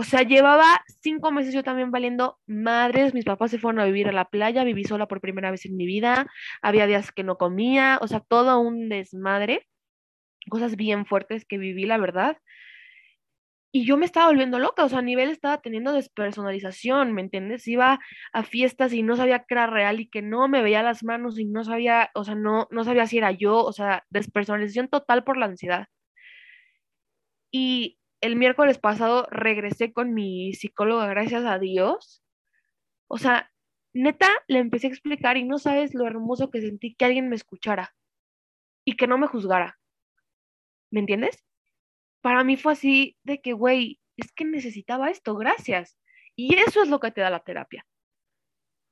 o 0.00 0.04
sea, 0.04 0.22
llevaba 0.22 0.80
cinco 1.00 1.32
meses 1.32 1.52
yo 1.52 1.64
también 1.64 1.90
valiendo 1.90 2.38
madres. 2.46 3.14
Mis 3.14 3.24
papás 3.24 3.50
se 3.50 3.58
fueron 3.58 3.80
a 3.80 3.84
vivir 3.84 4.06
a 4.06 4.12
la 4.12 4.26
playa, 4.26 4.62
viví 4.62 4.84
sola 4.84 5.08
por 5.08 5.20
primera 5.20 5.50
vez 5.50 5.66
en 5.66 5.76
mi 5.76 5.86
vida. 5.86 6.28
Había 6.62 6.86
días 6.86 7.10
que 7.10 7.24
no 7.24 7.36
comía, 7.36 7.98
o 8.00 8.06
sea, 8.06 8.20
todo 8.20 8.60
un 8.60 8.88
desmadre. 8.88 9.66
Cosas 10.48 10.76
bien 10.76 11.04
fuertes 11.04 11.44
que 11.44 11.58
viví, 11.58 11.84
la 11.84 11.98
verdad. 11.98 12.38
Y 13.72 13.84
yo 13.86 13.98
me 13.98 14.06
estaba 14.06 14.28
volviendo 14.28 14.58
loca, 14.58 14.84
o 14.84 14.88
sea, 14.88 15.00
a 15.00 15.02
nivel 15.02 15.28
estaba 15.30 15.60
teniendo 15.60 15.92
despersonalización, 15.92 17.12
¿me 17.12 17.20
entiendes? 17.20 17.68
Iba 17.68 17.98
a 18.32 18.42
fiestas 18.42 18.94
y 18.94 19.02
no 19.02 19.14
sabía 19.16 19.40
que 19.40 19.54
era 19.54 19.66
real 19.66 20.00
y 20.00 20.08
que 20.08 20.22
no 20.22 20.48
me 20.48 20.62
veía 20.62 20.82
las 20.82 21.04
manos 21.04 21.38
y 21.38 21.44
no 21.44 21.64
sabía, 21.64 22.10
o 22.14 22.24
sea, 22.24 22.34
no, 22.34 22.66
no 22.70 22.84
sabía 22.84 23.06
si 23.06 23.18
era 23.18 23.30
yo, 23.32 23.58
o 23.58 23.72
sea, 23.72 24.04
despersonalización 24.10 24.88
total 24.88 25.22
por 25.24 25.36
la 25.36 25.46
ansiedad. 25.46 25.86
Y 27.52 27.98
el 28.20 28.36
miércoles 28.36 28.78
pasado 28.78 29.26
regresé 29.30 29.92
con 29.92 30.14
mi 30.14 30.52
psicóloga, 30.54 31.06
gracias 31.06 31.44
a 31.44 31.58
Dios. 31.58 32.22
O 33.08 33.18
sea, 33.18 33.50
neta, 33.94 34.28
le 34.48 34.60
empecé 34.60 34.88
a 34.88 34.90
explicar 34.90 35.36
y 35.36 35.44
no 35.44 35.58
sabes 35.58 35.94
lo 35.94 36.06
hermoso 36.06 36.50
que 36.50 36.60
sentí 36.62 36.94
que 36.94 37.04
alguien 37.06 37.28
me 37.28 37.36
escuchara 37.36 37.94
y 38.84 38.96
que 38.96 39.06
no 39.06 39.18
me 39.18 39.28
juzgara. 39.28 39.78
¿Me 40.90 41.00
entiendes? 41.00 41.47
Para 42.20 42.44
mí 42.44 42.56
fue 42.56 42.72
así 42.72 43.16
de 43.24 43.40
que, 43.40 43.52
güey, 43.52 44.00
es 44.16 44.32
que 44.32 44.44
necesitaba 44.44 45.10
esto, 45.10 45.34
gracias. 45.36 45.96
Y 46.36 46.56
eso 46.56 46.82
es 46.82 46.88
lo 46.88 47.00
que 47.00 47.10
te 47.10 47.20
da 47.20 47.30
la 47.30 47.40
terapia. 47.40 47.84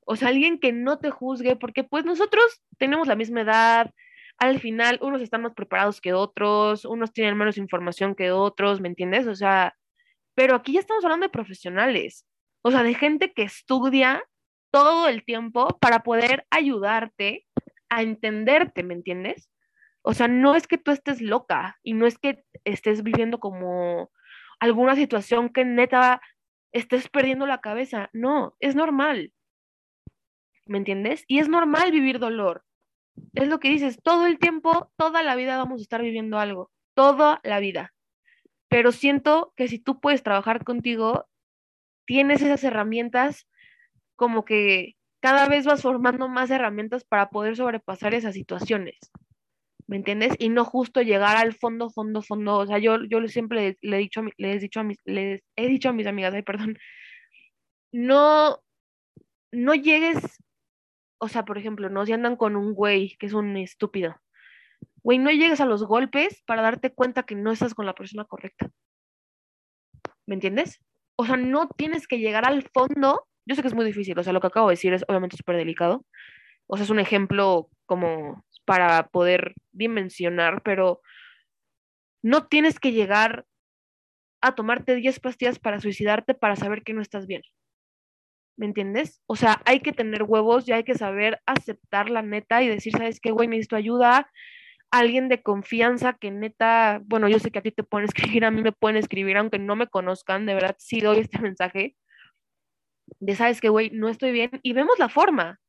O 0.07 0.17
sea, 0.17 0.29
alguien 0.29 0.59
que 0.59 0.73
no 0.73 0.99
te 0.99 1.11
juzgue, 1.11 1.57
porque 1.57 1.85
pues 1.85 2.05
nosotros 2.05 2.63
tenemos 2.79 3.09
la 3.09 3.17
misma 3.17 3.41
edad, 3.41 3.91
al 4.39 4.61
final 4.61 4.99
unos 5.03 5.23
están 5.23 5.43
más 5.43 5.55
preparados 5.55 6.01
que 6.01 6.13
otros, 6.13 6.85
unos 6.85 7.13
tienen 7.13 7.37
menos 7.37 7.59
información 7.59 8.15
que 8.15 8.31
otros, 8.31 8.81
¿me 8.81 8.89
entiendes? 8.89 9.27
O 9.27 9.35
sea, 9.35 9.75
pero 10.35 10.55
aquí 10.55 10.73
ya 10.73 10.81
estamos 10.81 11.05
hablando 11.05 11.27
de 11.27 11.33
profesionales, 11.33 12.27
o 12.63 12.71
sea, 12.71 12.83
de 12.83 12.95
gente 12.95 13.33
que 13.33 13.43
estudia 13.43 14.23
todo 14.71 15.09
el 15.09 15.25
tiempo 15.25 15.69
para 15.81 16.03
poder 16.03 16.47
ayudarte 16.51 17.47
a 17.89 18.03
entenderte, 18.03 18.83
¿me 18.83 18.95
entiendes? 18.95 19.49
O 20.09 20.15
sea, 20.15 20.29
no 20.29 20.55
es 20.55 20.69
que 20.69 20.79
tú 20.79 20.93
estés 20.93 21.21
loca 21.21 21.81
y 21.83 21.93
no 21.93 22.07
es 22.07 22.17
que 22.17 22.45
estés 22.63 23.03
viviendo 23.03 23.41
como 23.41 24.13
alguna 24.61 24.95
situación 24.95 25.49
que 25.49 25.65
neta 25.65 26.23
estés 26.71 27.09
perdiendo 27.09 27.45
la 27.45 27.61
cabeza. 27.61 28.09
No, 28.13 28.55
es 28.61 28.77
normal. 28.77 29.33
¿Me 30.65 30.79
entiendes? 30.79 31.25
Y 31.27 31.41
es 31.41 31.49
normal 31.49 31.91
vivir 31.91 32.21
dolor. 32.21 32.65
Es 33.35 33.49
lo 33.49 33.59
que 33.59 33.69
dices, 33.69 33.99
todo 34.01 34.29
el 34.29 34.39
tiempo, 34.39 34.93
toda 34.97 35.25
la 35.25 35.35
vida 35.35 35.59
vamos 35.59 35.81
a 35.81 35.83
estar 35.83 36.03
viviendo 36.03 36.39
algo, 36.39 36.71
toda 36.95 37.41
la 37.43 37.59
vida. 37.59 37.93
Pero 38.69 38.93
siento 38.93 39.55
que 39.57 39.67
si 39.67 39.81
tú 39.81 39.99
puedes 40.01 40.23
trabajar 40.23 40.63
contigo, 40.63 41.27
tienes 42.05 42.43
esas 42.43 42.63
herramientas 42.63 43.49
como 44.15 44.45
que 44.45 44.95
cada 45.19 45.49
vez 45.49 45.67
vas 45.67 45.83
formando 45.83 46.29
más 46.29 46.49
herramientas 46.53 47.05
para 47.05 47.29
poder 47.29 47.57
sobrepasar 47.57 48.15
esas 48.15 48.35
situaciones. 48.35 49.01
¿Me 49.89 49.97
entiendes? 49.97 50.35
Y 50.39 50.49
no 50.49 50.65
justo 50.65 51.03
llegar 51.03 51.37
al 51.37 51.55
fondo, 51.55 51.91
fondo, 51.91 52.23
fondo. 52.23 52.59
O 52.59 52.67
sea, 52.67 52.79
yo, 52.79 53.05
yo 53.05 53.27
siempre 53.29 53.77
le, 53.81 53.97
he 53.97 53.99
dicho, 54.01 54.23
he 54.39 54.59
dicho 54.59 54.81
a 54.81 54.83
mis, 54.83 54.99
les 55.05 55.43
he 55.57 55.69
dicho 55.69 55.89
a 55.89 55.93
mis 55.93 56.07
amigas, 56.07 56.35
ay, 56.35 56.43
perdón, 56.43 56.79
no, 57.93 58.59
no 59.53 59.75
llegues, 59.75 60.19
o 61.19 61.29
sea, 61.29 61.45
por 61.45 61.59
ejemplo, 61.59 61.89
no 61.89 62.05
si 62.05 62.13
andan 62.13 62.37
con 62.37 62.57
un 62.57 62.75
güey 62.75 63.17
que 63.19 63.27
es 63.27 63.33
un 63.33 63.57
estúpido. 63.57 64.17
Güey, 65.03 65.19
no 65.19 65.31
llegues 65.31 65.61
a 65.61 65.67
los 65.67 65.85
golpes 65.85 66.43
para 66.47 66.63
darte 66.63 66.93
cuenta 66.93 67.23
que 67.23 67.37
no 67.37 67.53
estás 67.53 67.75
con 67.75 67.87
la 67.87 67.95
persona 67.95 68.25
correcta. 68.25 68.71
¿Me 70.27 70.35
entiendes? 70.35 70.81
O 71.17 71.25
sea, 71.25 71.37
no 71.37 71.69
tienes 71.69 72.09
que 72.09 72.19
llegar 72.19 72.45
al 72.45 72.63
fondo 72.75 73.27
yo 73.47 73.55
sé 73.55 73.63
que 73.63 73.69
es 73.69 73.75
muy 73.75 73.85
difícil, 73.85 74.19
o 74.19 74.23
sea, 74.23 74.33
lo 74.33 74.41
que 74.41 74.49
acabo 74.49 74.69
de 74.69 74.73
decir 74.73 74.93
es 74.93 75.05
obviamente 75.09 75.37
súper 75.37 75.57
delicado. 75.57 76.05
O 76.67 76.77
sea, 76.77 76.85
es 76.85 76.91
un 76.91 76.99
ejemplo 76.99 77.71
como 77.87 78.45
para 78.65 79.09
poder 79.09 79.55
dimensionar, 79.73 80.63
pero 80.63 81.01
no 82.23 82.47
tienes 82.47 82.79
que 82.81 82.93
llegar 82.93 83.47
a 84.41 84.55
tomarte 84.55 84.97
10 84.97 85.21
pastillas 85.21 85.59
para 85.59 85.81
suicidarte 85.81 86.35
para 86.35 86.57
saber 86.57 86.83
que 86.83 86.93
no 86.93 87.03
estás 87.03 87.27
bien. 87.27 87.43
¿Me 88.57 88.67
entiendes? 88.67 89.23
O 89.27 89.37
sea, 89.37 89.61
hay 89.67 89.81
que 89.81 89.93
tener 89.93 90.23
huevos 90.23 90.69
y 90.69 90.73
hay 90.73 90.85
que 90.85 90.95
saber 90.95 91.41
aceptar 91.47 92.11
la 92.11 92.23
neta 92.23 92.63
y 92.63 92.69
decir, 92.69 92.93
¿sabes 92.93 93.21
qué, 93.21 93.31
güey? 93.31 93.49
Necesito 93.49 93.77
ayuda. 93.77 94.31
Alguien 94.91 95.29
de 95.29 95.43
confianza 95.43 96.15
que 96.15 96.31
neta, 96.31 97.03
bueno, 97.05 97.29
yo 97.29 97.39
sé 97.39 97.51
que 97.51 97.59
a 97.59 97.63
ti 97.63 97.73
te 97.73 97.83
pueden 97.83 98.09
escribir, 98.09 98.45
a 98.45 98.51
mí 98.51 98.63
me 98.63 98.73
pueden 98.73 98.97
escribir, 98.97 99.37
aunque 99.37 99.59
no 99.59 99.77
me 99.77 99.89
conozcan, 99.89 100.47
de 100.47 100.55
verdad 100.55 100.77
sí 100.79 101.01
doy 101.01 101.19
este 101.19 101.39
mensaje 101.39 101.97
de, 103.21 103.35
sabes 103.37 103.61
que, 103.61 103.69
güey, 103.69 103.91
no 103.91 104.09
estoy 104.09 104.33
bien, 104.33 104.51
y 104.63 104.73
vemos 104.73 104.99
la 104.99 105.09
forma. 105.09 105.61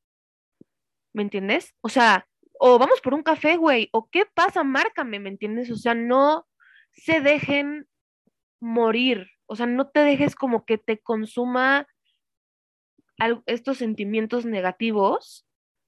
¿Me 1.13 1.23
entiendes? 1.23 1.73
O 1.81 1.89
sea, 1.89 2.27
o 2.59 2.79
vamos 2.79 3.01
por 3.01 3.13
un 3.13 3.23
café, 3.23 3.57
güey, 3.57 3.89
o 3.91 4.09
qué 4.09 4.25
pasa, 4.25 4.63
márcame, 4.63 5.19
¿me 5.19 5.29
entiendes? 5.29 5.69
O 5.71 5.75
sea, 5.75 5.93
no 5.93 6.47
se 6.91 7.21
dejen 7.21 7.87
morir, 8.59 9.27
o 9.45 9.55
sea, 9.55 9.65
no 9.65 9.89
te 9.89 9.99
dejes 10.01 10.35
como 10.35 10.65
que 10.65 10.77
te 10.77 10.99
consuma 10.99 11.87
estos 13.45 13.77
sentimientos 13.77 14.45
negativos, 14.45 15.47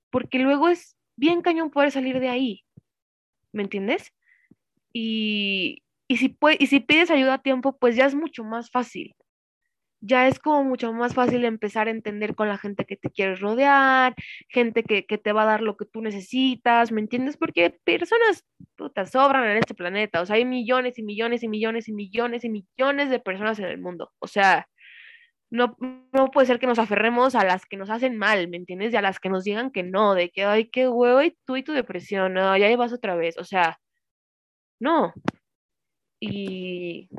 porque 0.09 0.39
luego 0.39 0.69
es 0.69 0.97
bien 1.15 1.41
cañón 1.41 1.69
poder 1.69 1.91
salir 1.91 2.19
de 2.19 2.29
ahí, 2.29 2.65
¿me 3.51 3.63
entiendes? 3.63 4.13
Y, 4.93 5.83
y, 6.07 6.17
si, 6.17 6.37
y 6.59 6.67
si 6.67 6.79
pides 6.79 7.11
ayuda 7.11 7.35
a 7.35 7.41
tiempo, 7.41 7.77
pues 7.77 7.95
ya 7.95 8.05
es 8.05 8.15
mucho 8.15 8.43
más 8.43 8.71
fácil 8.71 9.15
ya 10.01 10.27
es 10.27 10.39
como 10.39 10.63
mucho 10.63 10.93
más 10.93 11.13
fácil 11.13 11.45
empezar 11.45 11.87
a 11.87 11.91
entender 11.91 12.35
con 12.35 12.47
la 12.47 12.57
gente 12.57 12.85
que 12.85 12.95
te 12.95 13.09
quieres 13.09 13.39
rodear, 13.39 14.15
gente 14.49 14.83
que, 14.83 15.03
te 15.03 15.33
va 15.33 15.43
a 15.43 15.45
dar 15.45 15.61
lo 15.61 15.77
que 15.77 15.85
tú 15.85 16.01
necesitas, 16.01 16.91
¿me 16.91 17.01
entiendes? 17.01 17.37
Porque 17.37 17.79
personas 17.83 18.45
te 18.95 19.05
sobran 19.05 19.45
en 19.45 19.57
este 19.57 19.75
planeta, 19.75 20.21
o 20.21 20.25
sea, 20.25 20.37
hay 20.37 20.45
millones 20.45 20.97
y 20.99 21.03
millones 21.03 21.43
y 21.43 21.47
millones 21.49 21.87
y 21.89 21.93
millones 21.93 22.43
y 22.45 22.49
millones 22.49 23.09
de 23.09 23.19
personas 23.19 23.59
en 23.59 23.65
el 23.65 23.79
mundo, 23.79 24.11
o 24.19 24.27
sea, 24.27 24.67
no, 25.51 25.75
no 26.13 26.31
puede 26.31 26.47
ser 26.47 26.59
que 26.59 26.67
nos 26.67 26.79
aferremos 26.79 27.35
a 27.35 27.43
las 27.43 27.65
que 27.65 27.77
nos 27.77 27.89
hacen 27.89 28.17
mal, 28.17 28.47
¿me 28.49 28.57
entiendes? 28.57 28.93
Y 28.93 28.97
a 28.97 29.01
las 29.01 29.19
que 29.19 29.29
nos 29.29 29.43
digan 29.43 29.71
que 29.71 29.83
no, 29.83 30.13
de 30.15 30.29
que, 30.29 30.43
ay, 30.45 30.69
qué 30.69 30.87
huevo, 30.87 31.21
y 31.23 31.37
tú 31.45 31.57
y 31.57 31.63
tu 31.63 31.73
depresión, 31.73 32.33
no, 32.33 32.55
ya 32.57 32.75
vas 32.77 32.93
otra 32.93 33.15
vez, 33.15 33.37
o 33.37 33.43
sea, 33.43 33.79
no. 34.79 35.13
Y 36.19 37.09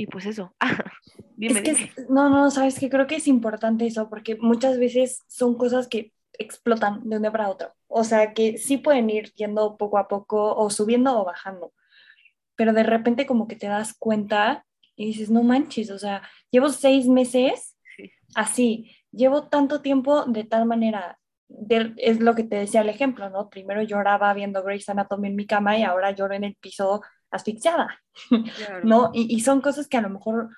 y 0.00 0.06
pues 0.06 0.24
eso. 0.24 0.54
es 1.38 1.60
que, 1.60 1.92
no, 2.08 2.30
no, 2.30 2.50
sabes 2.50 2.78
que 2.78 2.88
creo 2.88 3.06
que 3.06 3.16
es 3.16 3.28
importante 3.28 3.86
eso 3.86 4.08
porque 4.08 4.34
muchas 4.36 4.78
veces 4.78 5.24
son 5.28 5.58
cosas 5.58 5.88
que 5.88 6.14
explotan 6.38 7.06
de 7.06 7.16
un 7.16 7.22
día 7.22 7.30
para 7.30 7.50
otro. 7.50 7.74
O 7.86 8.02
sea, 8.02 8.32
que 8.32 8.56
sí 8.56 8.78
pueden 8.78 9.10
ir 9.10 9.34
yendo 9.34 9.76
poco 9.76 9.98
a 9.98 10.08
poco 10.08 10.56
o 10.56 10.70
subiendo 10.70 11.20
o 11.20 11.26
bajando. 11.26 11.74
Pero 12.56 12.72
de 12.72 12.82
repente 12.82 13.26
como 13.26 13.46
que 13.46 13.56
te 13.56 13.66
das 13.66 13.92
cuenta 13.92 14.64
y 14.96 15.04
dices, 15.04 15.30
no 15.30 15.42
manches, 15.42 15.90
o 15.90 15.98
sea, 15.98 16.22
llevo 16.50 16.70
seis 16.70 17.06
meses 17.06 17.76
así, 18.34 18.96
llevo 19.12 19.48
tanto 19.48 19.82
tiempo 19.82 20.24
de 20.24 20.44
tal 20.44 20.64
manera. 20.64 21.18
es 21.98 22.20
lo 22.20 22.34
que 22.34 22.44
te 22.44 22.56
decía 22.56 22.80
el 22.80 22.88
ejemplo, 22.88 23.28
¿no? 23.28 23.50
Primero 23.50 23.82
lloraba 23.82 24.32
viendo 24.32 24.62
Grey's 24.62 24.88
Anatomy 24.88 25.28
en 25.28 25.36
mi 25.36 25.46
cama 25.46 25.76
y 25.76 25.82
ahora 25.82 26.12
lloro 26.12 26.32
en 26.32 26.44
el 26.44 26.54
piso 26.54 27.02
asfixiada, 27.30 28.00
¿no? 28.84 29.10
Y, 29.14 29.40
son 29.40 29.60
cosas 29.60 29.88
que 29.88 29.96
a 29.96 30.02
lo 30.02 30.10
mejor 30.10 30.50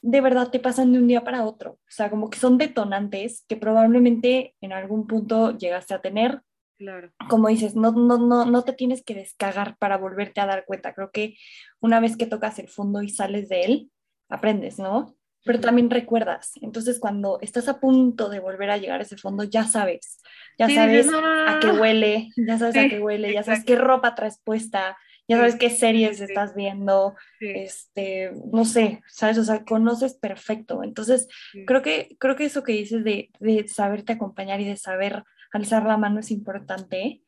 de 0.00 0.20
verdad 0.20 0.50
te 0.50 0.60
pasan 0.60 0.92
de 0.92 0.98
un 0.98 1.06
día 1.06 1.24
para 1.24 1.44
otro, 1.44 1.72
o 1.72 1.90
sea, 1.90 2.10
como 2.10 2.30
que 2.30 2.38
son 2.38 2.58
detonantes 2.58 3.44
que 3.48 3.56
probablemente 3.56 4.54
en 4.60 4.72
algún 4.72 5.06
punto 5.06 5.56
llegaste 5.56 5.94
a 5.94 6.00
tener. 6.00 6.42
Claro. 6.78 7.12
Como 7.28 7.46
dices, 7.46 7.76
no, 7.76 7.92
no, 7.92 8.18
no, 8.18 8.44
no 8.44 8.62
te 8.64 8.72
tienes 8.72 9.04
que 9.04 9.14
descagar 9.14 9.76
para 9.78 9.98
volverte 9.98 10.40
a 10.40 10.46
dar 10.46 10.64
cuenta. 10.64 10.94
Creo 10.94 11.12
que 11.12 11.36
una 11.80 12.00
vez 12.00 12.16
que 12.16 12.26
tocas 12.26 12.58
el 12.58 12.68
fondo 12.68 13.02
y 13.02 13.08
sales 13.08 13.48
de 13.48 13.62
él, 13.62 13.90
aprendes, 14.28 14.78
¿no? 14.80 15.14
Pero 15.44 15.60
también 15.60 15.90
recuerdas. 15.90 16.52
Entonces, 16.60 16.98
cuando 16.98 17.38
estás 17.40 17.68
a 17.68 17.80
punto 17.80 18.28
de 18.28 18.40
volver 18.40 18.70
a 18.70 18.78
llegar 18.78 19.00
a 19.00 19.02
ese 19.02 19.16
fondo, 19.16 19.44
ya 19.44 19.64
sabes, 19.64 20.20
ya 20.58 20.68
sabes 20.68 21.08
a 21.12 21.58
qué 21.60 21.72
huele, 21.72 22.28
ya 22.36 22.58
sabes 22.58 22.76
a 22.76 22.88
qué 22.88 23.00
huele, 23.00 23.32
ya 23.32 23.42
sabes 23.42 23.64
qué 23.64 23.76
ropa 23.76 24.14
traes 24.14 24.40
puesta, 24.42 24.96
ya 25.32 25.38
sabes 25.38 25.56
qué 25.56 25.70
series 25.70 26.20
estás 26.20 26.54
viendo, 26.54 27.14
este, 27.40 28.32
no 28.52 28.64
sé, 28.64 29.02
sabes, 29.08 29.38
o 29.38 29.44
sea, 29.44 29.64
conoces 29.64 30.14
perfecto. 30.14 30.82
Entonces, 30.82 31.28
creo 31.66 31.82
que, 31.82 32.16
creo 32.18 32.36
que 32.36 32.44
eso 32.44 32.62
que 32.62 32.72
dices 32.72 33.04
de, 33.04 33.30
de 33.40 33.66
saberte 33.68 34.12
acompañar 34.12 34.60
y 34.60 34.66
de 34.66 34.76
saber 34.76 35.24
alzar 35.52 35.84
la 35.84 35.96
mano 35.96 36.20
es 36.20 36.30
importante, 36.30 37.22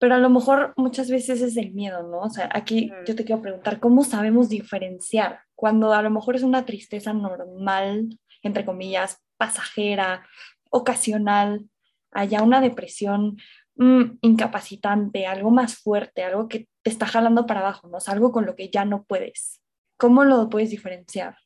pero 0.00 0.14
a 0.14 0.18
lo 0.18 0.30
mejor 0.30 0.72
muchas 0.76 1.10
veces 1.10 1.42
es 1.42 1.58
el 1.58 1.72
miedo, 1.72 2.02
¿no? 2.02 2.20
O 2.20 2.30
sea, 2.30 2.48
aquí 2.52 2.90
yo 3.06 3.14
te 3.14 3.24
quiero 3.24 3.42
preguntar, 3.42 3.80
¿cómo 3.80 4.02
sabemos 4.02 4.48
diferenciar 4.48 5.40
cuando 5.54 5.92
a 5.92 6.00
lo 6.00 6.10
mejor 6.10 6.36
es 6.36 6.42
una 6.42 6.64
tristeza 6.64 7.12
normal, 7.12 8.18
entre 8.42 8.64
comillas, 8.64 9.22
pasajera, 9.36 10.26
ocasional, 10.70 11.68
haya 12.12 12.42
una 12.42 12.62
depresión 12.62 13.36
mm, 13.76 14.18
incapacitante, 14.22 15.26
algo 15.26 15.50
más 15.50 15.76
fuerte, 15.76 16.24
algo 16.24 16.48
que 16.48 16.66
está 16.84 17.06
jalando 17.06 17.46
para 17.46 17.60
abajo, 17.60 17.88
¿no? 17.88 17.98
O 17.98 18.10
algo 18.10 18.32
con 18.32 18.46
lo 18.46 18.56
que 18.56 18.70
ya 18.70 18.84
no 18.84 19.04
puedes. 19.04 19.60
¿Cómo 19.96 20.24
lo 20.24 20.48
puedes 20.48 20.70
diferenciar? 20.70 21.36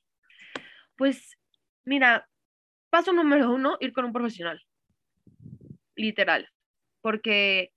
Pues, 0.96 1.36
mira, 1.84 2.28
paso 2.90 3.12
número 3.12 3.52
uno, 3.52 3.76
ir 3.80 3.92
con 3.92 4.04
un 4.04 4.12
profesional. 4.12 4.62
Literal. 5.96 6.48
Porque, 7.00 7.72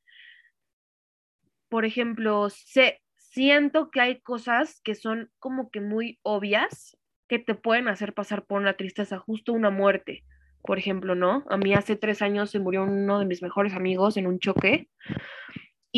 por 1.69 1.85
ejemplo, 1.85 2.49
sé, 2.49 3.01
siento 3.15 3.89
que 3.89 4.01
hay 4.01 4.21
cosas 4.21 4.79
que 4.83 4.95
son 4.95 5.31
como 5.39 5.69
que 5.71 5.81
muy 5.81 6.19
obvias 6.21 6.97
que 7.27 7.39
te 7.39 7.55
pueden 7.55 7.87
hacer 7.87 8.13
pasar 8.13 8.45
por 8.45 8.61
una 8.61 8.77
tristeza, 8.77 9.17
justo 9.17 9.53
una 9.53 9.69
muerte, 9.69 10.23
por 10.61 10.77
ejemplo, 10.77 11.13
¿no? 11.13 11.45
A 11.49 11.57
mí 11.57 11.73
hace 11.73 11.95
tres 11.95 12.21
años 12.21 12.51
se 12.51 12.59
murió 12.59 12.83
uno 12.83 13.19
de 13.19 13.25
mis 13.25 13.41
mejores 13.41 13.73
amigos 13.73 14.17
en 14.17 14.27
un 14.27 14.39
choque 14.39 14.89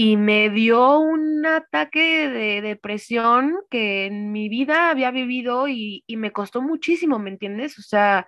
y 0.01 0.15
me 0.15 0.49
dio 0.49 0.97
un 0.99 1.45
ataque 1.45 2.29
de 2.29 2.61
depresión 2.61 3.57
que 3.69 4.05
en 4.05 4.31
mi 4.31 4.47
vida 4.47 4.89
había 4.91 5.11
vivido 5.11 5.67
y, 5.67 6.05
me 6.07 6.31
costó 6.31 6.61
muchísimo, 6.61 7.19
¿me 7.19 7.29
entiendes? 7.31 7.77
O 7.77 7.81
sea, 7.81 8.25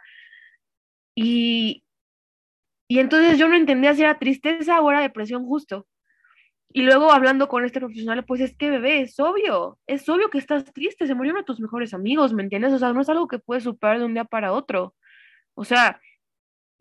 y, 1.16 1.86
y 2.90 3.00
entonces 3.00 3.38
yo 3.40 3.48
no 3.48 3.56
entendía 3.56 3.96
si 3.96 4.02
era 4.02 4.20
tristeza 4.20 4.82
o 4.82 4.92
era 4.92 5.00
depresión 5.00 5.46
justo. 5.46 5.88
Y 6.74 6.82
luego 6.82 7.14
hablando 7.14 7.48
con 7.48 7.64
este 7.64 7.80
profesional, 7.80 8.26
pues 8.26 8.42
es 8.42 8.54
que 8.58 8.70
bebé, 8.70 9.00
es 9.04 9.18
obvio, 9.22 9.80
es 9.88 10.10
obvio 10.10 10.30
que 10.30 10.40
estás 10.40 10.66
triste, 10.74 11.08
se 11.08 11.16
murió 11.16 11.32
uno 11.32 11.40
de 11.42 11.46
tus 11.46 11.62
mejores 11.62 11.94
amigos, 11.94 12.34
¿me 12.34 12.44
entiendes? 12.44 12.74
O 12.74 12.80
sea, 12.80 12.92
no 12.92 13.00
es 13.00 13.08
algo 13.08 13.30
que 13.30 13.40
puedes 13.40 13.64
superar 13.64 14.00
de 14.00 14.06
un 14.06 14.14
día 14.14 14.26
para 14.26 14.52
otro. 14.52 14.94
O 15.54 15.64
sea, 15.64 16.02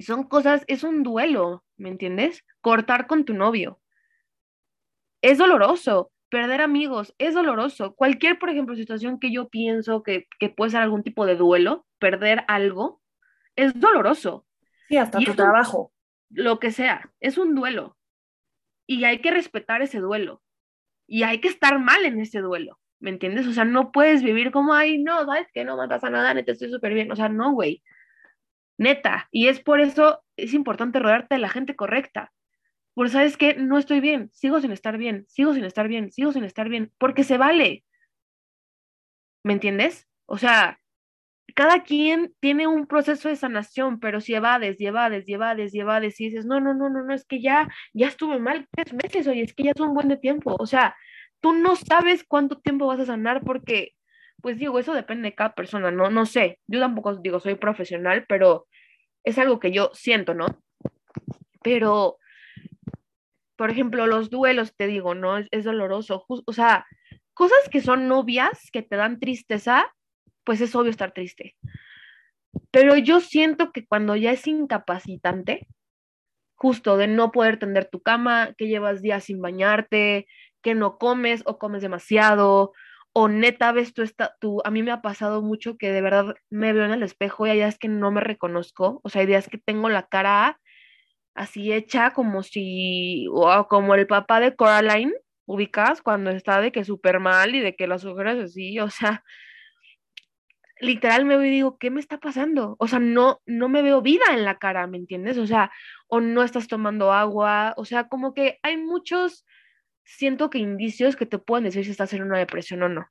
son 0.01 0.25
cosas, 0.25 0.65
es 0.67 0.83
un 0.83 1.05
duelo, 1.05 1.65
¿me 1.77 1.91
entiendes? 1.91 2.45
Cortar 2.61 3.07
con 3.07 3.25
tu 3.25 3.35
novio. 3.35 3.81
Es 5.23 5.39
doloroso, 5.39 6.11
perder 6.31 6.63
amigos, 6.63 7.15
es 7.19 7.35
doloroso. 7.35 7.95
Cualquier, 7.95 8.39
por 8.39 8.49
ejemplo, 8.49 8.75
situación 8.75 9.19
que 9.19 9.33
yo 9.33 9.49
pienso 9.49 10.03
que, 10.03 10.27
puede 10.57 10.71
ser 10.71 10.81
algún 10.81 11.03
tipo 11.03 11.27
de 11.27 11.37
duelo, 11.37 11.87
perder 11.99 12.45
algo, 12.49 13.03
es 13.57 13.79
doloroso. 13.79 14.47
Sí, 14.89 14.97
hasta 14.97 15.19
tu 15.19 15.35
trabajo. 15.35 15.93
Lo 16.31 16.59
que 16.59 16.71
sea, 16.71 17.11
es 17.21 17.37
un 17.37 17.55
duelo. 17.55 17.97
Y 18.87 19.05
hay 19.05 19.21
que 19.21 19.31
respetar 19.31 19.83
ese 19.83 19.99
duelo. 19.99 20.43
Y 21.07 21.25
hay 21.25 21.41
que 21.41 21.49
estar 21.49 21.79
mal 21.79 22.05
en 22.05 22.21
ese 22.21 22.41
duelo. 22.41 22.79
¿Me 23.01 23.11
entiendes? 23.11 23.47
O 23.47 23.53
sea, 23.53 23.65
no 23.65 23.93
puedes 23.93 24.23
vivir 24.23 24.51
como, 24.51 24.75
ay, 24.75 25.03
no, 25.03 25.25
sabes 25.25 25.49
que 25.53 25.65
no 25.65 25.77
me 25.77 25.89
pasa 25.89 26.11
nada, 26.11 26.35
neta, 26.35 26.53
estoy 26.53 26.71
súper 26.71 26.95
bien. 26.95 27.11
O 27.11 27.17
sea, 27.17 27.29
no, 27.29 27.53
güey. 27.53 27.83
Neta. 28.79 29.29
Y 29.31 29.49
es 29.49 29.61
por 29.61 29.81
eso, 29.81 30.23
es 30.37 30.55
importante 30.55 30.99
rodearte 30.99 31.35
de 31.35 31.41
la 31.41 31.49
gente 31.49 31.77
correcta. 31.77 32.33
Porque 32.95 33.13
sabes 33.13 33.37
que 33.37 33.55
no 33.55 33.79
estoy 33.79 34.01
bien, 34.01 34.31
sigo 34.33 34.61
sin 34.61 34.73
estar 34.73 34.99
bien, 34.99 35.25
sigo 35.29 35.55
sin 35.55 35.65
estar 35.65 35.89
bien, 35.89 36.11
sigo 36.13 36.33
sin 36.33 36.45
estar 36.45 36.69
bien, 36.69 36.93
porque 36.99 37.25
se 37.25 37.39
vale. 37.39 37.85
¿Me 39.43 39.53
entiendes? 39.55 40.09
O 40.27 40.39
sea, 40.39 40.79
cada 41.55 41.83
quien 41.83 42.35
tiene 42.41 42.67
un 42.67 42.87
proceso 42.87 43.29
de 43.29 43.37
sanación, 43.37 44.01
pero 44.01 44.21
si 44.21 44.35
evades, 44.35 44.81
y 44.81 44.87
evades, 44.87 45.29
y 45.29 45.35
evades, 45.35 45.75
y 45.75 45.81
evades, 45.81 46.21
y 46.21 46.27
dices, 46.27 46.47
no, 46.47 46.61
no, 46.61 46.75
no, 46.75 46.89
no, 46.91 47.03
no, 47.03 47.15
es 47.15 47.25
que 47.25 47.41
ya, 47.41 47.69
ya 47.93 48.09
estuve 48.09 48.39
mal 48.39 48.69
tres 48.71 48.93
meses, 48.93 49.27
oye, 49.27 49.43
es 49.43 49.55
que 49.55 49.65
ya 49.65 49.73
es 49.73 49.81
un 49.81 49.95
buen 49.95 50.21
tiempo. 50.21 50.57
O 50.59 50.67
sea, 50.67 50.97
tú 51.41 51.53
no 51.53 51.77
sabes 51.77 52.25
cuánto 52.25 52.59
tiempo 52.61 52.87
vas 52.87 53.01
a 53.01 53.07
sanar 53.07 53.43
porque, 53.43 53.93
pues 54.43 54.59
digo, 54.59 54.79
eso 54.79 54.95
depende 54.95 55.31
de 55.31 55.35
cada 55.35 55.55
persona, 55.55 55.91
no, 55.91 56.11
no 56.11 56.27
sé. 56.27 56.59
Yo 56.67 56.81
tampoco 56.81 57.17
digo, 57.17 57.41
soy 57.41 57.55
profesional, 57.57 58.25
pero 58.29 58.67
es 59.25 59.39
algo 59.39 59.61
que 59.61 59.73
yo 59.73 59.91
siento, 59.95 60.35
¿no? 60.35 60.47
Pero 61.63 62.19
por 63.61 63.71
ejemplo, 63.71 64.07
los 64.07 64.31
duelos, 64.31 64.75
te 64.75 64.87
digo, 64.87 65.15
¿no? 65.15 65.37
Es, 65.37 65.65
doloroso. 65.65 66.25
o 66.27 66.53
sea, 66.55 66.87
cosas 67.35 67.59
que 67.71 67.83
son 67.83 68.09
novias, 68.09 68.71
que 68.73 68.81
te 68.81 68.97
dan 68.97 69.21
tristeza, 69.21 69.95
pues 70.45 70.63
es 70.63 70.75
obvio 70.75 70.91
estar 70.91 71.13
triste. 71.13 71.57
Pero 72.71 72.97
yo 72.97 73.21
siento 73.21 73.71
que 73.71 73.85
cuando 73.85 74.17
ya 74.17 74.33
es 74.33 74.47
incapacitante, 74.47 75.69
justo 76.55 76.97
de 76.97 77.07
no 77.07 77.33
poder 77.33 77.59
tender 77.59 77.85
tu 77.85 78.01
cama, 78.01 78.55
que 78.57 78.67
llevas 78.67 79.03
días 79.03 79.25
sin 79.25 79.43
bañarte, 79.43 80.27
que 80.63 80.75
no 80.75 80.97
comes 80.97 81.43
o 81.45 81.59
comes 81.59 81.83
demasiado, 81.83 82.73
o 83.13 83.29
neta 83.29 83.73
ves 83.73 83.93
tú, 83.93 84.01
está, 84.01 84.37
tú, 84.41 84.63
a 84.65 84.71
mí 84.71 84.83
me 84.83 84.91
ha 84.91 85.03
pasado 85.03 85.43
mucho 85.43 85.77
que 85.77 85.93
de 85.93 86.01
verdad 86.01 86.35
me 86.49 86.73
veo 86.73 86.87
en 86.87 86.93
el 86.93 87.03
espejo 87.03 87.47
y 87.47 87.51
hay 87.51 87.59
días 87.59 87.79
que 87.79 87.89
no 87.89 88.11
me 88.11 88.23
reconozco, 88.23 89.03
o 89.05 89.11
sea, 89.11 89.21
hay 89.21 89.27
días 89.27 89.49
que 89.49 89.59
tengo 89.59 89.91
la 89.91 90.07
cara 90.07 90.59
así 91.35 91.73
hecha 91.73 92.13
como 92.13 92.43
si, 92.43 93.27
o 93.33 93.67
como 93.69 93.95
el 93.95 94.07
papá 94.07 94.41
de 94.41 94.55
Coraline, 94.57 95.13
ubicas, 95.47 96.03
cuando 96.03 96.31
está 96.31 96.61
de 96.61 96.73
que 96.73 96.85
súper 96.85 97.21
mal 97.21 97.55
y 97.55 97.61
de 97.61 97.75
que 97.77 97.87
las 97.87 98.05
ojeras 98.05 98.39
así, 98.39 98.79
o 98.81 98.91
sea, 98.91 99.25
literal 100.81 101.25
me 101.25 101.37
veo 101.37 101.47
y 101.47 101.51
digo, 101.51 101.79
¿qué 101.79 101.91
me 101.91 102.01
está 102.01 102.19
pasando? 102.19 102.77
O 102.79 102.89
sea, 102.89 102.99
no, 102.99 103.41
no 103.47 103.69
me 103.69 103.83
veo 103.83 104.03
vida 104.03 104.25
en 104.33 104.45
la 104.45 104.59
cara, 104.59 104.87
¿me 104.87 104.99
entiendes? 104.99 105.39
O 105.39 105.47
sea, 105.47 105.71
o 106.09 106.21
no 106.21 106.43
estás 106.43 106.69
tomando 106.69 107.13
agua, 107.13 107.75
o 107.77 107.85
sea, 107.85 108.09
como 108.09 108.35
que 108.35 108.59
hay 108.63 108.77
muchos, 108.77 109.45
siento 110.05 110.51
que 110.51 110.59
indicios 110.59 111.17
que 111.17 111.27
te 111.27 111.39
pueden 111.39 111.65
decir 111.65 111.85
si 111.85 111.91
estás 111.91 112.13
en 112.15 112.23
una 112.23 112.39
depresión 112.39 112.83
o 112.83 112.89
no. 112.89 113.07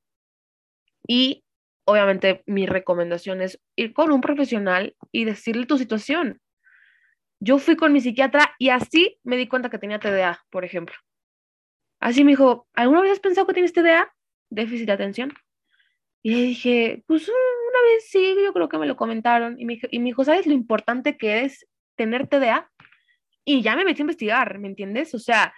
Y 1.08 1.44
obviamente 1.86 2.44
mi 2.46 2.66
recomendación 2.66 3.42
es 3.42 3.60
ir 3.76 3.94
con 3.94 4.12
un 4.12 4.22
profesional 4.22 4.96
y 5.12 5.26
decirle 5.26 5.66
tu 5.66 5.78
situación. 5.78 6.40
Yo 7.40 7.58
fui 7.58 7.76
con 7.76 7.94
mi 7.94 8.02
psiquiatra 8.02 8.54
y 8.58 8.70
así 8.70 9.18
me 9.24 9.38
di 9.38 9.48
cuenta 9.48 9.70
que 9.70 9.80
tenía 9.80 10.00
TDA, 10.00 10.46
por 10.50 10.66
ejemplo. 10.66 10.96
Así 12.00 12.24
me 12.24 12.32
dijo, 12.32 12.68
¿alguna 12.74 13.02
vez 13.02 13.12
has 13.12 13.20
pensado 13.20 13.48
que 13.48 13.54
tienes 13.54 13.74
TDA? 13.74 14.14
Déficit 14.50 14.88
de 14.88 14.94
atención. 14.94 15.34
Y 16.22 16.32
le 16.32 16.42
dije, 16.44 17.04
pues 17.08 17.28
una 17.30 17.82
vez 17.94 18.10
sí, 18.10 18.36
yo 18.44 18.54
creo 18.54 18.68
que 18.70 18.78
me 18.78 18.88
lo 18.88 18.98
comentaron. 18.98 19.60
Y 19.60 19.66
me, 19.66 19.80
y 19.92 20.00
me 20.00 20.06
dijo, 20.06 20.24
¿sabes 20.24 20.48
lo 20.48 20.54
importante 20.54 21.18
que 21.18 21.44
es 21.44 21.66
tener 21.96 22.28
TDA? 22.28 22.70
Y 23.46 23.62
ya 23.62 23.76
me 23.76 23.86
metí 23.86 24.02
a 24.02 24.04
investigar, 24.04 24.60
¿me 24.60 24.68
entiendes? 24.68 25.14
O 25.16 25.20
sea, 25.20 25.54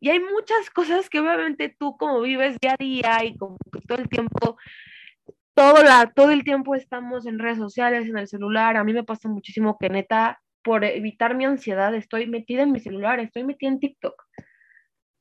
y 0.00 0.10
hay 0.10 0.20
muchas 0.20 0.70
cosas 0.70 1.10
que 1.10 1.20
obviamente 1.20 1.74
tú 1.78 1.96
como 1.96 2.20
vives 2.20 2.56
día 2.60 2.72
a 2.72 2.76
día 2.76 3.24
y 3.24 3.36
como 3.36 3.56
todo 3.86 3.98
el 3.98 4.08
tiempo, 4.08 4.56
todo, 5.54 5.82
la, 5.82 6.12
todo 6.14 6.30
el 6.30 6.44
tiempo 6.44 6.74
estamos 6.74 7.26
en 7.26 7.38
redes 7.38 7.58
sociales, 7.58 8.08
en 8.08 8.16
el 8.16 8.28
celular. 8.28 8.76
A 8.76 8.84
mí 8.84 8.92
me 8.92 9.04
pasa 9.04 9.28
muchísimo 9.28 9.76
que 9.78 9.88
neta 9.88 10.40
por 10.62 10.84
evitar 10.84 11.34
mi 11.34 11.44
ansiedad, 11.44 11.94
estoy 11.94 12.26
metida 12.26 12.62
en 12.62 12.72
mi 12.72 12.80
celular, 12.80 13.20
estoy 13.20 13.44
metida 13.44 13.70
en 13.70 13.80
TikTok. 13.80 14.22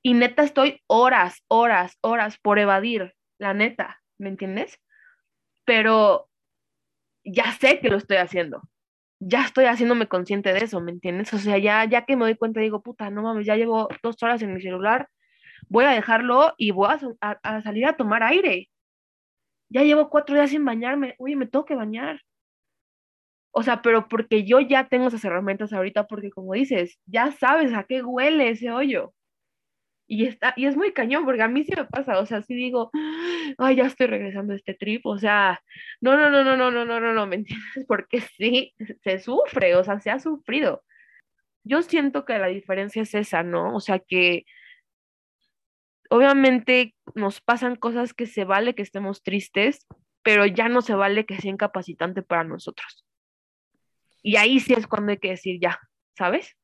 Y 0.04 0.14
neta 0.14 0.44
estoy 0.44 0.82
horas, 0.88 1.44
horas, 1.48 1.98
horas 2.02 2.38
por 2.38 2.60
evadir, 2.60 3.14
la 3.40 3.54
neta, 3.54 4.02
¿me 4.18 4.30
entiendes? 4.30 4.80
Pero 5.66 6.30
ya 7.24 7.52
sé 7.54 7.80
que 7.80 7.90
lo 7.90 7.98
estoy 7.98 8.18
haciendo. 8.18 8.62
Ya 9.20 9.46
estoy 9.46 9.66
haciéndome 9.66 10.08
consciente 10.08 10.54
de 10.54 10.60
eso, 10.60 10.80
¿me 10.80 10.92
entiendes? 10.92 11.34
O 11.34 11.40
sea, 11.40 11.58
ya, 11.58 11.86
ya 11.86 12.06
que 12.06 12.16
me 12.16 12.26
doy 12.26 12.36
cuenta, 12.36 12.62
digo, 12.62 12.82
puta, 12.82 13.10
no 13.10 13.24
mames, 13.24 13.46
ya 13.46 13.56
llevo 13.56 13.90
dos 14.04 14.22
horas 14.24 14.42
en 14.42 14.54
mi 14.54 14.62
celular, 14.62 15.10
voy 15.70 15.86
a 15.86 15.90
dejarlo 15.92 16.54
y 16.58 16.72
voy 16.72 16.90
a, 17.22 17.32
a 17.44 17.62
salir 17.62 17.86
a 17.88 17.98
tomar 17.98 18.24
aire. 18.24 18.70
Ya 19.70 19.84
llevo 19.84 20.10
cuatro 20.10 20.36
días 20.36 20.52
sin 20.52 20.64
bañarme, 20.66 21.16
oye, 21.20 21.36
me 21.36 21.48
tengo 21.48 21.66
que 21.66 21.76
bañar 21.76 22.22
o 23.58 23.64
sea, 23.64 23.82
pero 23.82 24.08
porque 24.08 24.44
yo 24.46 24.60
ya 24.60 24.88
tengo 24.88 25.08
esas 25.08 25.26
herramientas 25.26 25.74
ahorita, 25.74 26.06
porque 26.06 26.30
como 26.30 26.54
dices, 26.54 27.00
ya 27.08 27.32
sabes 27.32 27.74
a 27.74 27.86
qué 27.86 28.04
huele 28.04 28.52
ese 28.52 28.70
hoyo. 28.70 29.16
Y, 30.06 30.28
está, 30.28 30.54
y 30.56 30.68
es 30.68 30.78
muy 30.78 30.94
cañón, 30.94 31.26
porque 31.26 31.42
a 31.42 31.48
mí 31.48 31.64
sí 31.64 31.74
me 31.76 31.86
pasa, 31.86 32.20
o 32.20 32.26
sea, 32.28 32.44
sí 32.44 32.54
digo, 32.54 32.92
ay, 33.58 33.78
ya 33.78 33.86
estoy 33.88 34.06
regresando 34.06 34.54
a 34.54 34.58
este 34.58 34.76
trip, 34.76 35.04
o 35.08 35.18
sea, 35.18 35.60
no, 36.02 36.16
no, 36.16 36.30
no, 36.30 36.44
no, 36.44 36.56
no, 36.56 36.70
no, 36.70 36.86
no, 36.86 37.00
no, 37.00 37.14
no, 37.14 37.26
¿me 37.26 37.38
entiendes? 37.38 37.66
Porque 37.88 38.22
sí, 38.22 38.76
se 39.04 39.18
sufre, 39.18 39.76
o 39.76 39.84
sea, 39.84 40.00
se 40.02 40.12
ha 40.12 40.20
sufrido. 40.20 40.84
Yo 41.64 41.82
siento 41.82 42.26
que 42.26 42.38
la 42.38 42.48
diferencia 42.48 43.02
es 43.02 43.16
esa, 43.16 43.42
¿no? 43.42 43.76
O 43.76 43.80
sea, 43.80 43.98
que 43.98 44.46
obviamente 46.12 46.94
nos 47.16 47.42
pasan 47.42 47.76
cosas 47.76 48.14
que 48.14 48.28
se 48.28 48.44
vale 48.44 48.76
que 48.76 48.84
estemos 48.84 49.24
tristes, 49.24 49.88
pero 50.22 50.46
ya 50.46 50.70
no 50.70 50.82
se 50.84 50.94
vale 50.94 51.26
que 51.26 51.42
sea 51.42 51.52
incapacitante 51.52 52.22
para 52.22 52.44
nosotros. 52.44 53.07
Y 54.28 54.36
ahí 54.36 54.60
sí 54.60 54.74
es 54.74 54.88
cuando 54.88 55.14
hay 55.14 55.20
que 55.20 55.30
decir 55.30 55.58
ya, 55.58 55.80
¿sabes? 56.18 56.58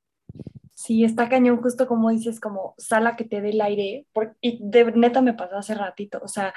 Sí, 0.74 1.06
está 1.06 1.30
cañón, 1.30 1.62
justo 1.62 1.88
como 1.88 2.10
dices, 2.10 2.42
como 2.42 2.76
sala 2.78 3.16
que 3.16 3.24
te 3.24 3.40
dé 3.40 3.52
el 3.52 3.62
aire, 3.62 4.06
y 4.42 4.60
de 4.62 4.92
neta 4.92 5.22
me 5.22 5.34
pasó 5.34 5.56
hace 5.56 5.74
ratito, 5.74 6.20
o 6.22 6.28
sea, 6.28 6.54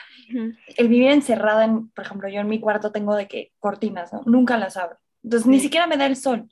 el 0.77 0.89
vivir 0.89 1.13
encerrada, 1.13 1.65
en, 1.65 1.91
por 1.91 2.05
ejemplo, 2.05 2.29
yo 2.29 2.41
en 2.41 2.49
mi 2.49 2.59
cuarto 2.59 2.91
tengo 2.91 3.15
de 3.15 3.29
que 3.29 3.53
cortinas, 3.61 4.13
¿no? 4.13 4.23
Nunca 4.27 4.59
las 4.59 4.77
abro, 4.77 4.99
entonces 5.23 5.47
ni 5.47 5.61
siquiera 5.61 5.87
me 5.87 5.97
da 5.97 6.07
el 6.07 6.17
sol, 6.17 6.49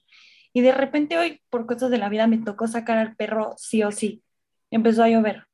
y 0.53 0.61
de 0.61 0.71
repente 0.71 1.19
hoy, 1.19 1.41
por 1.51 1.67
cosas 1.67 1.91
de 1.91 1.99
la 1.99 2.09
vida, 2.09 2.29
me 2.29 2.39
tocó 2.39 2.69
sacar 2.69 2.99
al 2.99 3.17
perro 3.17 3.55
sí 3.57 3.83
o 3.83 3.91
sí, 3.91 4.23
empezó 4.71 5.03
a 5.03 5.09
llover, 5.09 5.49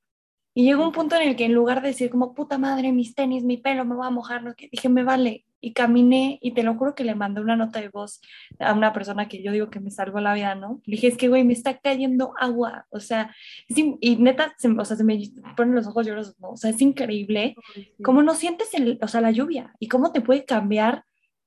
y 0.52 0.64
llegó 0.64 0.84
un 0.84 0.92
punto 0.92 1.16
en 1.16 1.26
el 1.26 1.36
que 1.36 1.46
en 1.46 1.54
lugar 1.54 1.80
de 1.80 1.88
decir 1.88 2.10
como, 2.10 2.34
puta 2.34 2.58
madre, 2.58 2.92
mis 2.92 3.14
tenis, 3.14 3.44
mi 3.44 3.56
pelo, 3.56 3.86
me 3.86 3.94
va 3.94 4.08
a 4.08 4.10
mojar, 4.10 4.42
no, 4.42 4.52
dije, 4.70 4.90
me 4.90 5.04
vale, 5.04 5.46
y 5.60 5.72
caminé 5.72 6.38
y 6.40 6.52
te 6.52 6.62
lo 6.62 6.74
juro 6.74 6.94
que 6.94 7.04
le 7.04 7.14
mandé 7.14 7.40
una 7.40 7.56
nota 7.56 7.80
de 7.80 7.88
voz 7.88 8.20
a 8.58 8.72
una 8.72 8.92
persona 8.92 9.28
que 9.28 9.42
yo 9.42 9.52
digo 9.52 9.70
que 9.70 9.80
me 9.80 9.90
salvó 9.90 10.20
la 10.20 10.34
vida, 10.34 10.54
¿no? 10.54 10.80
Le 10.84 10.96
dije, 10.96 11.08
es 11.08 11.16
que, 11.16 11.28
güey, 11.28 11.44
me 11.44 11.52
está 11.52 11.78
cayendo 11.78 12.32
agua, 12.38 12.86
o 12.90 13.00
sea, 13.00 13.34
y 13.68 14.16
neta, 14.16 14.54
se, 14.58 14.68
o 14.68 14.84
sea, 14.84 14.96
se 14.96 15.04
me 15.04 15.20
ponen 15.56 15.74
los 15.74 15.86
ojos 15.86 16.06
llorosos, 16.06 16.38
¿no? 16.40 16.50
O 16.50 16.56
sea, 16.56 16.70
es 16.70 16.80
increíble 16.80 17.54
cómo 18.02 18.22
no 18.22 18.34
sientes, 18.34 18.72
el, 18.74 18.98
o 19.02 19.08
sea, 19.08 19.20
la 19.20 19.30
lluvia 19.30 19.74
y 19.78 19.88
cómo 19.88 20.12
te 20.12 20.20
puede 20.20 20.44
cambiar 20.44 21.04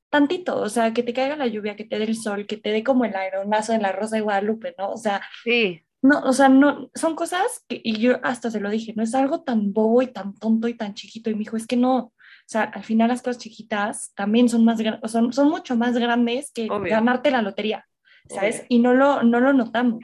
tantito, 0.09 0.57
o 0.57 0.69
sea, 0.69 0.93
que 0.93 1.01
te 1.01 1.13
caiga 1.13 1.35
la 1.35 1.47
lluvia, 1.47 1.75
que 1.75 1.85
te 1.85 1.97
dé 1.97 2.05
el 2.05 2.15
sol, 2.15 2.45
que 2.45 2.57
te 2.57 2.69
dé 2.69 2.83
como 2.83 3.03
el 3.03 3.15
aeronazo 3.15 3.73
en 3.73 3.81
la 3.81 3.91
Rosa 3.91 4.17
de 4.17 4.21
Guadalupe, 4.21 4.75
¿no? 4.77 4.91
O 4.91 4.97
sea, 4.97 5.21
sí. 5.43 5.81
No, 6.03 6.19
o 6.19 6.33
sea, 6.33 6.49
no, 6.49 6.91
son 6.93 7.15
cosas 7.15 7.63
que, 7.67 7.79
y 7.81 7.97
yo 7.97 8.19
hasta 8.23 8.51
se 8.51 8.59
lo 8.59 8.69
dije, 8.69 8.93
no 8.93 9.03
es 9.03 9.15
algo 9.15 9.41
tan 9.41 9.71
bobo 9.71 10.01
y 10.01 10.07
tan 10.07 10.35
tonto 10.35 10.67
y 10.67 10.73
tan 10.73 10.93
chiquito, 10.93 11.29
y 11.29 11.33
me 11.33 11.39
dijo, 11.39 11.55
es 11.55 11.65
que 11.65 11.77
no, 11.77 12.13
o 12.45 12.49
sea, 12.53 12.63
al 12.63 12.83
final 12.83 13.07
las 13.07 13.21
cosas 13.21 13.41
chiquitas 13.41 14.13
también 14.15 14.49
son 14.49 14.65
más 14.65 14.79
son, 15.05 15.31
son 15.31 15.49
mucho 15.49 15.75
más 15.75 15.97
grandes 15.97 16.51
que 16.51 16.67
ganarte 16.67 17.31
la 17.31 17.41
lotería, 17.41 17.87
¿sabes? 18.29 18.65
Y 18.69 18.79
no 18.79 18.93
lo, 18.93 19.23
no 19.23 19.39
lo 19.39 19.53
notamos 19.53 20.03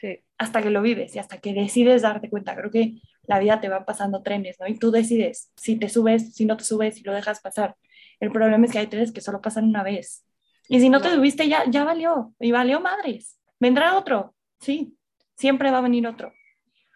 sí. 0.00 0.20
hasta 0.38 0.62
que 0.62 0.70
lo 0.70 0.82
vives 0.82 1.14
y 1.14 1.18
hasta 1.18 1.38
que 1.38 1.52
decides 1.52 2.02
darte 2.02 2.30
cuenta. 2.30 2.54
Creo 2.54 2.70
que 2.70 3.00
la 3.26 3.38
vida 3.38 3.60
te 3.60 3.68
va 3.68 3.84
pasando 3.84 4.22
trenes, 4.22 4.56
¿no? 4.60 4.68
Y 4.68 4.78
tú 4.78 4.90
decides 4.90 5.52
si 5.56 5.76
te 5.76 5.88
subes, 5.88 6.34
si 6.34 6.44
no 6.44 6.56
te 6.56 6.64
subes, 6.64 6.94
si 6.94 7.02
lo 7.02 7.12
dejas 7.12 7.40
pasar. 7.40 7.76
El 8.20 8.30
problema 8.30 8.66
es 8.66 8.72
que 8.72 8.78
hay 8.78 8.86
trenes 8.86 9.12
que 9.12 9.20
solo 9.20 9.40
pasan 9.40 9.64
una 9.64 9.82
vez. 9.82 10.24
Y 10.68 10.80
si 10.80 10.88
no 10.88 11.00
te 11.00 11.10
subiste, 11.10 11.48
ya, 11.48 11.64
ya 11.68 11.84
valió. 11.84 12.34
Y 12.38 12.52
valió 12.52 12.80
madres. 12.80 13.38
Vendrá 13.58 13.96
otro, 13.98 14.34
sí. 14.60 14.96
Siempre 15.36 15.70
va 15.70 15.78
a 15.78 15.82
venir 15.82 16.06
otro. 16.06 16.32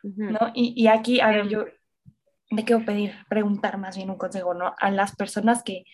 ¿no? 0.03 0.53
Y, 0.55 0.72
y, 0.76 0.87
aquí, 0.87 1.20
a 1.20 1.29
ver, 1.29 1.49
yo, 1.49 1.64
me 2.51 2.64
quiero 2.64 2.84
pedir, 2.84 3.14
preguntar 3.28 3.78
más 3.78 3.96
bien 3.96 4.11
un 4.11 4.18
consejo, 4.18 4.55
¿no? 4.55 4.74
A 4.78 4.90
las 4.90 5.14
personas 5.14 5.62
que 5.62 5.84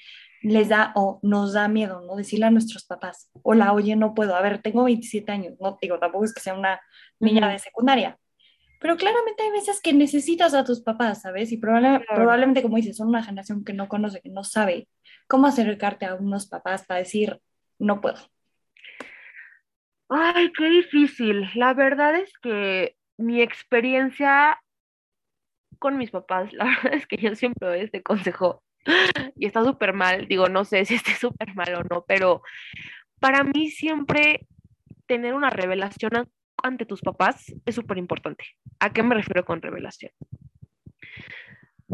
les 0.43 0.69
da 0.69 0.93
o 0.95 1.21
nos 1.23 1.55
da 1.55 1.69
miedo, 1.69 2.03
¿no? 2.07 2.17
Decirle 2.17 2.47
a 2.47 2.51
nuestros 2.51 2.85
papás, 2.85 3.31
hola, 3.43 3.73
oye, 3.73 3.97
no 3.97 4.15
puedo, 4.15 4.37
a 4.37 4.43
ver, 4.43 4.61
tengo 4.61 4.85
27 4.85 5.33
años, 5.33 5.55
no 5.61 5.79
digo, 5.81 5.99
tampoco 5.99 6.25
es 6.25 6.35
que 6.35 6.41
sea 6.41 6.55
una 6.55 6.81
niña 7.19 7.49
de 7.49 7.59
secundaria, 7.59 8.19
pero 8.79 8.99
claramente 8.99 9.43
hay 9.43 9.51
veces 9.51 9.81
que 9.81 9.95
necesitas 9.95 10.53
a 10.53 10.63
tus 10.63 10.83
papás, 10.83 11.23
¿sabes? 11.23 11.51
Y 11.53 11.57
probablemente, 11.57 12.61
como 12.61 12.77
dices, 12.77 12.99
son 12.99 13.09
una 13.09 13.23
generación 13.23 13.65
que 13.65 13.73
no 13.73 13.89
conoce, 13.89 14.21
que 14.21 14.29
no 14.29 14.45
sabe 14.45 14.89
cómo 15.27 15.47
acercarte 15.47 16.05
a 16.05 16.17
unos 16.17 16.47
papás 16.47 16.85
para 16.85 17.01
decir, 17.01 17.41
no 17.79 18.03
puedo. 18.03 18.19
Ay, 20.11 20.53
qué 20.53 20.69
difícil. 20.69 21.49
La 21.55 21.73
verdad 21.73 22.15
es 22.17 22.31
que 22.43 22.95
mi 23.17 23.41
experiencia 23.41 24.61
con 25.85 25.99
mis 25.99 26.11
papás, 26.11 26.51
la 26.55 26.65
verdad 26.83 26.95
es 26.95 27.07
que 27.07 27.19
yo 27.19 27.35
siempre 27.35 27.69
doy 27.69 27.81
este 27.81 28.03
consejo 28.03 28.63
y 29.37 29.45
está 29.45 29.63
súper 29.63 29.93
mal, 29.93 30.27
digo, 30.27 30.49
no 30.49 30.65
sé 30.65 30.87
si 30.87 30.95
esté 30.95 31.13
súper 31.21 31.55
mal 31.55 31.75
o 31.75 31.83
no, 31.85 32.07
pero 32.09 32.41
para 33.21 33.45
mí 33.45 33.69
siempre 33.69 34.47
tener 35.05 35.35
una 35.35 35.51
revelación 35.51 36.27
ante 36.63 36.87
tus 36.87 37.03
papás 37.03 37.55
es 37.67 37.75
súper 37.75 37.99
importante. 37.99 38.47
¿A 38.81 38.95
qué 38.95 39.03
me 39.03 39.15
refiero 39.15 39.45
con 39.45 39.61
revelación? 39.61 40.11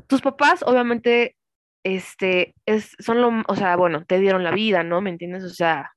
Tus 0.06 0.20
papás, 0.22 0.62
obviamente, 0.62 1.34
este, 1.82 2.54
es, 2.66 2.94
son 3.00 3.20
lo, 3.20 3.42
o 3.48 3.56
sea, 3.56 3.74
bueno, 3.74 4.04
te 4.04 4.20
dieron 4.20 4.44
la 4.44 4.52
vida, 4.52 4.84
¿no? 4.84 5.00
¿Me 5.00 5.10
entiendes? 5.10 5.42
O 5.42 5.50
sea, 5.50 5.90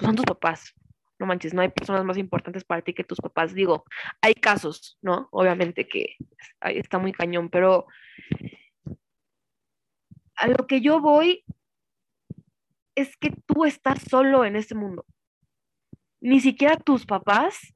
son 0.00 0.16
tus 0.16 0.24
papás. 0.24 0.74
No 1.20 1.26
manches, 1.26 1.52
no 1.52 1.60
hay 1.60 1.68
personas 1.68 2.02
más 2.04 2.16
importantes 2.16 2.64
para 2.64 2.80
ti 2.80 2.94
que 2.94 3.04
tus 3.04 3.20
papás. 3.20 3.52
Digo, 3.52 3.84
hay 4.22 4.32
casos, 4.32 4.98
¿no? 5.02 5.28
Obviamente 5.32 5.86
que 5.86 6.16
está 6.62 6.98
muy 6.98 7.12
cañón, 7.12 7.50
pero 7.50 7.86
a 10.34 10.48
lo 10.48 10.66
que 10.66 10.80
yo 10.80 11.00
voy 11.00 11.44
es 12.94 13.18
que 13.18 13.32
tú 13.46 13.66
estás 13.66 14.02
solo 14.08 14.46
en 14.46 14.56
este 14.56 14.74
mundo. 14.74 15.04
Ni 16.22 16.40
siquiera 16.40 16.78
tus 16.78 17.04
papás 17.04 17.70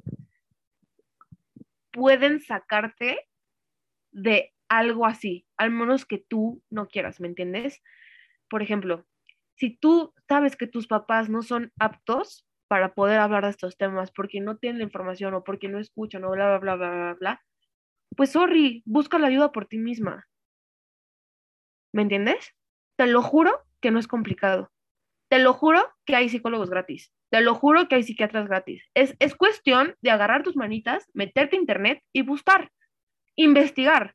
pueden 1.93 2.41
sacarte 2.41 3.29
de 4.11 4.55
algo 4.69 5.05
así, 5.05 5.47
al 5.59 5.71
menos 5.71 6.07
que 6.07 6.17
tú 6.17 6.63
no 6.71 6.89
quieras, 6.89 7.21
¿me 7.21 7.29
entiendes? 7.29 7.83
Por 8.49 8.63
ejemplo, 8.63 9.07
si 9.57 9.77
tú 9.77 10.15
sabes 10.29 10.57
que 10.57 10.67
tus 10.67 10.87
papás 10.87 11.29
no 11.29 11.43
son 11.43 11.73
aptos 11.79 12.47
para 12.69 12.95
poder 12.95 13.19
hablar 13.19 13.45
de 13.45 13.51
estos 13.51 13.77
temas 13.77 14.11
porque 14.11 14.41
no 14.41 14.57
tienen 14.57 14.79
la 14.79 14.85
información 14.85 15.35
o 15.35 15.45
porque 15.45 15.69
no 15.69 15.79
escuchan 15.79 16.25
o 16.25 16.31
bla, 16.31 16.59
bla, 16.59 16.59
bla, 16.59 16.77
bla, 16.77 16.91
bla, 16.91 17.15
bla, 17.15 17.43
pues 18.17 18.31
sorry, 18.31 18.83
busca 18.87 19.19
la 19.19 19.29
ayuda 19.29 19.53
por 19.53 19.67
ti 19.67 19.79
misma. 19.79 20.27
¿Me 21.93 22.03
entiendes? 22.03 22.55
Te 22.97 23.07
lo 23.07 23.23
juro 23.23 23.61
que 23.81 23.91
no 23.91 23.99
es 23.99 24.09
complicado. 24.09 24.71
Te 25.29 25.39
lo 25.39 25.53
juro 25.53 25.93
que 26.05 26.17
hay 26.17 26.29
psicólogos 26.29 26.71
gratis. 26.71 27.13
Te 27.31 27.41
lo 27.41 27.55
juro 27.55 27.89
que 27.89 27.97
hay 27.97 28.03
psiquiatras 28.03 28.47
gratis. 28.47 28.85
Es, 28.95 29.17
es 29.19 29.35
cuestión 29.35 29.97
de 30.01 30.11
agarrar 30.11 30.43
tus 30.43 30.57
manitas, 30.57 31.07
meterte 31.15 31.57
a 31.57 31.61
internet 31.61 32.03
y 32.13 32.23
buscar, 32.23 32.71
investigar. 33.37 34.15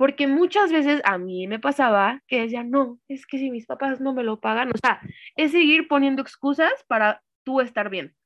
Porque 0.00 0.26
muchas 0.26 0.72
veces 0.72 1.02
a 1.04 1.18
mí 1.18 1.46
me 1.46 1.58
pasaba 1.58 2.22
que 2.26 2.40
decía, 2.40 2.64
no, 2.64 2.98
es 3.06 3.26
que 3.26 3.36
si 3.36 3.50
mis 3.50 3.66
papás 3.66 4.00
no 4.00 4.14
me 4.14 4.24
lo 4.24 4.40
pagan, 4.40 4.70
o 4.70 4.78
sea, 4.82 4.98
es 5.36 5.52
seguir 5.52 5.88
poniendo 5.88 6.22
excusas 6.22 6.72
para 6.88 7.22
tú 7.44 7.60
estar 7.60 7.90
bien. 7.90 8.16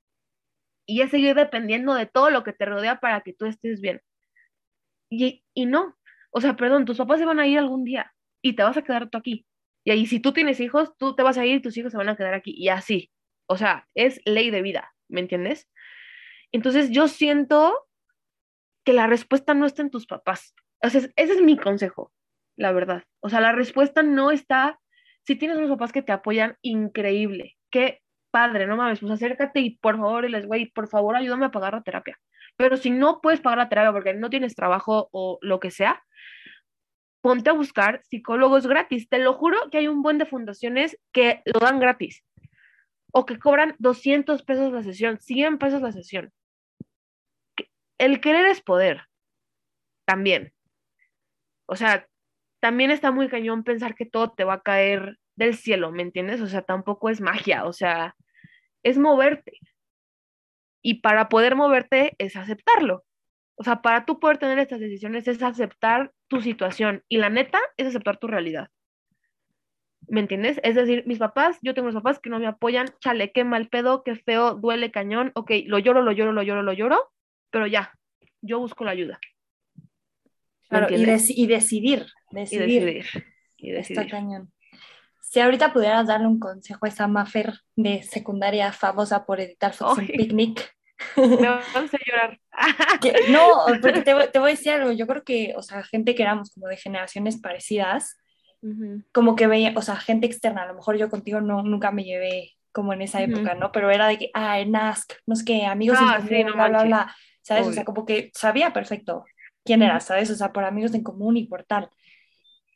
Y 0.87 1.01
es 1.01 1.11
seguir 1.11 1.35
dependiendo 1.35 1.95
de 1.95 2.07
todo 2.07 2.31
lo 2.31 2.45
que 2.45 2.53
te 2.53 2.64
rodea 2.64 3.01
para 3.01 3.22
que 3.22 3.33
tú 3.33 3.47
estés 3.47 3.81
bien. 3.81 4.01
Y, 5.11 5.43
y 5.53 5.66
no, 5.66 5.99
o 6.31 6.41
sea, 6.41 6.55
perdón, 6.55 6.85
tus 6.85 6.99
papás 6.99 7.18
se 7.18 7.27
van 7.27 7.41
a 7.41 7.47
ir 7.49 7.59
algún 7.59 7.83
día 7.83 8.14
y 8.41 8.55
te 8.55 8.62
vas 8.62 8.77
a 8.77 8.83
quedar 8.83 9.11
tú 9.11 9.18
aquí. 9.18 9.45
Y 9.83 9.91
ahí 9.91 10.07
si 10.07 10.20
tú 10.20 10.33
tienes 10.33 10.61
hijos, 10.61 10.97
tú 10.97 11.16
te 11.16 11.25
vas 11.25 11.39
a 11.39 11.45
ir 11.45 11.57
y 11.57 11.61
tus 11.61 11.77
hijos 11.77 11.91
se 11.91 11.99
van 11.99 12.09
a 12.09 12.16
quedar 12.16 12.35
aquí. 12.35 12.55
Y 12.57 12.68
así. 12.68 13.11
O 13.47 13.57
sea, 13.57 13.89
es 13.97 14.20
ley 14.27 14.53
de 14.53 14.62
vida, 14.62 14.95
¿me 15.09 15.22
entiendes? 15.22 15.68
Entonces 16.53 16.91
yo 16.93 17.09
siento 17.09 17.77
que 18.85 18.93
la 18.93 19.09
respuesta 19.09 19.55
no 19.55 19.66
está 19.66 19.83
en 19.83 19.91
tus 19.91 20.07
papás. 20.07 20.55
O 20.83 20.89
sea, 20.91 21.01
ese 21.01 21.33
es 21.33 21.41
mi 21.41 21.57
consejo, 21.57 22.12
la 22.57 22.72
verdad. 22.72 23.05
O 23.20 23.29
sea, 23.29 23.41
la 23.41 23.53
respuesta 23.53 24.03
no 24.03 24.31
está, 24.31 24.79
si 25.22 25.37
tienes 25.37 25.57
unos 25.57 25.70
papás 25.70 25.93
que 25.93 26.03
te 26.03 26.12
apoyan, 26.12 26.57
increíble. 26.62 27.57
Qué 27.70 28.03
padre, 28.31 28.66
no 28.66 28.77
mames, 28.77 29.01
pues 29.01 29.12
acércate 29.12 29.61
y 29.61 29.79
por 29.79 29.97
favor, 29.97 30.29
les 30.29 30.47
güey, 30.47 30.66
por 30.66 30.89
favor, 30.89 31.16
ayúdame 31.16 31.47
a 31.47 31.51
pagar 31.51 31.75
la 31.75 31.83
terapia. 31.83 32.18
Pero 32.57 32.77
si 32.77 32.91
no 32.91 33.20
puedes 33.20 33.41
pagar 33.41 33.59
la 33.59 33.68
terapia 33.68 33.93
porque 33.93 34.14
no 34.14 34.31
tienes 34.31 34.55
trabajo 34.55 35.09
o 35.12 35.39
lo 35.41 35.61
que 35.61 35.70
sea, 35.70 36.03
ponte 37.20 37.51
a 37.51 37.55
buscar 37.55 38.03
psicólogos 38.05 38.66
gratis. 38.66 39.09
Te 39.09 39.18
lo 39.18 39.35
juro 39.35 39.59
que 39.70 39.79
hay 39.79 39.89
un 39.89 40.03
buen 40.03 40.18
de 40.18 40.27
fundaciones 40.27 40.99
que 41.12 41.43
lo 41.47 41.59
dan 41.59 41.81
gratis 41.81 42.22
o 43.12 43.25
que 43.25 43.39
cobran 43.39 43.77
200 43.79 44.43
pesos 44.43 44.72
la 44.72 44.83
sesión, 44.83 45.18
100 45.20 45.59
pesos 45.59 45.81
la 45.81 45.93
sesión. 45.93 46.33
El 47.99 48.20
querer 48.20 48.47
es 48.47 48.61
poder, 48.61 49.03
también. 50.05 50.53
O 51.66 51.76
sea, 51.76 52.06
también 52.60 52.90
está 52.90 53.10
muy 53.10 53.28
cañón 53.28 53.64
pensar 53.64 53.94
que 53.94 54.06
todo 54.06 54.32
te 54.32 54.44
va 54.44 54.54
a 54.54 54.62
caer 54.62 55.18
del 55.36 55.54
cielo, 55.54 55.90
¿me 55.90 56.02
entiendes? 56.02 56.40
O 56.40 56.46
sea, 56.46 56.62
tampoco 56.62 57.10
es 57.10 57.20
magia, 57.20 57.64
o 57.64 57.72
sea, 57.72 58.14
es 58.82 58.98
moverte. 58.98 59.58
Y 60.82 61.00
para 61.00 61.28
poder 61.28 61.56
moverte 61.56 62.14
es 62.18 62.36
aceptarlo. 62.36 63.04
O 63.56 63.64
sea, 63.64 63.82
para 63.82 64.04
tú 64.04 64.18
poder 64.18 64.38
tener 64.38 64.58
estas 64.58 64.80
decisiones 64.80 65.26
es 65.28 65.42
aceptar 65.42 66.12
tu 66.28 66.40
situación. 66.40 67.02
Y 67.08 67.18
la 67.18 67.30
neta 67.30 67.60
es 67.76 67.86
aceptar 67.86 68.18
tu 68.18 68.26
realidad. 68.26 68.68
¿Me 70.08 70.20
entiendes? 70.20 70.60
Es 70.62 70.74
decir, 70.74 71.04
mis 71.06 71.18
papás, 71.18 71.58
yo 71.62 71.72
tengo 71.72 71.88
unos 71.88 72.02
papás 72.02 72.18
que 72.18 72.28
no 72.28 72.38
me 72.38 72.46
apoyan, 72.46 72.88
chale, 73.00 73.32
qué 73.32 73.44
mal 73.44 73.68
pedo, 73.68 74.04
qué 74.04 74.16
feo, 74.16 74.54
duele 74.54 74.90
cañón, 74.90 75.32
ok, 75.34 75.50
lo 75.66 75.78
lloro, 75.78 76.02
lo 76.02 76.12
lloro, 76.12 76.32
lo 76.32 76.42
lloro, 76.42 76.62
lo 76.62 76.72
lloro, 76.74 77.12
pero 77.50 77.66
ya, 77.66 77.94
yo 78.42 78.58
busco 78.58 78.84
la 78.84 78.90
ayuda. 78.90 79.18
Claro, 80.79 80.95
y, 80.95 81.05
decidir, 81.05 81.49
decidir. 81.49 82.07
Y 82.31 82.37
decidir. 82.37 83.07
Y 83.57 83.70
decidir. 83.70 84.01
Está 84.01 84.07
cañón. 84.07 84.53
Si 85.20 85.41
ahorita 85.41 85.72
pudieras 85.72 86.07
darle 86.07 86.27
un 86.27 86.39
consejo 86.39 86.87
a 86.87 86.89
esa 86.89 87.09
Mafer 87.09 87.55
de 87.75 88.03
secundaria 88.03 88.72
famosa 88.72 89.27
por 89.27 89.41
editar 89.41 89.72
Fox 89.72 90.05
Picnic, 90.07 90.75
me 91.16 91.25
vamos 91.75 91.91
a 91.93 91.99
llorar. 92.07 92.41
no, 93.31 93.64
porque 93.83 94.03
te, 94.03 94.14
te, 94.29 94.39
voy 94.39 94.51
a 94.51 94.55
decir 94.55 94.72
algo. 94.72 94.93
Yo 94.93 95.07
creo 95.07 95.25
que, 95.25 95.55
o 95.57 95.62
sea, 95.62 95.83
gente 95.83 96.14
que 96.14 96.22
éramos 96.22 96.53
como 96.53 96.68
de 96.68 96.77
generaciones 96.77 97.39
parecidas, 97.41 98.16
como 99.12 99.37
que 99.37 99.47
veía, 99.47 99.75
o 99.77 99.83
sea, 99.83 99.97
gente 99.97 100.27
externa, 100.27 100.62
a 100.62 100.66
lo 100.66 100.75
mejor 100.75 100.97
yo 100.97 101.11
contigo 101.11 101.43
no, 101.43 101.62
nunca 101.62 101.91
me 101.91 102.03
llevé 102.03 102.53
como 102.72 102.95
en 102.95 103.03
esa 103.03 103.22
época, 103.22 103.55
¿no? 103.55 103.72
Pero 103.72 103.91
era 103.91 104.09
de 104.09 104.18
que, 104.18 104.31
ah, 104.33 104.59
en 104.59 104.75
Ask, 104.75 105.12
no 105.27 105.37
sé 105.37 105.45
qué, 105.45 105.66
amigos 105.66 105.99
ah, 106.01 106.16
común, 106.16 106.53
bla, 106.55 106.68
bla, 106.68 106.85
bla, 106.85 107.16
¿sabes? 107.43 107.66
O 107.66 107.72
sea, 107.72 107.85
como 107.85 108.07
que 108.07 108.31
sabía 108.35 108.72
perfecto 108.72 109.27
quién 109.64 109.82
era, 109.82 110.00
¿sabes? 110.00 110.30
O 110.30 110.34
sea, 110.36 110.52
por 110.52 110.64
amigos 110.64 110.94
en 110.94 111.02
común 111.02 111.36
y 111.36 111.46
por 111.46 111.64
tal. 111.64 111.90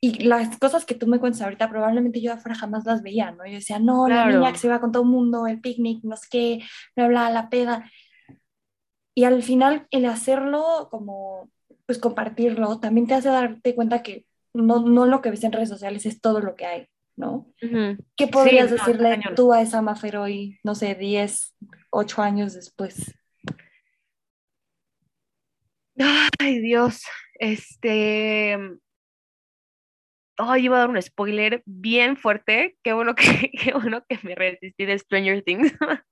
Y 0.00 0.24
las 0.24 0.56
cosas 0.58 0.84
que 0.84 0.94
tú 0.94 1.06
me 1.06 1.18
cuentas 1.18 1.42
ahorita, 1.42 1.68
probablemente 1.68 2.20
yo 2.20 2.32
afuera 2.32 2.56
jamás 2.56 2.84
las 2.84 3.02
veía, 3.02 3.32
¿no? 3.32 3.44
Yo 3.46 3.54
decía, 3.54 3.78
no, 3.78 4.08
la 4.08 4.26
niña 4.26 4.52
que 4.52 4.58
se 4.58 4.68
iba 4.68 4.80
con 4.80 4.92
todo 4.92 5.02
el 5.02 5.08
mundo, 5.08 5.46
el 5.46 5.60
picnic, 5.60 6.04
no 6.04 6.16
sé 6.16 6.26
qué, 6.30 6.60
bla, 6.94 7.08
bla, 7.08 7.30
la 7.30 7.50
peda. 7.50 7.90
Y 9.14 9.24
al 9.24 9.42
final, 9.42 9.88
el 9.90 10.04
hacerlo, 10.04 10.88
como, 10.90 11.50
pues 11.86 11.98
compartirlo, 11.98 12.78
también 12.78 13.08
te 13.08 13.14
hace 13.14 13.28
darte 13.28 13.74
cuenta 13.74 14.02
que 14.02 14.24
no, 14.54 14.80
no 14.80 15.06
lo 15.06 15.20
que 15.20 15.30
ves 15.30 15.42
en 15.42 15.52
redes 15.52 15.68
sociales 15.68 16.06
es 16.06 16.20
todo 16.20 16.40
lo 16.40 16.54
que 16.54 16.66
hay, 16.66 16.86
¿no? 17.16 17.52
¿Qué 18.14 18.28
podrías 18.28 18.70
decirle 18.70 19.20
tú 19.34 19.52
a 19.52 19.62
esa 19.62 19.82
Mafer 19.82 20.18
hoy, 20.18 20.60
no 20.62 20.76
sé, 20.76 20.94
10, 20.94 21.56
8 21.90 22.22
años 22.22 22.54
después? 22.54 23.17
Ay, 26.38 26.60
Dios, 26.60 27.02
este... 27.34 28.56
Ay, 30.40 30.66
iba 30.66 30.76
a 30.76 30.80
dar 30.80 30.90
un 30.90 31.02
spoiler 31.02 31.62
bien 31.66 32.16
fuerte. 32.16 32.78
Qué 32.84 32.92
bueno 32.92 33.14
que, 33.14 33.50
qué 33.60 33.72
bueno 33.72 34.04
que 34.08 34.18
me 34.22 34.34
resistí 34.36 34.84
de 34.84 34.98
Stranger 34.98 35.42
Things. 35.42 35.72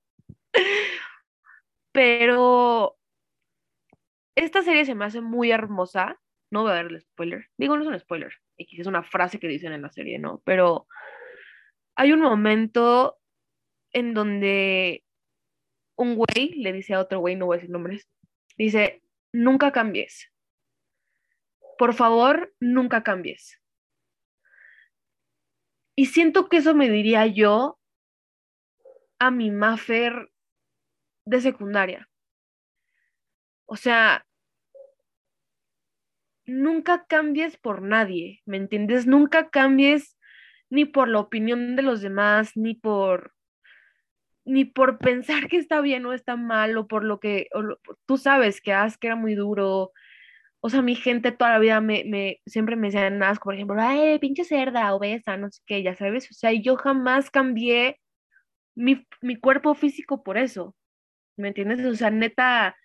Pero 1.93 2.97
esta 4.35 4.63
serie 4.63 4.85
se 4.85 4.95
me 4.95 5.05
hace 5.05 5.21
muy 5.21 5.53
hermosa. 5.53 6.21
No 6.51 6.63
voy 6.63 6.73
a 6.73 6.75
darle 6.75 7.01
spoiler. 7.01 7.47
Digo, 7.57 7.77
no 7.77 7.83
es 7.83 7.89
un 7.89 7.99
spoiler. 7.99 8.33
Es 8.57 8.87
una 8.87 9.05
frase 9.05 9.39
que 9.39 9.49
dicen 9.49 9.73
en 9.73 9.83
la 9.83 9.93
serie, 9.93 10.19
¿no? 10.19 10.43
Pero 10.45 10.89
hay 11.95 12.13
un 12.13 12.21
momento 12.21 13.19
en 13.93 14.13
donde 14.13 15.05
un 15.97 16.17
güey 16.17 16.55
le 16.57 16.73
dice 16.73 16.95
a 16.95 17.01
otro 17.01 17.21
güey, 17.21 17.37
no 17.37 17.47
voy 17.47 17.57
a 17.57 17.59
decir 17.59 17.71
nombres, 17.71 18.09
dice, 18.59 19.03
nunca 19.37 19.71
cambies. 19.71 20.33
Por 21.79 21.93
favor, 21.95 22.55
nunca 22.59 23.03
cambies. 23.03 23.61
Y 25.95 26.07
siento 26.07 26.49
que 26.49 26.59
eso 26.59 26.75
me 26.75 26.89
diría 26.89 27.27
yo 27.27 27.79
a 29.19 29.31
mi 29.31 29.51
Maffer 29.51 30.31
de 31.27 31.41
secundaria. 31.41 32.09
O 33.67 33.77
sea, 33.77 34.27
nunca 36.47 37.07
cambies 37.07 37.57
por 37.59 37.83
nadie, 37.83 38.43
¿me 38.47 38.57
entiendes? 38.57 39.07
Nunca 39.07 39.51
cambies 39.51 40.17
ni 40.71 40.85
por 40.85 41.09
la 41.09 41.21
opinión 41.21 41.77
de 41.77 41.83
los 41.83 42.01
demás, 42.01 42.53
ni 42.57 42.75
por 42.75 43.36
ni 44.47 44.65
por 44.65 44.99
pensar 44.99 45.49
que 45.49 45.59
está 45.59 45.81
bien 45.81 46.07
o 46.07 46.13
está 46.15 46.37
mal, 46.37 46.77
o 46.79 46.87
por 46.87 47.05
lo 47.05 47.21
que 47.21 47.49
tú 48.07 48.17
sabes 48.17 48.61
que 48.61 48.73
Ask 48.73 49.05
era 49.05 49.17
muy 49.17 49.35
duro. 49.35 49.93
O 50.61 50.71
sea, 50.71 50.83
mi 50.83 50.95
gente 50.97 51.33
toda 51.33 51.53
la 51.53 51.59
vida 51.59 51.81
me, 51.81 52.05
me 52.07 52.41
siempre 52.47 52.77
me 52.77 52.89
decían 52.89 53.23
Ask, 53.23 53.43
por 53.43 53.55
ejemplo, 53.55 53.77
ay, 53.81 54.19
pinche 54.21 54.45
cerda, 54.45 54.95
obesa, 54.95 55.37
no 55.37 55.51
sé 55.51 55.61
qué, 55.67 55.83
ya 55.83 55.95
sabes. 55.95 56.31
O 56.31 56.35
sea, 56.35 56.53
yo 56.53 56.77
jamás 56.77 57.31
cambié 57.31 58.01
mi, 58.75 59.07
mi 59.23 59.37
cuerpo 59.37 59.75
físico 59.75 60.23
por 60.23 60.39
eso. 60.39 60.75
¿Me 61.37 61.49
entiendes? 61.49 61.85
O 61.85 61.95
sea, 61.97 62.11
neta, 62.11 62.77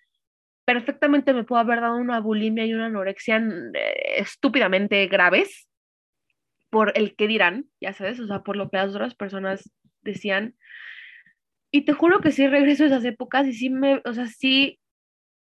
perfectamente 0.66 1.34
me 1.34 1.44
puedo 1.44 1.62
haber 1.62 1.82
dado 1.82 1.98
una 1.98 2.20
bulimia 2.20 2.66
y 2.66 2.74
una 2.74 2.88
anorexia 2.88 3.38
eh, 3.38 3.94
estúpidamente 4.18 5.08
graves 5.08 5.68
por 6.70 6.94
el 6.98 7.16
que 7.16 7.28
dirán, 7.28 7.66
ya 7.82 7.94
sabes, 7.94 8.20
o 8.20 8.28
sea, 8.28 8.44
por 8.44 8.56
lo 8.56 8.70
que 8.70 8.78
las 8.78 8.96
otras 8.96 9.16
personas 9.16 9.72
decían. 10.02 10.56
Y 11.72 11.86
te 11.86 11.94
juro 11.94 12.20
que 12.20 12.32
sí 12.32 12.48
regreso 12.48 12.84
a 12.84 12.88
esas 12.88 13.06
épocas 13.06 13.48
y 13.48 13.54
sí 13.54 13.70
me, 13.70 14.02
o 14.06 14.14
sea, 14.14 14.28
sí 14.28 14.80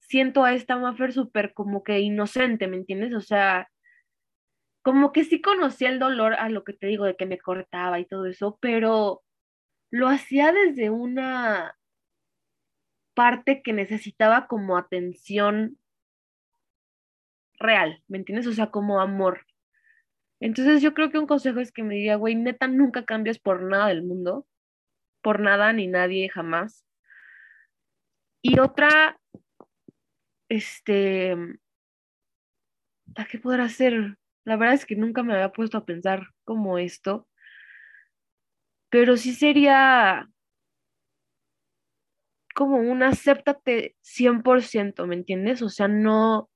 siento 0.00 0.44
a 0.44 0.54
esta 0.54 0.76
Maffer 0.76 1.12
súper 1.12 1.54
como 1.54 1.82
que 1.84 2.00
inocente, 2.00 2.68
¿me 2.68 2.76
entiendes? 2.76 3.14
O 3.14 3.20
sea, 3.20 3.68
como 4.82 5.12
que 5.12 5.24
sí 5.24 5.40
conocía 5.40 5.88
el 5.88 5.98
dolor 5.98 6.34
a 6.34 6.48
lo 6.48 6.64
que 6.64 6.72
te 6.72 6.86
digo 6.86 7.04
de 7.04 7.16
que 7.16 7.26
me 7.26 7.38
cortaba 7.38 7.98
y 8.00 8.06
todo 8.06 8.26
eso, 8.26 8.58
pero 8.60 9.22
lo 9.90 10.08
hacía 10.08 10.52
desde 10.52 10.90
una 10.90 11.76
parte 13.14 13.62
que 13.62 13.72
necesitaba 13.72 14.46
como 14.46 14.76
atención 14.76 15.78
real, 17.58 18.02
¿me 18.08 18.18
entiendes? 18.18 18.46
O 18.46 18.52
sea, 18.52 18.70
como 18.70 19.00
amor. 19.00 19.46
Entonces 20.40 20.82
yo 20.82 20.94
creo 20.94 21.10
que 21.10 21.18
un 21.18 21.26
consejo 21.26 21.60
es 21.60 21.72
que 21.72 21.82
me 21.82 21.94
diga, 21.94 22.16
güey, 22.16 22.34
neta, 22.34 22.68
nunca 22.68 23.04
cambies 23.04 23.38
por 23.38 23.62
nada 23.62 23.88
del 23.88 24.02
mundo, 24.02 24.46
por 25.26 25.40
nada 25.40 25.72
ni 25.72 25.88
nadie 25.88 26.28
jamás. 26.28 26.86
Y 28.40 28.60
otra, 28.60 29.18
este, 30.48 31.34
¿a 33.16 33.24
qué 33.24 33.40
podrá 33.40 33.64
hacer? 33.64 34.18
La 34.44 34.54
verdad 34.54 34.76
es 34.76 34.86
que 34.86 34.94
nunca 34.94 35.24
me 35.24 35.34
había 35.34 35.50
puesto 35.50 35.78
a 35.78 35.84
pensar 35.84 36.28
como 36.44 36.78
esto, 36.78 37.26
pero 38.88 39.16
sí 39.16 39.34
sería 39.34 40.28
como 42.54 42.76
un 42.76 43.02
acéptate 43.02 43.96
100%, 44.02 45.08
¿me 45.08 45.16
entiendes? 45.16 45.60
O 45.60 45.70
sea, 45.70 45.88
no, 45.88 46.50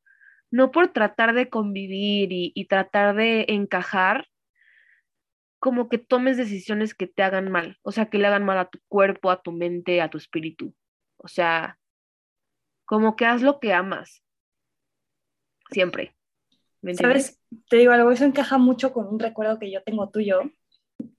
no 0.52 0.70
por 0.70 0.92
tratar 0.92 1.34
de 1.34 1.48
convivir 1.48 2.28
y, 2.30 2.66
tratar 2.66 3.16
de 3.16 3.46
encajar, 3.48 4.28
como 5.60 5.90
que 5.90 5.98
tomes 5.98 6.38
decisiones 6.38 6.94
que 6.94 7.06
te 7.06 7.22
hagan 7.22 7.50
mal, 7.50 7.78
o 7.82 7.92
sea, 7.92 8.06
que 8.06 8.18
le 8.18 8.26
hagan 8.26 8.44
mal 8.44 8.58
a 8.58 8.70
tu 8.70 8.80
cuerpo, 8.88 9.30
a 9.30 9.42
tu 9.42 9.52
mente, 9.52 10.00
a 10.00 10.08
tu 10.08 10.16
espíritu. 10.16 10.74
O 11.18 11.28
sea, 11.28 11.78
como 12.86 13.14
que 13.14 13.26
haz 13.26 13.42
lo 13.42 13.60
que 13.60 13.74
amas. 13.74 14.24
Siempre. 15.70 16.16
¿Me 16.80 16.94
¿Sabes? 16.94 17.38
Te 17.68 17.76
digo 17.76 17.92
algo, 17.92 18.10
eso 18.10 18.24
encaja 18.24 18.56
mucho 18.56 18.94
con 18.94 19.06
un 19.06 19.18
recuerdo 19.18 19.58
que 19.58 19.70
yo 19.70 19.82
tengo 19.82 20.08
tuyo, 20.08 20.40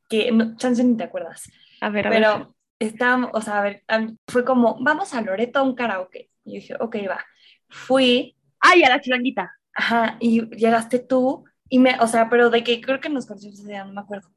que 0.10 0.32
no, 0.32 0.58
chance 0.58 0.84
ni 0.84 0.98
te 0.98 1.04
acuerdas. 1.04 1.50
A 1.80 1.90
ver, 1.92 2.08
a 2.08 2.10
Pero 2.10 2.56
estábamos, 2.80 3.30
o 3.34 3.42
sea, 3.42 3.60
a 3.60 3.62
ver, 3.62 3.84
fue 4.28 4.44
como, 4.44 4.84
vamos 4.84 5.14
a 5.14 5.22
Loreto 5.22 5.60
a 5.60 5.64
un 5.64 5.76
karaoke. 5.76 6.32
Y 6.44 6.54
yo 6.54 6.56
dije, 6.56 6.76
ok, 6.80 6.96
va. 7.08 7.24
Fui. 7.70 8.36
¡Ay, 8.60 8.84
a 8.84 8.90
la 8.90 9.00
chilanguita! 9.00 9.56
Ajá, 9.74 10.18
y 10.20 10.50
llegaste 10.56 10.98
tú, 10.98 11.46
y 11.72 11.80
me, 11.80 11.98
o 12.02 12.08
sea, 12.08 12.30
pero 12.30 12.50
de 12.50 12.66
que 12.66 12.82
creo 12.82 13.00
que 13.00 13.08
nos 13.08 13.26
conocimos 13.26 13.58
ese 13.58 13.70
día, 13.70 13.86
no 13.86 13.94
me 13.94 14.02
acuerdo. 14.02 14.30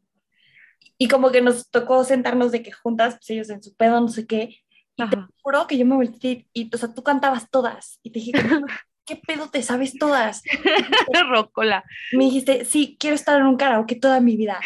Y 0.96 1.08
como 1.08 1.32
que 1.32 1.40
nos 1.40 1.68
tocó 1.68 2.04
sentarnos 2.04 2.52
de 2.52 2.62
que 2.62 2.70
juntas, 2.70 3.14
pues 3.14 3.28
ellos 3.30 3.50
en 3.50 3.60
su 3.60 3.74
pedo, 3.74 4.00
no 4.00 4.06
sé 4.06 4.24
qué. 4.24 4.60
Y 4.94 5.08
te 5.08 5.16
juro 5.42 5.66
que 5.66 5.76
yo 5.76 5.84
me 5.84 5.96
volteé 5.96 6.46
y, 6.52 6.72
o 6.72 6.78
sea, 6.78 6.94
tú 6.94 7.02
cantabas 7.02 7.50
todas. 7.50 7.98
Y 8.04 8.10
te 8.10 8.20
dije, 8.20 8.32
¿qué 9.04 9.16
pedo 9.16 9.50
te 9.50 9.62
sabes 9.62 9.98
todas? 9.98 10.44
Rocola. 11.28 11.82
Me 12.12 12.26
dijiste, 12.26 12.64
sí, 12.64 12.96
quiero 13.00 13.16
estar 13.16 13.40
en 13.40 13.46
un 13.46 13.56
karaoke 13.56 13.96
toda 13.96 14.20
mi 14.20 14.36
vida. 14.36 14.60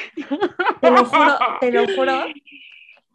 Te 0.83 0.91
lo 0.91 1.07
juro, 1.07 1.39
te 1.61 1.73
lo 1.73 1.87
juro 1.97 2.27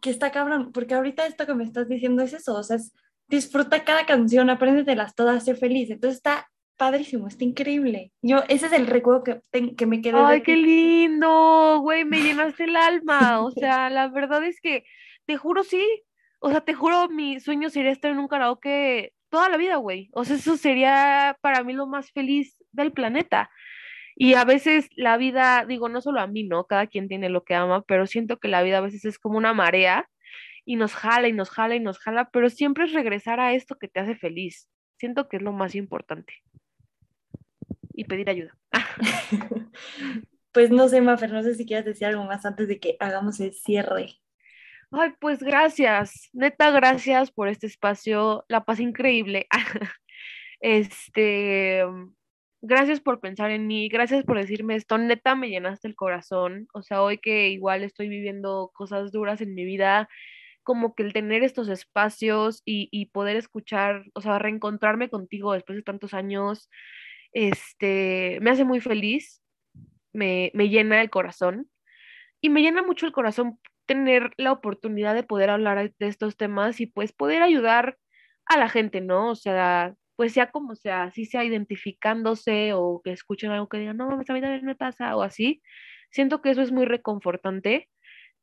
que 0.00 0.10
está 0.10 0.32
cabrón, 0.32 0.72
porque 0.72 0.94
ahorita 0.94 1.26
esto 1.26 1.46
que 1.46 1.54
me 1.54 1.62
estás 1.62 1.88
diciendo 1.88 2.24
es 2.24 2.32
eso, 2.32 2.56
o 2.56 2.62
sea, 2.64 2.76
es, 2.76 2.92
disfruta 3.28 3.84
cada 3.84 4.04
canción, 4.04 4.50
apréndetelas 4.50 5.14
todas, 5.14 5.44
sé 5.44 5.54
feliz. 5.54 5.90
Entonces 5.90 6.16
está 6.16 6.50
padrísimo, 6.76 7.28
está 7.28 7.44
increíble. 7.44 8.12
Yo, 8.22 8.42
ese 8.48 8.66
es 8.66 8.72
el 8.72 8.86
recuerdo 8.86 9.22
que, 9.24 9.74
que 9.74 9.86
me 9.86 10.00
quedé. 10.00 10.18
Ay, 10.18 10.42
qué 10.42 10.56
lindo, 10.56 11.78
güey, 11.80 12.04
me 12.04 12.20
llenaste 12.20 12.64
el 12.64 12.76
alma. 12.76 13.40
O 13.42 13.50
sea, 13.52 13.90
la 13.90 14.08
verdad 14.08 14.44
es 14.44 14.60
que, 14.60 14.84
te 15.26 15.36
juro, 15.36 15.62
sí. 15.64 16.02
O 16.40 16.50
sea, 16.50 16.60
te 16.60 16.74
juro, 16.74 17.08
mi 17.08 17.40
sueño 17.40 17.70
sería 17.70 17.90
estar 17.90 18.10
en 18.10 18.18
un 18.18 18.28
karaoke 18.28 19.12
toda 19.30 19.48
la 19.48 19.56
vida, 19.56 19.76
güey. 19.76 20.10
O 20.12 20.24
sea, 20.24 20.36
eso 20.36 20.56
sería 20.56 21.38
para 21.40 21.64
mí 21.64 21.72
lo 21.72 21.86
más 21.86 22.12
feliz 22.12 22.56
del 22.72 22.92
planeta. 22.92 23.50
Y 24.16 24.34
a 24.34 24.44
veces 24.44 24.88
la 24.96 25.16
vida, 25.16 25.64
digo, 25.66 25.88
no 25.88 26.00
solo 26.00 26.20
a 26.20 26.26
mí, 26.26 26.44
¿no? 26.44 26.66
Cada 26.66 26.86
quien 26.86 27.08
tiene 27.08 27.28
lo 27.28 27.44
que 27.44 27.54
ama, 27.54 27.82
pero 27.82 28.06
siento 28.06 28.38
que 28.38 28.48
la 28.48 28.62
vida 28.62 28.78
a 28.78 28.82
veces 28.82 29.04
es 29.04 29.18
como 29.18 29.38
una 29.38 29.52
marea 29.52 30.08
y 30.64 30.76
nos 30.76 30.94
jala 30.94 31.28
y 31.28 31.32
nos 31.32 31.50
jala 31.50 31.74
y 31.74 31.80
nos 31.80 31.98
jala, 31.98 32.30
pero 32.30 32.48
siempre 32.48 32.84
es 32.84 32.92
regresar 32.92 33.40
a 33.40 33.54
esto 33.54 33.76
que 33.76 33.88
te 33.88 34.00
hace 34.00 34.14
feliz. 34.14 34.68
Siento 34.98 35.28
que 35.28 35.38
es 35.38 35.42
lo 35.42 35.52
más 35.52 35.74
importante. 35.74 36.34
Y 37.94 38.04
pedir 38.04 38.28
ayuda. 38.28 38.56
pues 40.52 40.70
no 40.70 40.88
sé, 40.88 41.00
Mafer, 41.00 41.32
no 41.32 41.42
sé 41.42 41.54
si 41.54 41.64
quieres 41.64 41.86
decir 41.86 42.08
algo 42.08 42.24
más 42.24 42.44
antes 42.44 42.68
de 42.68 42.80
que 42.80 42.96
hagamos 43.00 43.40
el 43.40 43.54
cierre. 43.54 44.18
Ay, 44.90 45.12
pues 45.18 45.42
gracias, 45.42 46.28
neta, 46.32 46.70
gracias 46.70 47.30
por 47.32 47.48
este 47.48 47.66
espacio, 47.66 48.44
la 48.48 48.64
paz 48.64 48.80
increíble. 48.80 49.48
este, 50.60 51.84
gracias 52.62 53.00
por 53.00 53.20
pensar 53.20 53.50
en 53.50 53.66
mí, 53.66 53.88
gracias 53.88 54.24
por 54.24 54.38
decirme 54.38 54.76
esto, 54.76 54.96
neta 54.98 55.34
me 55.34 55.50
llenaste 55.50 55.88
el 55.88 55.96
corazón, 55.96 56.68
o 56.72 56.82
sea, 56.82 57.02
hoy 57.02 57.18
que 57.18 57.48
igual 57.50 57.82
estoy 57.82 58.08
viviendo 58.08 58.70
cosas 58.74 59.12
duras 59.12 59.40
en 59.40 59.54
mi 59.54 59.64
vida, 59.64 60.08
como 60.62 60.94
que 60.94 61.02
el 61.02 61.12
tener 61.12 61.42
estos 61.44 61.68
espacios 61.68 62.62
y, 62.64 63.06
poder 63.12 63.36
escuchar, 63.36 64.04
o 64.14 64.20
sea, 64.20 64.38
reencontrarme 64.38 65.10
contigo 65.10 65.52
después 65.52 65.76
de 65.76 65.82
tantos 65.82 66.14
años, 66.14 66.70
este, 67.34 68.38
me 68.40 68.50
hace 68.50 68.64
muy 68.64 68.80
feliz, 68.80 69.42
me, 70.14 70.50
me 70.54 70.70
llena 70.70 71.02
el 71.02 71.10
corazón 71.10 71.68
y 72.40 72.50
me 72.50 72.62
llena 72.62 72.82
mucho 72.82 73.06
el 73.06 73.12
corazón 73.12 73.58
tener 73.86 74.32
la 74.38 74.52
oportunidad 74.52 75.14
de 75.14 75.24
poder 75.24 75.50
hablar 75.50 75.92
de 75.98 76.06
estos 76.06 76.36
temas 76.36 76.80
y 76.80 76.86
pues 76.86 77.12
poder 77.12 77.42
ayudar 77.42 77.98
a 78.46 78.58
la 78.58 78.68
gente, 78.68 79.00
¿no? 79.00 79.30
O 79.30 79.34
sea, 79.34 79.94
pues 80.16 80.32
sea 80.32 80.50
como 80.50 80.74
sea, 80.76 81.10
si 81.10 81.26
sea 81.26 81.44
identificándose 81.44 82.72
o 82.74 83.00
que 83.04 83.12
escuchen 83.12 83.50
algo 83.50 83.68
que 83.68 83.78
digan, 83.78 83.96
no, 83.96 84.10
a 84.10 84.16
mí 84.16 84.24
también 84.24 84.64
me 84.64 84.76
pasa 84.76 85.16
o 85.16 85.22
así, 85.22 85.62
siento 86.10 86.40
que 86.42 86.50
eso 86.50 86.62
es 86.62 86.72
muy 86.72 86.86
reconfortante 86.86 87.88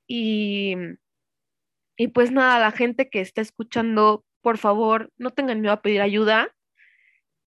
y, 0.07 0.75
y 1.97 2.07
pues 2.09 2.31
nada, 2.31 2.59
la 2.59 2.71
gente 2.71 3.09
que 3.09 3.21
está 3.21 3.41
escuchando, 3.41 4.25
por 4.41 4.57
favor, 4.57 5.11
no 5.17 5.31
tengan 5.31 5.61
miedo 5.61 5.73
a 5.73 5.81
pedir 5.81 6.01
ayuda. 6.01 6.53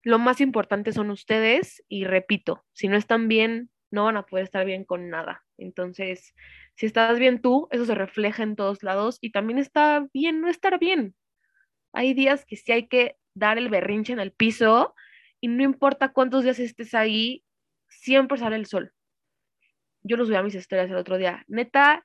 Lo 0.10 0.18
más 0.18 0.42
importante 0.42 0.92
son 0.92 1.12
ustedes 1.12 1.84
y 1.88 2.04
repito, 2.04 2.66
si 2.74 2.88
no 2.88 2.98
están 2.98 3.28
bien, 3.28 3.70
no 3.92 4.06
van 4.06 4.18
a 4.18 4.26
poder 4.26 4.44
estar 4.44 4.66
bien 4.66 4.84
con 4.84 5.08
nada. 5.12 5.46
Entonces, 5.56 6.34
si 6.74 6.88
estás 6.88 7.20
bien 7.20 7.44
tú, 7.44 7.68
eso 7.70 7.86
se 7.86 7.94
refleja 7.94 8.42
en 8.42 8.56
todos 8.56 8.82
lados 8.82 9.20
y 9.22 9.32
también 9.32 9.60
está 9.60 10.08
bien 10.12 10.42
no 10.42 10.48
estar 10.50 10.80
bien. 10.80 11.14
Hay 11.94 12.16
días 12.16 12.44
que 12.48 12.56
sí 12.56 12.72
hay 12.72 12.88
que 12.88 13.18
dar 13.36 13.60
el 13.60 13.70
berrinche 13.70 14.12
en 14.12 14.20
el 14.20 14.32
piso 14.32 14.96
y 15.40 15.48
no 15.48 15.62
importa 15.62 16.12
cuántos 16.12 16.44
días 16.44 16.58
estés 16.58 16.96
ahí, 16.96 17.46
siempre 17.88 18.40
sale 18.40 18.56
el 18.56 18.66
sol. 18.66 18.92
Yo 20.02 20.18
los 20.18 20.28
vi 20.28 20.38
a 20.38 20.42
mis 20.42 20.56
historias 20.56 20.90
el 20.90 20.96
otro 20.96 21.20
día. 21.20 21.46
Neta, 21.48 22.04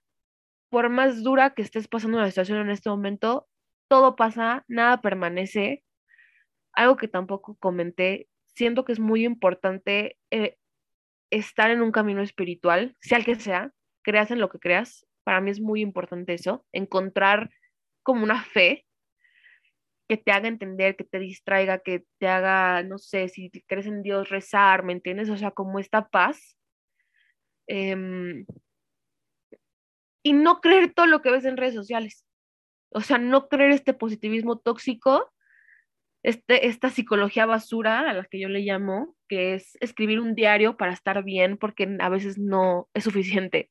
por 0.69 0.91
más 0.91 1.23
dura 1.23 1.55
que 1.55 1.63
estés 1.63 1.89
pasando 1.89 2.21
la 2.21 2.29
situación 2.29 2.59
en 2.59 2.69
este 2.69 2.91
momento, 2.91 3.49
todo 3.89 4.15
pasa, 4.15 4.63
nada 4.69 5.01
permanece. 5.01 5.85
Algo 6.75 6.97
que 6.97 7.09
tampoco 7.09 7.57
comenté, 7.57 8.29
siento 8.55 8.85
que 8.85 8.93
es 8.93 9.01
muy 9.01 9.25
importante 9.25 10.19
eh, 10.31 10.57
estar 11.31 11.71
en 11.71 11.83
un 11.83 11.93
camino 11.93 12.23
espiritual, 12.23 12.97
sea 13.01 13.19
el 13.19 13.25
que 13.25 13.35
sea, 13.37 13.73
creas 14.03 14.31
en 14.31 14.41
lo 14.41 14.49
que 14.49 14.59
creas. 14.59 15.07
Para 15.25 15.41
mí 15.41 15.51
es 15.51 15.61
muy 15.61 15.81
importante 15.81 16.35
eso, 16.35 16.65
encontrar 16.73 17.51
como 18.03 18.23
una 18.25 18.43
fe 18.45 18.85
que 20.09 20.17
te 20.17 20.33
haga 20.33 20.49
entender, 20.49 20.97
que 20.97 21.05
te 21.05 21.19
distraiga, 21.19 21.79
que 21.79 22.05
te 22.19 22.29
haga, 22.29 22.83
no 22.83 22.99
sé, 22.99 23.29
si 23.29 23.51
crees 23.67 23.87
en 23.87 24.03
Dios, 24.03 24.29
rezar, 24.29 24.85
¿me 24.85 24.93
entiendes? 24.93 25.31
O 25.31 25.37
sea, 25.37 25.51
como 25.51 25.79
esta 25.79 26.09
paz. 26.09 26.59
Em, 27.67 28.45
y 30.23 30.33
no 30.33 30.61
creer 30.61 30.93
todo 30.93 31.07
lo 31.07 31.23
que 31.23 31.31
ves 31.31 31.45
en 31.45 31.57
redes 31.57 31.75
sociales. 31.75 32.25
O 32.91 33.01
sea, 33.01 33.19
no 33.19 33.49
creer 33.49 33.73
este 33.73 33.95
positivismo 33.95 34.59
tóxico, 34.59 35.33
este, 36.25 36.69
esta 36.69 36.89
psicología 36.89 37.45
basura 37.45 38.09
a 38.09 38.15
la 38.15 38.25
que 38.25 38.41
yo 38.41 38.49
le 38.49 38.61
llamo, 38.61 39.15
que 39.29 39.55
es 39.55 39.77
escribir 39.81 40.21
un 40.21 40.35
diario 40.35 40.79
para 40.79 40.95
estar 40.95 41.23
bien, 41.23 41.59
porque 41.59 41.97
a 42.01 42.09
veces 42.09 42.39
no 42.39 42.89
es 42.95 43.05
suficiente. 43.05 43.71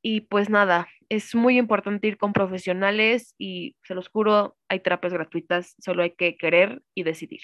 Y 0.00 0.22
pues 0.22 0.48
nada, 0.48 0.86
es 1.08 1.34
muy 1.34 1.58
importante 1.58 2.06
ir 2.06 2.16
con 2.16 2.32
profesionales 2.32 3.34
y 3.38 3.74
se 3.82 3.96
los 3.96 4.08
juro, 4.08 4.56
hay 4.68 4.78
terapias 4.78 5.12
gratuitas, 5.12 5.74
solo 5.80 6.04
hay 6.04 6.12
que 6.12 6.36
querer 6.36 6.80
y 6.94 7.02
decidir. 7.02 7.40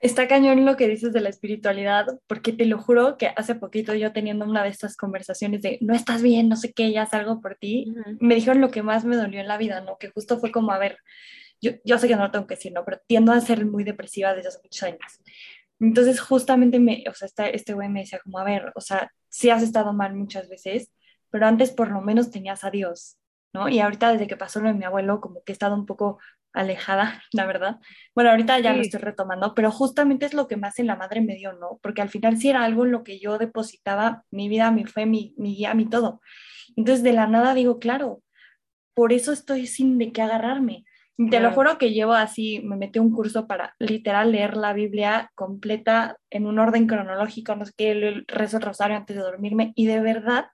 Está 0.00 0.26
cañón 0.26 0.64
lo 0.64 0.76
que 0.76 0.88
dices 0.88 1.12
de 1.12 1.20
la 1.20 1.28
espiritualidad, 1.28 2.06
porque 2.26 2.52
te 2.52 2.64
lo 2.64 2.78
juro 2.78 3.18
que 3.18 3.28
hace 3.36 3.54
poquito 3.54 3.94
yo 3.94 4.12
teniendo 4.12 4.46
una 4.46 4.62
de 4.62 4.70
estas 4.70 4.96
conversaciones 4.96 5.60
de 5.60 5.76
no 5.82 5.94
estás 5.94 6.22
bien, 6.22 6.48
no 6.48 6.56
sé 6.56 6.72
qué, 6.72 6.90
ya 6.90 7.04
salgo 7.04 7.42
por 7.42 7.56
ti, 7.56 7.94
me 8.18 8.34
dijeron 8.34 8.62
lo 8.62 8.70
que 8.70 8.82
más 8.82 9.04
me 9.04 9.16
dolió 9.16 9.40
en 9.40 9.48
la 9.48 9.58
vida, 9.58 9.82
¿no? 9.82 9.98
Que 9.98 10.10
justo 10.10 10.38
fue 10.38 10.52
como, 10.52 10.72
a 10.72 10.78
ver, 10.78 10.98
yo, 11.64 11.72
yo 11.84 11.98
sé 11.98 12.08
que 12.08 12.16
no 12.16 12.24
lo 12.24 12.30
tengo 12.30 12.46
que 12.46 12.54
decir, 12.56 12.72
¿no? 12.72 12.84
Pero 12.84 13.00
tiendo 13.06 13.32
a 13.32 13.40
ser 13.40 13.64
muy 13.66 13.84
depresiva 13.84 14.34
desde 14.34 14.48
hace 14.48 14.60
muchos 14.62 14.82
años. 14.82 15.20
Entonces, 15.80 16.20
justamente, 16.20 16.78
me, 16.78 17.04
o 17.08 17.14
sea, 17.14 17.26
este, 17.26 17.56
este 17.56 17.74
güey 17.74 17.88
me 17.88 18.00
decía 18.00 18.20
como, 18.22 18.38
a 18.38 18.44
ver, 18.44 18.72
o 18.74 18.80
sea, 18.80 19.10
sí 19.28 19.50
has 19.50 19.62
estado 19.62 19.92
mal 19.92 20.14
muchas 20.14 20.48
veces, 20.48 20.92
pero 21.30 21.46
antes 21.46 21.70
por 21.70 21.90
lo 21.90 22.00
menos 22.00 22.30
tenías 22.30 22.64
a 22.64 22.70
Dios, 22.70 23.18
¿no? 23.52 23.68
Y 23.68 23.80
ahorita 23.80 24.12
desde 24.12 24.26
que 24.26 24.36
pasó 24.36 24.60
lo 24.60 24.68
de 24.68 24.74
mi 24.74 24.84
abuelo, 24.84 25.20
como 25.20 25.42
que 25.42 25.52
he 25.52 25.54
estado 25.54 25.74
un 25.74 25.86
poco 25.86 26.18
alejada, 26.52 27.22
la 27.32 27.46
verdad. 27.46 27.80
Bueno, 28.14 28.30
ahorita 28.30 28.58
ya 28.60 28.72
lo 28.72 28.82
estoy 28.82 29.00
retomando, 29.00 29.54
pero 29.54 29.70
justamente 29.70 30.26
es 30.26 30.34
lo 30.34 30.48
que 30.48 30.56
más 30.56 30.78
en 30.78 30.86
la 30.86 30.96
madre 30.96 31.20
me 31.20 31.34
dio, 31.34 31.52
¿no? 31.54 31.80
Porque 31.82 32.02
al 32.02 32.08
final 32.08 32.38
sí 32.38 32.50
era 32.50 32.64
algo 32.64 32.84
en 32.84 32.92
lo 32.92 33.04
que 33.04 33.18
yo 33.18 33.38
depositaba 33.38 34.24
mi 34.30 34.48
vida, 34.48 34.70
mi 34.70 34.84
fe, 34.84 35.06
mi, 35.06 35.34
mi 35.36 35.56
guía, 35.56 35.74
mi 35.74 35.86
todo. 35.86 36.20
Entonces, 36.76 37.02
de 37.02 37.12
la 37.12 37.26
nada 37.26 37.54
digo, 37.54 37.78
claro, 37.78 38.22
por 38.94 39.12
eso 39.12 39.32
estoy 39.32 39.66
sin 39.66 39.98
de 39.98 40.12
qué 40.12 40.22
agarrarme. 40.22 40.84
Te 41.30 41.38
lo 41.38 41.52
juro 41.52 41.78
que 41.78 41.92
llevo 41.92 42.12
así, 42.12 42.60
me 42.64 42.76
metí 42.76 42.98
un 42.98 43.12
curso 43.12 43.46
para 43.46 43.76
literal 43.78 44.32
leer 44.32 44.56
la 44.56 44.72
Biblia 44.72 45.30
completa 45.36 46.16
en 46.28 46.46
un 46.46 46.58
orden 46.58 46.88
cronológico, 46.88 47.54
no 47.54 47.64
sé 47.64 47.72
qué, 47.76 47.92
el 47.92 48.24
rezo 48.26 48.56
el 48.56 48.64
rosario 48.64 48.96
antes 48.96 49.16
de 49.16 49.22
dormirme 49.22 49.72
y 49.76 49.86
de 49.86 50.00
verdad 50.00 50.46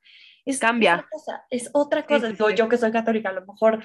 es, 0.45 0.59
Cambia. 0.59 0.97
otra 0.97 1.09
cosa. 1.11 1.45
Es 1.51 1.71
otra 1.73 2.07
cosa. 2.07 2.55
Yo 2.55 2.69
que 2.69 2.77
soy 2.77 2.91
católica, 2.91 3.31
a 3.31 3.33
lo 3.33 3.47
mejor 3.47 3.83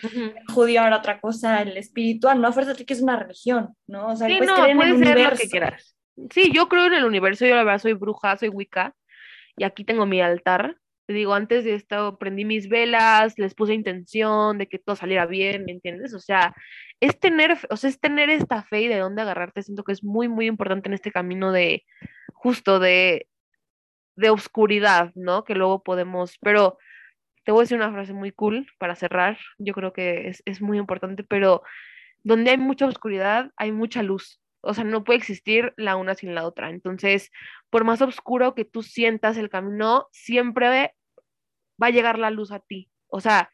judío 0.54 0.82
ahora 0.82 0.98
otra 0.98 1.20
cosa, 1.20 1.62
el 1.62 1.78
espiritual, 1.78 2.42
no 2.42 2.52
fuerza 2.52 2.74
que 2.76 2.94
es 2.94 3.02
una 3.02 3.18
religión, 3.18 3.76
¿no? 3.88 4.08
O 4.10 4.16
sea, 4.16 4.28
sí, 4.28 4.40
no, 4.42 4.56
ser 4.56 4.76
lo 4.76 5.38
que 5.38 5.50
quieras. 5.50 5.96
Sí, 6.32 6.52
yo 6.54 6.68
creo 6.70 6.86
en 6.86 6.94
el 6.94 7.06
universo, 7.06 7.46
yo 7.46 7.56
la 7.56 7.64
verdad 7.64 7.82
soy 7.82 7.94
bruja, 7.94 8.38
soy 8.38 8.50
wicca 8.50 8.96
y 9.58 9.64
aquí 9.64 9.84
tengo 9.84 10.06
mi 10.06 10.22
altar 10.22 10.78
te 11.06 11.14
digo, 11.14 11.34
antes 11.34 11.64
de 11.64 11.76
esto 11.76 12.18
prendí 12.18 12.46
mis 12.46 12.68
velas, 12.70 13.38
les 13.38 13.54
puse 13.54 13.74
intención 13.74 14.58
de 14.58 14.68
que 14.68 14.80
todo 14.80 14.96
saliera 14.96 15.26
bien, 15.26 15.66
¿me 15.66 15.74
entiendes? 15.74 16.14
O 16.14 16.20
sea, 16.20 16.56
es 17.00 17.20
tener, 17.20 17.58
o 17.70 17.78
sea, 17.78 17.90
es 17.90 18.00
tener 18.00 18.30
esta 18.30 18.64
fe 18.64 18.84
y 18.84 18.88
de 18.88 19.00
dónde 19.00 19.22
agarrarte, 19.22 19.64
siento 19.64 19.84
que 19.84 19.92
es 19.92 20.04
muy, 20.04 20.28
muy 20.28 20.48
importante 20.48 20.90
en 20.90 20.94
este 20.94 21.12
camino 21.12 21.52
de, 21.52 21.84
justo 22.34 22.80
de, 22.80 23.28
de 24.16 24.30
oscuridad, 24.30 25.12
¿no? 25.16 25.44
Que 25.44 25.56
luego 25.56 25.84
podemos, 25.84 26.38
pero 26.42 26.78
te 27.44 27.52
voy 27.52 27.62
a 27.62 27.64
decir 27.64 27.78
una 27.78 27.92
frase 27.92 28.14
muy 28.14 28.32
cool 28.32 28.68
para 28.80 28.96
cerrar, 28.96 29.38
yo 29.60 29.74
creo 29.74 29.94
que 29.94 30.30
es, 30.30 30.42
es 30.46 30.62
muy 30.62 30.78
importante, 30.80 31.24
pero 31.24 31.62
donde 32.24 32.52
hay 32.52 32.58
mucha 32.58 32.88
oscuridad, 32.88 33.52
hay 33.58 33.72
mucha 33.72 34.02
luz, 34.02 34.42
o 34.66 34.74
sea, 34.74 34.84
no 34.84 35.04
puede 35.04 35.20
existir 35.20 35.74
la 35.78 35.96
una 35.96 36.16
sin 36.16 36.34
la 36.34 36.46
otra. 36.46 36.70
Entonces, 36.70 37.32
por 37.70 37.84
más 37.84 38.02
oscuro 38.02 38.56
que 38.56 38.66
tú 38.66 38.82
sientas 38.82 39.38
el 39.38 39.50
camino, 39.50 40.08
siempre 40.12 40.96
va 41.82 41.88
a 41.88 41.92
llegar 41.92 42.18
la 42.18 42.32
luz 42.32 42.52
a 42.52 42.60
ti. 42.60 42.90
O 43.08 43.22
sea, 43.22 43.50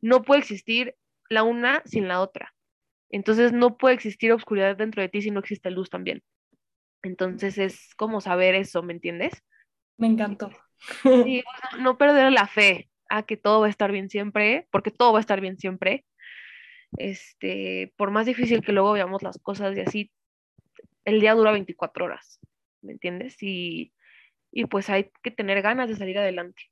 no 0.00 0.22
puede 0.22 0.40
existir 0.40 0.96
la 1.28 1.44
una 1.44 1.82
sin 1.84 2.08
la 2.08 2.20
otra. 2.20 2.52
Entonces, 3.10 3.52
no 3.52 3.76
puede 3.76 3.94
existir 3.94 4.32
oscuridad 4.32 4.76
dentro 4.76 5.02
de 5.02 5.08
ti 5.08 5.22
si 5.22 5.30
no 5.30 5.40
existe 5.40 5.70
luz 5.70 5.88
también. 5.88 6.22
Entonces, 7.02 7.56
es 7.56 7.94
como 7.94 8.20
saber 8.20 8.56
eso, 8.56 8.82
¿me 8.82 8.92
entiendes? 8.92 9.32
Me 9.96 10.08
encantó. 10.08 10.50
Sí, 11.02 11.44
no 11.78 11.96
perder 11.96 12.32
la 12.32 12.46
fe 12.46 12.90
a 13.08 13.22
que 13.22 13.36
todo 13.36 13.60
va 13.60 13.66
a 13.66 13.70
estar 13.70 13.92
bien 13.92 14.08
siempre, 14.10 14.66
porque 14.70 14.90
todo 14.90 15.12
va 15.12 15.18
a 15.18 15.20
estar 15.20 15.40
bien 15.40 15.58
siempre. 15.58 16.04
Este, 16.96 17.92
por 17.96 18.10
más 18.10 18.26
difícil 18.26 18.62
que 18.62 18.72
luego 18.72 18.92
veamos 18.92 19.22
las 19.22 19.38
cosas 19.38 19.76
y 19.76 19.80
así, 19.80 20.10
el 21.04 21.20
día 21.20 21.34
dura 21.34 21.52
24 21.52 22.04
horas, 22.04 22.40
¿me 22.82 22.92
entiendes? 22.92 23.36
Y, 23.42 23.92
y 24.52 24.66
pues 24.66 24.90
hay 24.90 25.10
que 25.22 25.30
tener 25.30 25.62
ganas 25.62 25.88
de 25.88 25.96
salir 25.96 26.18
adelante. 26.18 26.62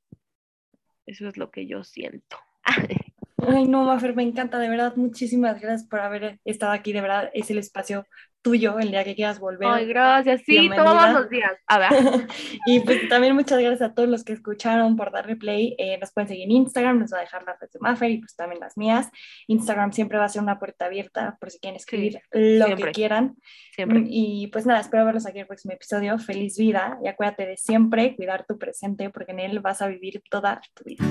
Eso 1.05 1.27
es 1.27 1.37
lo 1.37 1.51
que 1.51 1.67
yo 1.67 1.83
siento. 1.83 2.37
Ay, 3.37 3.67
no, 3.67 3.85
Mafer, 3.85 4.15
me 4.15 4.23
encanta, 4.23 4.59
de 4.59 4.69
verdad, 4.69 4.95
muchísimas 4.95 5.59
gracias 5.61 5.87
por 5.87 6.01
haber 6.01 6.39
estado 6.43 6.73
aquí, 6.73 6.91
de 6.93 7.01
verdad, 7.01 7.31
es 7.33 7.49
el 7.49 7.57
espacio 7.57 8.05
tuyo 8.41 8.79
el 8.79 8.91
día 8.91 9.03
que 9.03 9.15
quieras 9.15 9.39
volver. 9.39 9.67
Ay, 9.69 9.85
gracias, 9.87 10.41
sí, 10.45 10.69
todos 10.69 11.13
los 11.13 11.29
días. 11.29 11.53
A 11.67 11.79
ver. 11.79 11.89
y 12.65 12.79
pues 12.81 13.07
también 13.09 13.35
muchas 13.35 13.59
gracias 13.59 13.81
a 13.81 13.93
todos 13.93 14.09
los 14.09 14.23
que 14.23 14.33
escucharon 14.33 14.95
por 14.95 15.11
darle 15.11 15.35
play. 15.35 15.75
Eh, 15.77 15.97
nos 15.99 16.11
pueden 16.11 16.27
seguir 16.27 16.45
en 16.45 16.51
Instagram, 16.51 16.99
nos 16.99 17.13
va 17.13 17.17
a 17.17 17.21
dejar 17.21 17.43
la 17.43 17.57
red 17.59 17.69
de 17.71 17.79
Maffer 17.79 18.11
y 18.11 18.17
pues 18.19 18.35
también 18.35 18.59
las 18.59 18.77
mías. 18.77 19.09
Instagram 19.47 19.91
siempre 19.91 20.17
va 20.17 20.25
a 20.25 20.29
ser 20.29 20.41
una 20.41 20.59
puerta 20.59 20.85
abierta 20.85 21.37
por 21.39 21.51
si 21.51 21.59
quieren 21.59 21.75
escribir 21.75 22.21
lo 22.31 22.75
que 22.75 22.91
quieran. 22.91 23.35
Siempre. 23.75 24.03
Y 24.07 24.47
pues 24.47 24.65
nada, 24.65 24.79
espero 24.79 25.05
verlos 25.05 25.25
aquí 25.25 25.37
en 25.37 25.41
el 25.41 25.47
próximo 25.47 25.73
episodio. 25.73 26.17
Feliz 26.19 26.57
vida 26.57 26.97
y 27.03 27.07
acuérdate 27.07 27.45
de 27.45 27.57
siempre 27.57 28.15
cuidar 28.15 28.45
tu 28.47 28.57
presente 28.57 29.09
porque 29.09 29.31
en 29.31 29.39
él 29.39 29.59
vas 29.59 29.81
a 29.81 29.87
vivir 29.87 30.21
toda 30.29 30.61
tu 30.73 30.83
vida. 30.83 31.05